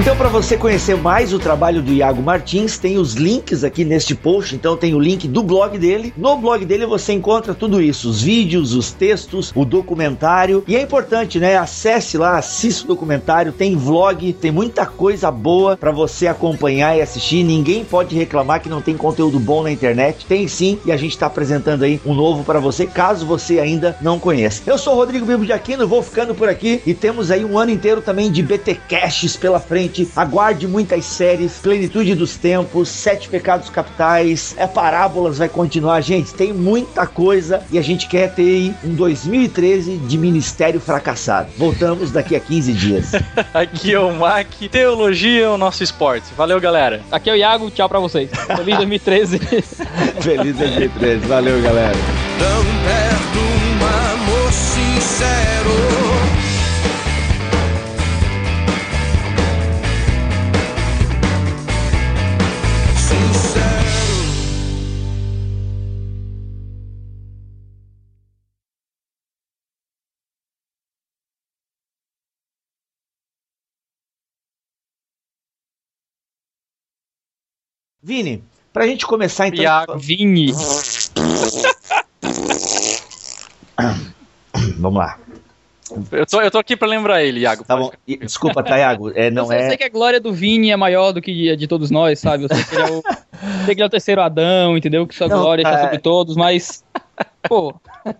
Então, 0.01 0.17
para 0.17 0.29
você 0.29 0.57
conhecer 0.57 0.97
mais 0.97 1.31
o 1.31 1.37
trabalho 1.37 1.79
do 1.79 1.93
Iago 1.93 2.23
Martins, 2.23 2.79
tem 2.79 2.97
os 2.97 3.13
links 3.13 3.63
aqui 3.63 3.85
neste 3.85 4.15
post. 4.15 4.55
Então, 4.55 4.75
tem 4.75 4.95
o 4.95 4.99
link 4.99 5.27
do 5.27 5.43
blog 5.43 5.77
dele. 5.77 6.11
No 6.17 6.35
blog 6.37 6.65
dele 6.65 6.87
você 6.87 7.13
encontra 7.13 7.53
tudo 7.53 7.79
isso: 7.79 8.09
os 8.09 8.19
vídeos, 8.19 8.73
os 8.73 8.91
textos, 8.91 9.51
o 9.53 9.63
documentário. 9.63 10.63
E 10.67 10.75
é 10.75 10.81
importante, 10.81 11.39
né? 11.39 11.55
Acesse 11.55 12.17
lá, 12.17 12.39
assista 12.39 12.83
o 12.83 12.87
documentário. 12.87 13.51
Tem 13.51 13.75
vlog, 13.75 14.33
tem 14.33 14.49
muita 14.49 14.87
coisa 14.87 15.29
boa 15.29 15.77
para 15.77 15.91
você 15.91 16.25
acompanhar 16.25 16.97
e 16.97 17.01
assistir. 17.01 17.43
Ninguém 17.43 17.85
pode 17.85 18.15
reclamar 18.15 18.59
que 18.59 18.69
não 18.69 18.81
tem 18.81 18.97
conteúdo 18.97 19.39
bom 19.39 19.61
na 19.61 19.71
internet. 19.71 20.25
Tem 20.25 20.47
sim, 20.47 20.79
e 20.83 20.91
a 20.91 20.97
gente 20.97 21.11
está 21.11 21.27
apresentando 21.27 21.83
aí 21.83 22.01
um 22.03 22.15
novo 22.15 22.43
para 22.43 22.59
você, 22.59 22.87
caso 22.87 23.23
você 23.23 23.59
ainda 23.59 23.95
não 24.01 24.17
conheça. 24.17 24.63
Eu 24.65 24.79
sou 24.79 24.95
Rodrigo 24.95 25.27
Bibo 25.27 25.45
de 25.45 25.53
Aquino, 25.53 25.87
vou 25.87 26.01
ficando 26.01 26.33
por 26.33 26.49
aqui 26.49 26.81
e 26.87 26.95
temos 26.95 27.29
aí 27.29 27.45
um 27.45 27.55
ano 27.55 27.69
inteiro 27.69 28.01
também 28.01 28.31
de 28.31 28.41
BT 28.41 28.79
Caches 28.89 29.37
pela 29.37 29.59
frente. 29.59 29.90
Aguarde 30.15 30.67
muitas 30.67 31.05
séries, 31.05 31.59
Plenitude 31.59 32.15
dos 32.15 32.37
Tempos, 32.37 32.89
Sete 32.89 33.27
Pecados 33.27 33.69
Capitais, 33.69 34.55
é 34.57 34.65
Parábolas 34.65 35.37
vai 35.37 35.49
continuar, 35.49 35.99
gente. 36.01 36.33
Tem 36.33 36.53
muita 36.53 37.05
coisa 37.05 37.63
e 37.71 37.77
a 37.77 37.81
gente 37.81 38.07
quer 38.07 38.33
ter 38.33 38.41
aí 38.41 38.75
um 38.83 38.95
2013 38.95 39.97
de 39.97 40.17
Ministério 40.17 40.79
Fracassado. 40.79 41.49
Voltamos 41.57 42.11
daqui 42.11 42.35
a 42.35 42.39
15 42.39 42.73
dias. 42.73 43.11
Aqui 43.53 43.93
é 43.93 43.99
o 43.99 44.13
Mac, 44.13 44.47
teologia 44.71 45.45
é 45.45 45.49
o 45.49 45.57
nosso 45.57 45.83
esporte. 45.83 46.27
Valeu, 46.35 46.59
galera. 46.59 47.01
Aqui 47.11 47.29
é 47.29 47.33
o 47.33 47.35
Iago, 47.35 47.69
tchau 47.71 47.89
pra 47.89 47.99
vocês. 47.99 48.29
Feliz 48.55 48.77
2013. 48.77 49.39
Feliz 50.21 50.55
2013, 50.55 51.27
valeu 51.27 51.61
galera. 51.61 51.97
Tão 52.39 52.63
perto, 52.85 53.39
um 53.39 53.85
amor 54.13 54.51
sincero. 54.51 55.80
Vini, 78.03 78.43
pra 78.73 78.87
gente 78.87 79.05
começar 79.05 79.47
então. 79.47 79.61
Iago. 79.63 79.97
Vini. 79.97 80.51
Vamos 84.77 84.99
lá. 84.99 85.17
Eu 86.11 86.25
tô, 86.25 86.41
eu 86.41 86.49
tô 86.49 86.57
aqui 86.57 86.77
pra 86.77 86.87
lembrar 86.87 87.21
ele, 87.23 87.41
Iago. 87.41 87.65
Tá 87.65 87.75
bom. 87.75 87.91
E- 88.07 88.17
Desculpa, 88.17 88.63
tá, 88.63 88.77
Iago? 88.77 89.11
É, 89.13 89.29
não 89.29 89.43
eu 89.43 89.47
sei, 89.49 89.57
é. 89.57 89.67
sei 89.69 89.77
que 89.77 89.83
a 89.83 89.89
glória 89.89 90.19
do 90.21 90.31
Vini 90.31 90.71
é 90.71 90.77
maior 90.77 91.11
do 91.11 91.21
que 91.21 91.49
a 91.51 91.55
de 91.55 91.67
todos 91.67 91.91
nós, 91.91 92.17
sabe? 92.19 92.45
Eu 92.45 92.47
sei 92.49 92.63
que 92.63 92.75
ele 92.75 92.81
é 92.83 92.85
o, 92.91 93.01
sei 93.65 93.75
que 93.75 93.81
ele 93.81 93.83
é 93.83 93.85
o 93.85 93.89
terceiro 93.89 94.21
Adão, 94.21 94.77
entendeu? 94.77 95.05
Que 95.05 95.13
sua 95.13 95.27
Não, 95.27 95.39
glória 95.41 95.63
está 95.63 95.77
é- 95.79 95.83
sobre 95.83 95.99
todos, 95.99 96.35
mas. 96.37 96.83
Pô. 97.43 97.73
Tá 98.03 98.13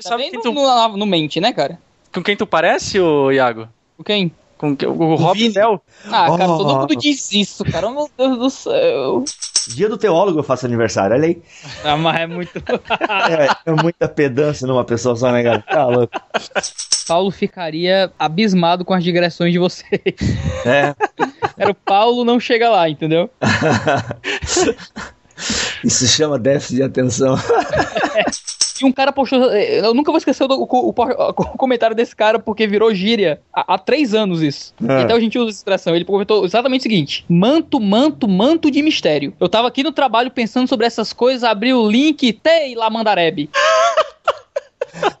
Sabe 0.00 0.22
bem 0.22 0.30
quem 0.30 0.38
no, 0.38 0.42
tu- 0.42 0.52
no, 0.52 0.96
no 0.96 1.06
mente, 1.06 1.40
né, 1.40 1.52
cara? 1.52 1.78
Com 2.12 2.22
quem 2.22 2.36
tu 2.36 2.46
parece, 2.46 2.98
ô 2.98 3.30
Iago? 3.30 3.68
Com 3.98 4.02
quem? 4.04 4.32
Com 4.58 4.76
que- 4.76 4.86
o 4.86 5.14
Rob 5.14 5.48
Bell? 5.50 5.80
Ah, 6.06 6.26
cara, 6.26 6.46
todo 6.46 6.70
Oh. 6.74 6.78
mundo 6.80 6.96
diz 6.96 7.30
isso, 7.32 7.64
cara. 7.64 7.88
Meu 7.90 8.10
Deus 8.18 8.38
do 8.38 8.50
céu. 8.50 9.24
Dia 9.68 9.88
do 9.88 9.96
teólogo 9.96 10.40
eu 10.40 10.42
faço 10.42 10.66
aniversário, 10.66 11.14
olha 11.14 11.26
aí. 11.28 11.42
Ah, 11.84 11.96
mas 11.96 12.20
é 12.20 12.26
muito. 12.26 12.50
É, 12.98 13.70
é 13.70 13.82
muita 13.82 14.08
pedância 14.08 14.66
numa 14.66 14.84
pessoa 14.84 15.14
só, 15.14 15.30
né, 15.30 15.42
cara? 15.42 15.62
Tá 15.62 15.86
louco. 15.86 16.12
Paulo 17.06 17.30
ficaria 17.30 18.10
abismado 18.18 18.84
com 18.84 18.92
as 18.94 19.04
digressões 19.04 19.52
de 19.52 19.58
vocês. 19.58 20.00
É. 20.66 20.94
Era 21.56 21.70
o 21.70 21.74
Paulo 21.74 22.24
não 22.24 22.40
chega 22.40 22.68
lá, 22.68 22.88
entendeu? 22.88 23.30
Isso 25.84 26.06
chama 26.08 26.38
déficit 26.38 26.76
de 26.76 26.82
atenção. 26.82 27.36
E 28.80 28.84
um 28.84 28.92
cara 28.92 29.12
postou. 29.12 29.50
Eu 29.52 29.92
nunca 29.94 30.10
vou 30.12 30.18
esquecer 30.18 30.44
o, 30.44 30.46
o- 30.46 30.88
o- 30.90 30.94
o 31.30 31.58
comentário 31.58 31.94
desse 31.96 32.14
cara, 32.14 32.38
porque 32.38 32.66
virou 32.66 32.94
gíria 32.94 33.40
há, 33.52 33.74
há 33.74 33.78
três 33.78 34.14
anos 34.14 34.42
isso. 34.42 34.74
É. 34.82 35.00
E 35.00 35.02
até 35.04 35.14
a 35.14 35.20
gente 35.20 35.38
usa 35.38 35.50
essa 35.50 35.58
expressão. 35.58 35.94
Ele 35.96 36.04
comentou 36.04 36.44
exatamente 36.44 36.80
o 36.80 36.82
seguinte: 36.84 37.24
manto, 37.28 37.80
manto, 37.80 38.28
manto 38.28 38.70
de 38.70 38.82
mistério. 38.82 39.32
Eu 39.40 39.48
tava 39.48 39.68
aqui 39.68 39.82
no 39.82 39.92
trabalho 39.92 40.30
pensando 40.30 40.68
sobre 40.68 40.86
essas 40.86 41.12
coisas, 41.12 41.44
abri 41.44 41.72
o 41.72 41.88
link, 41.90 42.32
tei 42.32 42.74
lá 42.74 42.88
mandarebe. 42.90 43.48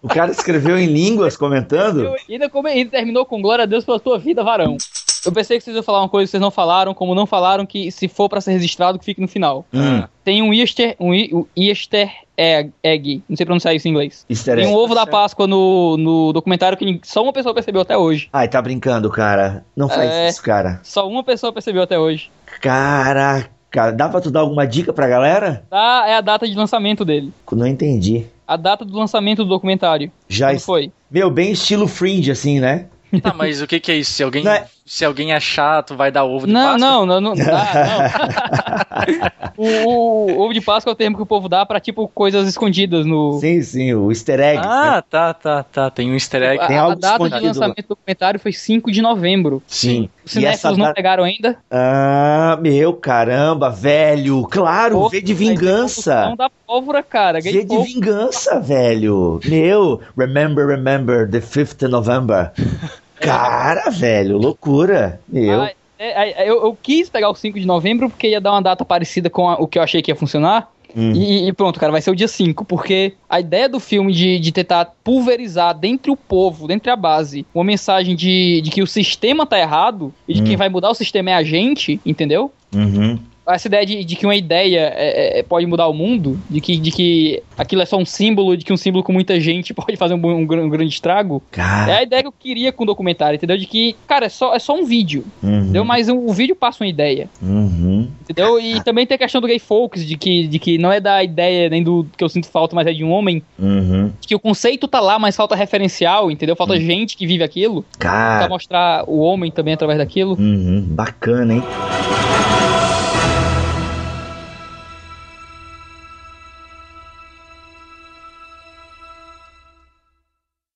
O 0.02 0.08
cara 0.08 0.30
escreveu 0.32 0.78
em 0.78 0.86
línguas 0.86 1.36
comentando. 1.36 2.14
E 2.28 2.32
ainda, 2.32 2.48
come- 2.48 2.70
ainda 2.70 2.90
terminou 2.90 3.24
com 3.26 3.40
glória 3.40 3.62
a 3.64 3.66
Deus 3.66 3.84
pela 3.84 4.00
tua 4.00 4.18
vida, 4.18 4.42
varão. 4.42 4.76
Eu 5.24 5.32
pensei 5.32 5.58
que 5.58 5.64
vocês 5.64 5.74
iam 5.74 5.82
falar 5.82 6.00
uma 6.00 6.08
coisa 6.08 6.26
que 6.26 6.30
vocês 6.30 6.40
não 6.40 6.50
falaram, 6.50 6.94
como 6.94 7.14
não 7.14 7.26
falaram 7.26 7.66
que 7.66 7.90
se 7.90 8.08
for 8.08 8.28
pra 8.28 8.40
ser 8.40 8.52
registrado, 8.52 8.98
que 8.98 9.04
fique 9.04 9.20
no 9.20 9.28
final. 9.28 9.64
Hum. 9.72 10.02
Tem 10.24 10.42
um 10.42 10.52
Easter, 10.54 10.94
um, 11.00 11.12
um 11.12 11.46
Easter 11.56 12.10
egg, 12.36 12.72
egg, 12.82 13.22
não 13.28 13.36
sei 13.36 13.44
pronunciar 13.44 13.74
isso 13.74 13.88
em 13.88 13.90
inglês. 13.90 14.24
Easter 14.30 14.56
Tem 14.56 14.64
egg. 14.64 14.72
um 14.72 14.76
ovo 14.76 14.94
da 14.94 15.06
Páscoa 15.06 15.46
no, 15.46 15.96
no 15.96 16.32
documentário 16.32 16.78
que 16.78 17.00
só 17.04 17.22
uma 17.22 17.32
pessoa 17.32 17.52
percebeu 17.54 17.80
até 17.82 17.96
hoje. 17.96 18.28
Ai, 18.32 18.48
tá 18.48 18.60
brincando, 18.62 19.10
cara. 19.10 19.64
Não 19.76 19.88
faz 19.88 20.10
É. 20.10 20.28
isso, 20.28 20.42
cara. 20.42 20.80
Só 20.82 21.08
uma 21.08 21.24
pessoa 21.24 21.52
percebeu 21.52 21.82
até 21.82 21.98
hoje. 21.98 22.30
Caraca, 22.60 23.90
dá 23.92 24.08
pra 24.08 24.20
tu 24.20 24.30
dar 24.30 24.40
alguma 24.40 24.66
dica 24.66 24.92
pra 24.92 25.08
galera? 25.08 25.64
Tá, 25.68 26.04
é 26.06 26.14
a 26.14 26.20
data 26.20 26.46
de 26.48 26.54
lançamento 26.54 27.04
dele. 27.04 27.32
Não 27.52 27.66
entendi. 27.66 28.26
A 28.46 28.56
data 28.56 28.84
do 28.84 28.96
lançamento 28.96 29.42
do 29.44 29.48
documentário. 29.50 30.10
Já 30.28 30.50
Quando 30.52 30.60
foi? 30.60 30.92
Meu, 31.10 31.30
bem 31.30 31.52
estilo 31.52 31.86
fringe, 31.88 32.30
assim, 32.30 32.60
né? 32.60 32.86
Tá, 33.22 33.32
mas 33.34 33.60
o 33.62 33.66
que 33.66 33.80
que 33.80 33.90
é 33.92 33.96
isso? 33.96 34.12
Se 34.12 34.22
alguém, 34.22 34.44
Não 34.44 34.52
é- 34.52 34.66
se 34.88 35.04
alguém 35.04 35.32
é 35.34 35.38
chato, 35.40 35.94
vai 35.94 36.10
dar 36.10 36.24
ovo 36.24 36.46
de 36.46 36.52
Não, 36.52 36.72
Páscoa? 36.72 36.78
não, 36.78 37.06
não, 37.06 37.20
não, 37.20 37.34
dá, 37.34 37.68
não. 37.84 39.28
o, 39.64 40.32
o 40.32 40.40
ovo 40.40 40.54
de 40.54 40.60
Páscoa 40.60 40.90
é 40.90 40.94
o 40.94 40.96
termo 40.96 41.16
que 41.16 41.22
o 41.22 41.26
povo 41.26 41.48
dá 41.48 41.64
pra, 41.66 41.78
tipo, 41.78 42.08
coisas 42.08 42.48
escondidas 42.48 43.04
no... 43.04 43.38
Sim, 43.38 43.60
sim, 43.62 43.92
o 43.94 44.10
easter 44.10 44.40
egg. 44.40 44.62
Ah, 44.64 45.02
tá, 45.08 45.34
tá, 45.34 45.62
tá. 45.62 45.90
Tem 45.90 46.10
um 46.10 46.14
easter 46.14 46.42
egg. 46.42 46.62
A, 46.62 46.66
Tem 46.66 46.78
a 46.78 46.82
algo 46.82 46.96
data 46.96 47.18
de 47.18 47.24
escondido 47.24 47.42
lá. 47.60 47.66
lançamento 47.66 47.82
do 47.86 47.88
documentário 47.88 48.40
foi 48.40 48.52
5 48.52 48.90
de 48.90 49.02
novembro. 49.02 49.62
Sim. 49.66 50.08
Os 50.24 50.32
cinéfilos 50.32 50.76
não 50.78 50.84
data- 50.86 50.94
pegaram 50.94 51.24
ainda. 51.24 51.56
Ah, 51.70 52.58
meu, 52.60 52.94
caramba, 52.94 53.70
velho. 53.70 54.42
Claro, 54.50 54.94
Pô, 55.00 55.08
V 55.10 55.20
de 55.20 55.32
Não 55.32 55.38
vingança. 55.38 56.34
da 56.36 56.50
pólvora, 56.66 57.02
cara. 57.02 57.40
V 57.40 57.64
de 57.64 57.78
vingança, 57.84 58.58
velho. 58.60 59.40
Meu, 59.44 60.00
remember, 60.16 60.66
remember, 60.66 61.28
the 61.30 61.40
5th 61.40 61.82
of 61.84 61.88
November. 61.88 62.52
Cara, 63.20 63.90
velho, 63.90 64.38
loucura. 64.38 65.20
Meu. 65.28 65.62
Ah, 65.62 65.70
é, 65.98 66.42
é, 66.44 66.48
eu, 66.48 66.62
eu 66.64 66.78
quis 66.80 67.08
pegar 67.10 67.28
o 67.30 67.34
5 67.34 67.58
de 67.58 67.66
novembro 67.66 68.08
porque 68.08 68.28
ia 68.28 68.40
dar 68.40 68.52
uma 68.52 68.62
data 68.62 68.84
parecida 68.84 69.28
com 69.28 69.48
a- 69.48 69.56
o 69.56 69.66
que 69.66 69.78
eu 69.78 69.82
achei 69.82 70.00
que 70.00 70.10
ia 70.10 70.16
funcionar. 70.16 70.70
Hum. 70.96 71.12
E, 71.14 71.46
e 71.48 71.52
pronto, 71.52 71.78
cara, 71.78 71.92
vai 71.92 72.00
ser 72.00 72.10
o 72.10 72.16
dia 72.16 72.26
5, 72.28 72.64
porque 72.64 73.12
a 73.28 73.38
ideia 73.40 73.68
do 73.68 73.78
filme 73.78 74.10
de, 74.10 74.38
de 74.38 74.50
tentar 74.52 74.86
pulverizar 75.04 75.76
dentro 75.76 76.14
o 76.14 76.16
povo, 76.16 76.66
dentro 76.66 76.90
a 76.90 76.96
base, 76.96 77.44
uma 77.54 77.62
mensagem 77.64 78.16
de, 78.16 78.62
de 78.62 78.70
que 78.70 78.80
o 78.80 78.86
sistema 78.86 79.44
tá 79.44 79.58
errado 79.58 80.14
e 80.26 80.32
de 80.34 80.40
Hum. 80.40 80.44
quem 80.44 80.56
vai 80.56 80.70
mudar 80.70 80.88
o 80.90 80.94
sistema 80.94 81.30
é 81.30 81.34
a 81.34 81.42
gente, 81.42 82.00
entendeu? 82.06 82.50
Uhum. 82.74 83.18
Essa 83.48 83.68
ideia 83.68 83.86
de, 83.86 84.04
de 84.04 84.16
que 84.16 84.26
uma 84.26 84.36
ideia 84.36 84.92
é- 84.94 85.38
é- 85.38 85.42
pode 85.42 85.66
mudar 85.66 85.86
o 85.88 85.94
mundo, 85.94 86.38
de 86.50 86.60
que, 86.60 86.76
de 86.76 86.90
que 86.90 87.42
aquilo 87.56 87.82
é 87.82 87.86
só 87.86 87.96
um 87.96 88.04
símbolo, 88.04 88.56
de 88.56 88.64
que 88.64 88.72
um 88.72 88.76
símbolo 88.76 89.02
com 89.02 89.12
muita 89.12 89.40
gente 89.40 89.72
pode 89.74 89.96
fazer 89.96 90.14
um, 90.14 90.26
um 90.26 90.38
um 90.42 90.46
grande 90.68 90.92
estrago. 90.92 91.42
Cara. 91.50 91.92
É 91.92 91.98
a 91.98 92.02
ideia 92.02 92.22
que 92.22 92.28
eu 92.28 92.32
queria 92.32 92.72
com 92.72 92.82
o 92.84 92.86
documentário, 92.86 93.36
entendeu? 93.36 93.56
De 93.56 93.66
que, 93.66 93.96
cara, 94.06 94.26
é 94.26 94.28
só, 94.28 94.54
é 94.54 94.58
só 94.58 94.74
um 94.76 94.84
vídeo, 94.84 95.24
Uhum. 95.42 95.60
entendeu? 95.62 95.84
Mas 95.84 96.08
o, 96.08 96.16
o 96.16 96.32
vídeo 96.32 96.54
passa 96.56 96.82
uma 96.84 96.88
ideia. 96.90 97.28
Uhum. 97.42 98.08
Entendeu? 98.22 98.60
E 98.60 98.82
também 98.82 99.06
tem 99.06 99.14
a 99.14 99.18
questão 99.18 99.40
do 99.40 99.46
gay 99.46 99.58
folks, 99.58 100.04
de 100.06 100.16
que, 100.16 100.46
de 100.46 100.58
que 100.58 100.76
não 100.78 100.92
é 100.92 101.00
da 101.00 101.22
ideia 101.24 101.68
nem 101.70 101.82
do 101.82 102.06
que 102.16 102.22
eu 102.22 102.28
sinto 102.28 102.48
falta, 102.48 102.74
mas 102.76 102.86
é 102.86 102.92
de 102.92 103.02
um 103.04 103.10
homem. 103.10 103.42
Uhum. 103.58 104.10
De 104.20 104.28
que 104.28 104.34
o 104.34 104.40
conceito 104.40 104.86
tá 104.86 105.00
lá, 105.00 105.18
mas 105.18 105.36
falta 105.36 105.54
referencial, 105.54 106.30
entendeu? 106.30 106.54
Falta 106.56 106.78
gente 106.78 107.16
que 107.16 107.26
vive 107.26 107.42
aquilo. 107.42 107.84
Pra 107.98 108.08
Cara. 108.10 108.48
mostrar 108.48 109.04
o 109.08 109.18
homem 109.20 109.50
também 109.50 109.74
através 109.74 109.98
daquilo. 109.98 110.36
Uhum. 110.38 110.84
Bacana, 110.90 111.54
hein? 111.54 111.62